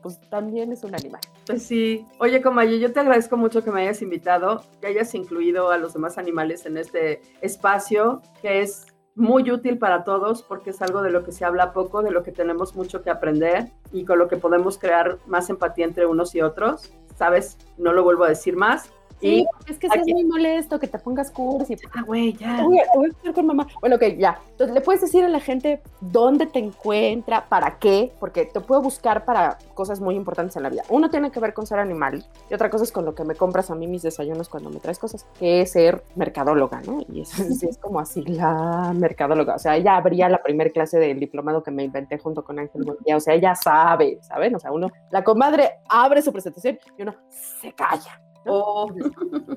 pues 0.00 0.20
también 0.30 0.72
es 0.72 0.84
un 0.84 0.94
animal. 0.94 1.20
Pues 1.44 1.64
sí. 1.64 2.06
Oye, 2.18 2.40
Comayo, 2.40 2.76
yo 2.76 2.92
te 2.92 3.00
agradezco 3.00 3.36
mucho 3.36 3.64
que 3.64 3.72
me 3.72 3.82
hayas 3.82 4.00
invitado, 4.00 4.62
que 4.80 4.86
hayas 4.86 5.12
incluido 5.14 5.70
a 5.70 5.76
los 5.76 5.92
demás 5.92 6.18
animales 6.18 6.66
en 6.66 6.76
este 6.76 7.20
espacio, 7.40 8.22
que 8.40 8.62
es 8.62 8.86
muy 9.14 9.50
útil 9.50 9.78
para 9.78 10.04
todos 10.04 10.42
porque 10.42 10.70
es 10.70 10.80
algo 10.80 11.02
de 11.02 11.10
lo 11.10 11.24
que 11.24 11.32
se 11.32 11.44
habla 11.44 11.72
poco, 11.72 12.02
de 12.02 12.12
lo 12.12 12.22
que 12.22 12.32
tenemos 12.32 12.74
mucho 12.76 13.02
que 13.02 13.10
aprender 13.10 13.70
y 13.92 14.04
con 14.04 14.18
lo 14.18 14.28
que 14.28 14.36
podemos 14.36 14.78
crear 14.78 15.18
más 15.26 15.50
empatía 15.50 15.84
entre 15.84 16.06
unos 16.06 16.34
y 16.34 16.40
otros. 16.40 16.92
¿Sabes? 17.16 17.58
No 17.76 17.92
lo 17.92 18.04
vuelvo 18.04 18.24
a 18.24 18.28
decir 18.28 18.56
más, 18.56 18.90
Sí, 19.22 19.46
es 19.68 19.78
que 19.78 19.86
es 19.86 20.06
muy 20.08 20.24
molesto 20.24 20.80
que 20.80 20.88
te 20.88 20.98
pongas 20.98 21.30
cursi. 21.30 21.76
Ah, 21.94 22.02
güey, 22.04 22.32
ya. 22.32 22.60
Voy 22.64 22.78
a, 22.78 22.82
estar 23.08 23.32
con 23.32 23.46
mamá. 23.46 23.68
Bueno, 23.80 23.96
ok, 23.96 24.02
ya. 24.18 24.40
Entonces, 24.50 24.74
le 24.74 24.80
puedes 24.80 25.00
decir 25.00 25.22
a 25.22 25.28
la 25.28 25.38
gente 25.38 25.80
dónde 26.00 26.46
te 26.46 26.58
encuentra, 26.58 27.48
para 27.48 27.78
qué, 27.78 28.12
porque 28.18 28.46
te 28.46 28.60
puedo 28.60 28.82
buscar 28.82 29.24
para 29.24 29.58
cosas 29.74 30.00
muy 30.00 30.16
importantes 30.16 30.56
en 30.56 30.64
la 30.64 30.70
vida. 30.70 30.82
Uno 30.88 31.08
tiene 31.08 31.30
que 31.30 31.38
ver 31.38 31.54
con 31.54 31.66
ser 31.66 31.78
animal 31.78 32.24
y 32.50 32.54
otra 32.54 32.68
cosa 32.68 32.82
es 32.82 32.90
con 32.90 33.04
lo 33.04 33.14
que 33.14 33.22
me 33.22 33.36
compras 33.36 33.70
a 33.70 33.76
mí 33.76 33.86
mis 33.86 34.02
desayunos 34.02 34.48
cuando 34.48 34.70
me 34.70 34.80
traes 34.80 34.98
cosas, 34.98 35.24
que 35.38 35.60
es 35.60 35.70
ser 35.70 36.02
mercadóloga, 36.16 36.82
¿no? 36.82 37.00
Y 37.12 37.20
eso 37.20 37.44
sí 37.58 37.68
es 37.68 37.78
como 37.78 38.00
así 38.00 38.22
la 38.22 38.92
mercadóloga. 38.92 39.54
O 39.54 39.58
sea, 39.60 39.76
ella 39.76 39.96
abría 39.96 40.28
la 40.28 40.42
primera 40.42 40.70
clase 40.70 40.98
del 40.98 41.20
diplomado 41.20 41.62
que 41.62 41.70
me 41.70 41.84
inventé 41.84 42.18
junto 42.18 42.42
con 42.42 42.58
Ángel 42.58 42.82
Bonilla. 42.82 43.16
O 43.16 43.20
sea, 43.20 43.34
ella 43.34 43.54
sabe, 43.54 44.18
¿saben? 44.22 44.56
O 44.56 44.58
sea, 44.58 44.72
uno, 44.72 44.88
la 45.10 45.22
comadre 45.22 45.78
abre 45.88 46.22
su 46.22 46.32
presentación 46.32 46.78
y 46.98 47.02
uno 47.02 47.14
se 47.28 47.72
calla 47.72 48.21
Oh. 48.46 48.90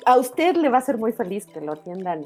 A 0.06 0.18
usted 0.18 0.56
le 0.56 0.70
va 0.70 0.80
a 0.80 0.82
ser 0.82 0.98
muy 0.98 1.12
feliz 1.12 1.46
que 1.46 1.62
lo 1.62 1.74
atiendan 1.74 2.26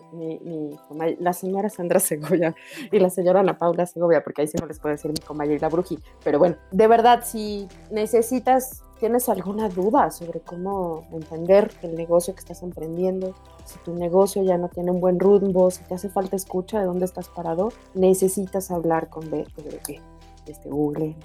la 1.19 1.33
señora 1.33 1.69
Sandra 1.69 1.99
Segovia 2.11 2.55
y 2.91 2.99
la 2.99 3.09
señora 3.09 3.41
Ana 3.41 3.57
Paula 3.57 3.85
Segovia, 3.85 4.23
porque 4.23 4.41
ahí 4.41 4.47
sí 4.47 4.57
no 4.59 4.67
les 4.67 4.79
puedo 4.79 4.93
decir 4.93 5.11
mi 5.11 5.19
comaya 5.19 5.53
y 5.53 5.59
la 5.59 5.69
bruji. 5.69 5.99
Pero 6.23 6.39
bueno, 6.39 6.55
de 6.71 6.87
verdad, 6.87 7.23
si 7.23 7.67
necesitas 7.91 8.83
tienes 8.99 9.29
alguna 9.29 9.67
duda 9.67 10.11
sobre 10.11 10.41
cómo 10.41 11.07
entender 11.11 11.71
el 11.81 11.95
negocio 11.95 12.35
que 12.35 12.39
estás 12.39 12.61
emprendiendo, 12.61 13.33
si 13.65 13.79
tu 13.79 13.95
negocio 13.95 14.43
ya 14.43 14.59
no 14.59 14.69
tiene 14.69 14.91
un 14.91 15.01
buen 15.01 15.19
rumbo, 15.19 15.71
si 15.71 15.83
te 15.83 15.95
hace 15.95 16.07
falta 16.07 16.35
escucha 16.35 16.79
de 16.79 16.85
dónde 16.85 17.05
estás 17.05 17.27
parado, 17.27 17.69
necesitas 17.95 18.69
hablar 18.69 19.09
con 19.09 19.31
de 19.31 19.47
este 20.45 20.69
Google. 20.69 21.15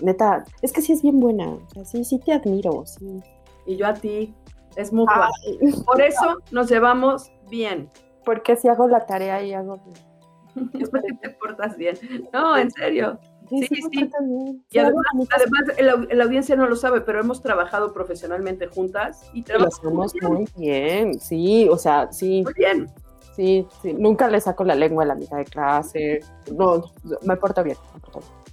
Neta, 0.00 0.44
es 0.62 0.72
que 0.72 0.82
sí 0.82 0.92
es 0.92 1.02
bien 1.02 1.20
buena, 1.20 1.48
o 1.48 1.68
sea, 1.72 1.84
sí, 1.84 2.04
sí 2.04 2.18
te 2.18 2.32
admiro, 2.32 2.84
sí. 2.86 3.20
Y 3.66 3.76
yo 3.76 3.86
a 3.86 3.94
ti, 3.94 4.34
es 4.76 4.92
muy 4.92 5.06
Por 5.86 6.00
eso 6.00 6.38
nos 6.50 6.70
llevamos 6.70 7.32
bien. 7.50 7.90
Porque 8.24 8.56
si 8.56 8.68
hago 8.68 8.88
la 8.88 9.06
tarea 9.06 9.42
y 9.42 9.52
hago... 9.54 9.80
es 10.80 10.90
porque 10.90 11.12
te 11.20 11.30
portas 11.30 11.76
bien. 11.76 11.96
No, 12.32 12.56
en 12.56 12.70
serio. 12.70 13.18
Sí, 13.48 13.66
sí. 13.66 14.10
Y 14.70 14.78
además, 14.78 15.04
además 15.30 16.08
la, 16.12 16.24
audiencia 16.24 16.56
no 16.56 16.66
lo 16.66 16.74
sabe, 16.74 17.00
pero 17.00 17.20
hemos 17.20 17.42
trabajado 17.42 17.92
profesionalmente 17.92 18.66
juntas 18.66 19.30
y 19.32 19.42
trabajamos 19.42 20.12
muy 20.22 20.48
bien. 20.56 21.20
Sí, 21.20 21.68
o 21.70 21.78
sea, 21.78 22.10
sí. 22.10 22.42
Muy 22.42 22.54
bien. 22.54 22.90
Sí, 23.36 23.66
sí, 23.82 23.92
nunca 23.92 24.28
le 24.28 24.40
saco 24.40 24.64
la 24.64 24.74
lengua 24.74 25.04
a 25.04 25.06
la 25.08 25.14
mitad 25.14 25.36
de 25.36 25.44
clase. 25.44 26.20
No, 26.52 26.82
me 27.22 27.36
porto 27.36 27.62
bien. 27.62 27.76
Me 27.94 28.00
porto 28.00 28.20
bien. 28.20 28.45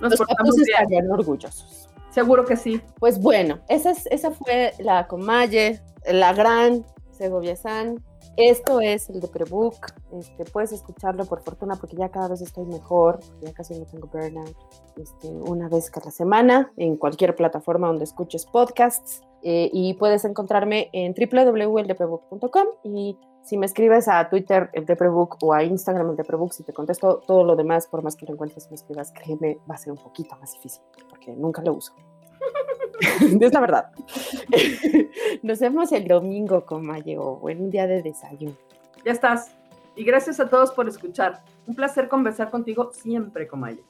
Nos 0.00 0.10
Los 0.10 0.18
portamos 0.18 0.56
bien. 0.56 0.68
estarían 0.68 1.10
orgullosos. 1.10 1.88
Seguro 2.10 2.44
que 2.44 2.56
sí. 2.56 2.80
Pues 2.98 3.20
bueno, 3.20 3.58
esa, 3.68 3.90
es, 3.90 4.06
esa 4.10 4.30
fue 4.30 4.72
la 4.78 5.06
Comalle, 5.06 5.80
la 6.10 6.32
gran 6.32 6.84
Segovia 7.10 7.56
San. 7.56 8.02
Esto 8.36 8.80
es 8.80 9.08
el 9.08 9.20
de 9.20 9.28
Prebook. 9.28 9.86
Este, 10.12 10.44
puedes 10.44 10.72
escucharlo 10.72 11.24
por 11.24 11.42
fortuna 11.42 11.76
porque 11.76 11.96
ya 11.96 12.10
cada 12.10 12.28
vez 12.28 12.42
estoy 12.42 12.66
mejor, 12.66 13.20
ya 13.42 13.52
casi 13.52 13.78
no 13.78 13.86
tengo 13.86 14.08
burnout. 14.08 14.54
Este, 14.96 15.28
una 15.28 15.68
vez 15.68 15.90
cada 15.90 16.10
semana 16.10 16.70
en 16.76 16.96
cualquier 16.96 17.34
plataforma 17.34 17.86
donde 17.88 18.04
escuches 18.04 18.44
podcasts. 18.46 19.22
Eh, 19.42 19.70
y 19.72 19.94
puedes 19.94 20.24
encontrarme 20.24 20.90
en 20.92 21.14
www.eldeprebook.com 21.14 22.66
y 22.84 23.16
si 23.46 23.56
me 23.56 23.66
escribes 23.66 24.08
a 24.08 24.28
Twitter 24.28 24.70
el 24.72 24.84
Deprebook 24.86 25.36
o 25.40 25.54
a 25.54 25.62
Instagram 25.62 26.10
el 26.10 26.16
Deprebook, 26.16 26.52
si 26.52 26.64
te 26.64 26.72
contesto 26.72 27.22
todo 27.24 27.44
lo 27.44 27.54
demás, 27.54 27.86
por 27.86 28.02
más 28.02 28.16
que 28.16 28.26
lo 28.26 28.32
encuentres 28.32 28.66
y 28.66 28.70
me 28.70 28.74
escribas, 28.74 29.12
créeme, 29.12 29.60
va 29.70 29.76
a 29.76 29.78
ser 29.78 29.92
un 29.92 29.98
poquito 29.98 30.36
más 30.40 30.52
difícil 30.54 30.82
porque 31.08 31.30
nunca 31.32 31.62
lo 31.62 31.74
uso. 31.74 31.94
es 33.40 33.52
la 33.52 33.60
verdad. 33.60 33.92
Nos 35.44 35.60
vemos 35.60 35.92
el 35.92 36.08
domingo, 36.08 36.66
Comayo. 36.66 37.36
Buen 37.36 37.70
día 37.70 37.86
de 37.86 38.02
desayuno. 38.02 38.56
Ya 39.04 39.12
estás. 39.12 39.52
Y 39.94 40.02
gracias 40.02 40.40
a 40.40 40.48
todos 40.48 40.72
por 40.72 40.88
escuchar. 40.88 41.44
Un 41.68 41.76
placer 41.76 42.08
conversar 42.08 42.50
contigo 42.50 42.90
siempre, 42.92 43.46
Comayo. 43.46 43.84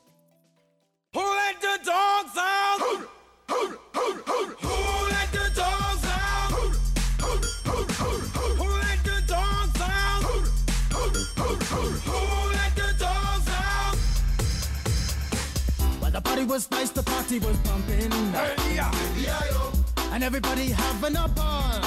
Party 16.47 16.53
was 16.55 16.71
nice, 16.71 16.91
the 16.91 17.03
party 17.03 17.39
was 17.39 17.57
pumping. 17.59 18.11
Hey, 18.33 18.75
yeah. 18.77 20.13
And 20.13 20.23
everybody 20.23 20.69
having 20.71 21.17
a 21.17 21.29
ball. 21.29 21.81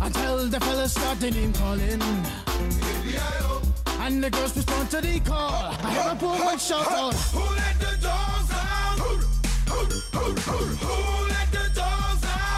Until 0.00 0.48
the 0.48 0.60
fellas 0.60 0.92
started 0.92 1.36
in 1.36 1.52
calling. 1.52 2.02
And 4.00 4.22
the 4.22 4.30
girls 4.30 4.56
respond 4.56 4.90
to 4.90 5.00
the 5.00 5.20
call. 5.20 5.74
I 5.82 5.90
have 5.90 6.22
a 6.22 6.26
woman 6.26 6.58
shout 6.58 6.90
out. 6.92 7.14
Who 7.14 7.40
let 7.40 7.78
the 7.80 7.96
dogs 8.02 8.50
out? 8.52 8.98
Who 8.98 9.16
let 11.28 11.52
the 11.52 11.70
dogs 11.74 12.24
out? 12.24 12.52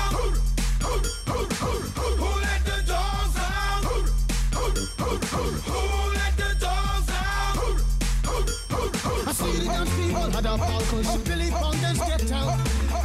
Push 10.59 11.16
Billy 11.28 11.50
Fountains, 11.50 11.98
get 11.98 12.32
out. 12.32 12.59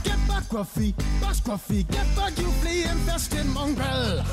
Get 0.04 0.20
back, 0.28 0.50
bash 1.22 1.42
get 1.42 2.16
back, 2.16 2.38
you 2.38 2.52
flea 2.62 2.84
infested 2.84 3.46
mongrel. 3.48 4.24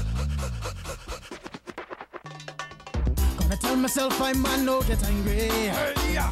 Gonna 3.38 3.56
tell 3.56 3.76
myself 3.76 4.20
I'm 4.20 4.42
man, 4.42 4.64
no 4.64 4.82
get 4.82 5.02
angry. 5.04 5.48
Hey, 5.48 5.94
yeah. 6.12 6.28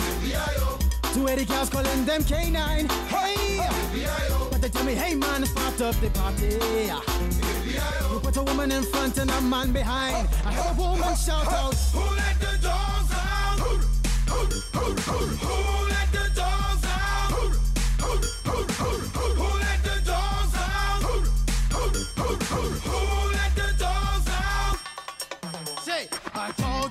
Two 1.14 1.28
Eddie 1.28 1.46
cows 1.46 1.70
calling 1.70 2.04
them 2.04 2.22
K9. 2.22 2.90
Hey, 3.08 3.60
but 4.50 4.60
they 4.60 4.68
tell 4.68 4.84
me, 4.84 4.94
hey 4.94 5.14
man, 5.14 5.42
it's 5.42 5.52
part 5.52 5.80
of 5.80 6.00
the 6.00 6.10
party. 6.10 6.58
You 8.12 8.20
put 8.20 8.36
a 8.36 8.42
woman 8.42 8.72
in 8.72 8.82
front 8.82 9.18
and 9.18 9.30
a 9.30 9.40
man 9.40 9.72
behind. 9.72 10.28
I 10.44 10.52
heard 10.52 10.76
a 10.76 10.80
woman 10.80 11.16
shout 11.16 11.46
out, 11.46 11.74
Who 11.92 12.00
let 12.16 12.40
the 12.40 12.58
dogs 12.62 13.12
out? 13.12 13.58
Who 13.60 13.78
let 14.88 15.02
the 15.04 15.12
dogs 15.12 16.03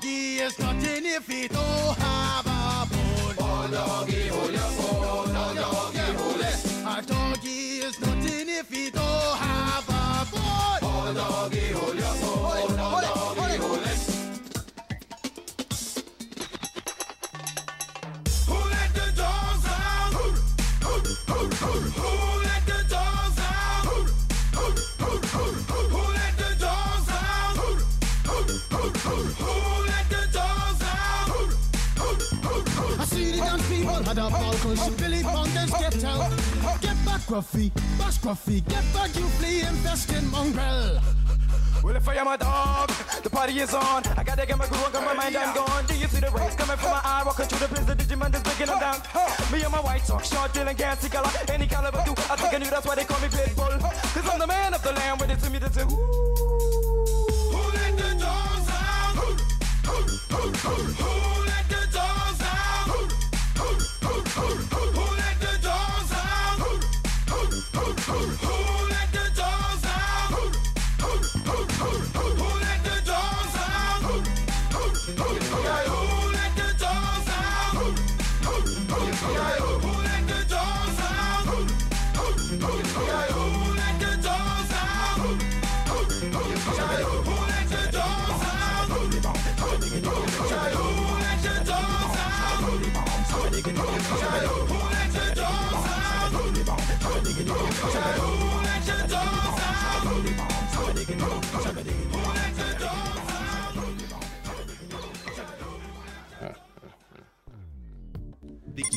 is 0.06 0.60
nothing 0.60 1.06
if 1.06 1.28
he 1.28 1.48
don't 1.48 1.60
oh, 1.62 1.96
have 1.98 2.46
a 2.46 2.90
bone. 2.94 3.36
Oh, 3.40 3.68
doggy, 3.72 4.28
hold 4.28 4.52
your 4.52 4.60
bone. 4.60 5.36
Oh, 5.36 5.54
doggy, 5.56 6.00
hold 6.18 6.42
it. 6.42 6.58
A 6.86 7.02
doggy 7.06 7.80
is 7.80 8.00
nothing 8.02 8.50
if 8.50 8.70
he 8.70 8.90
don't 8.90 9.04
oh, 9.06 9.36
have 9.40 9.88
a 9.88 10.26
bone. 10.32 10.80
Oh, 10.82 11.14
doggy, 11.16 11.72
hold 11.72 11.93
Gruffy, 37.34 37.72
bash 37.98 38.20
Gruffy, 38.20 38.64
get 38.70 38.84
back, 38.94 39.10
you 39.16 39.26
flea 39.42 39.62
infested 39.62 40.24
mongrel. 40.26 41.02
Well, 41.84 41.96
if 41.96 42.08
I 42.08 42.14
am 42.18 42.28
a 42.28 42.38
dog, 42.38 42.92
the 43.24 43.30
party 43.32 43.60
is 43.60 43.74
on. 43.74 44.04
I 44.16 44.24
gotta 44.24 44.46
get 44.46 44.56
my 44.56 44.68
groove 44.68 44.84
on, 44.86 44.92
got 44.92 45.04
my 45.04 45.16
mind, 45.16 45.36
I'm 45.36 45.56
gone. 45.56 45.84
Do 45.88 45.96
you 45.96 46.08
see 46.10 46.20
the 46.20 46.30
rays 46.30 46.54
coming 46.54 46.78
from 46.78 46.92
my 46.92 47.02
eye? 47.04 47.24
Walking 47.26 47.48
through 47.48 47.58
the 47.58 47.74
place, 47.74 47.86
the 47.86 47.96
Digimon 47.96 48.36
is 48.36 48.44
breaking 48.44 48.68
them 48.68 48.80
down. 48.80 49.02
Me 49.52 49.64
and 49.64 49.72
my 49.72 49.80
white 49.80 50.06
sock, 50.06 50.24
short, 50.24 50.54
dealing, 50.54 50.76
gassy 50.76 51.10
color. 51.10 51.32
Any 51.50 51.66
caliber, 51.66 52.04
do 52.06 52.12
I 52.12 52.36
think 52.36 52.54
I 52.54 52.58
knew 52.60 52.70
that's 52.70 52.86
why 52.86 52.94
they 52.94 53.04
call 53.04 53.20
me 53.20 53.30
Pitbull. 53.30 53.80
Cause 53.82 54.30
I'm 54.32 54.38
the 54.38 54.46
man 54.46 54.76
of 54.76 54.84
the 54.84 54.92
land, 54.92 55.20
with 55.20 55.32
it 55.32 55.40
to 55.40 55.50
me 55.50 55.58
to 55.58 55.70
do. 55.70 55.86
Who 55.86 57.62
let 57.74 57.98
the 57.98 58.14
dogs 58.22 58.70
out? 58.70 59.16
Who 59.18 60.06
let 61.50 61.66
the 61.68 61.82
dogs 61.98 62.42
out? 62.46 62.94
Who 63.58 63.74
let 63.90 64.86
the 64.86 64.93
ho, 68.06 68.16
ho, 68.44 68.93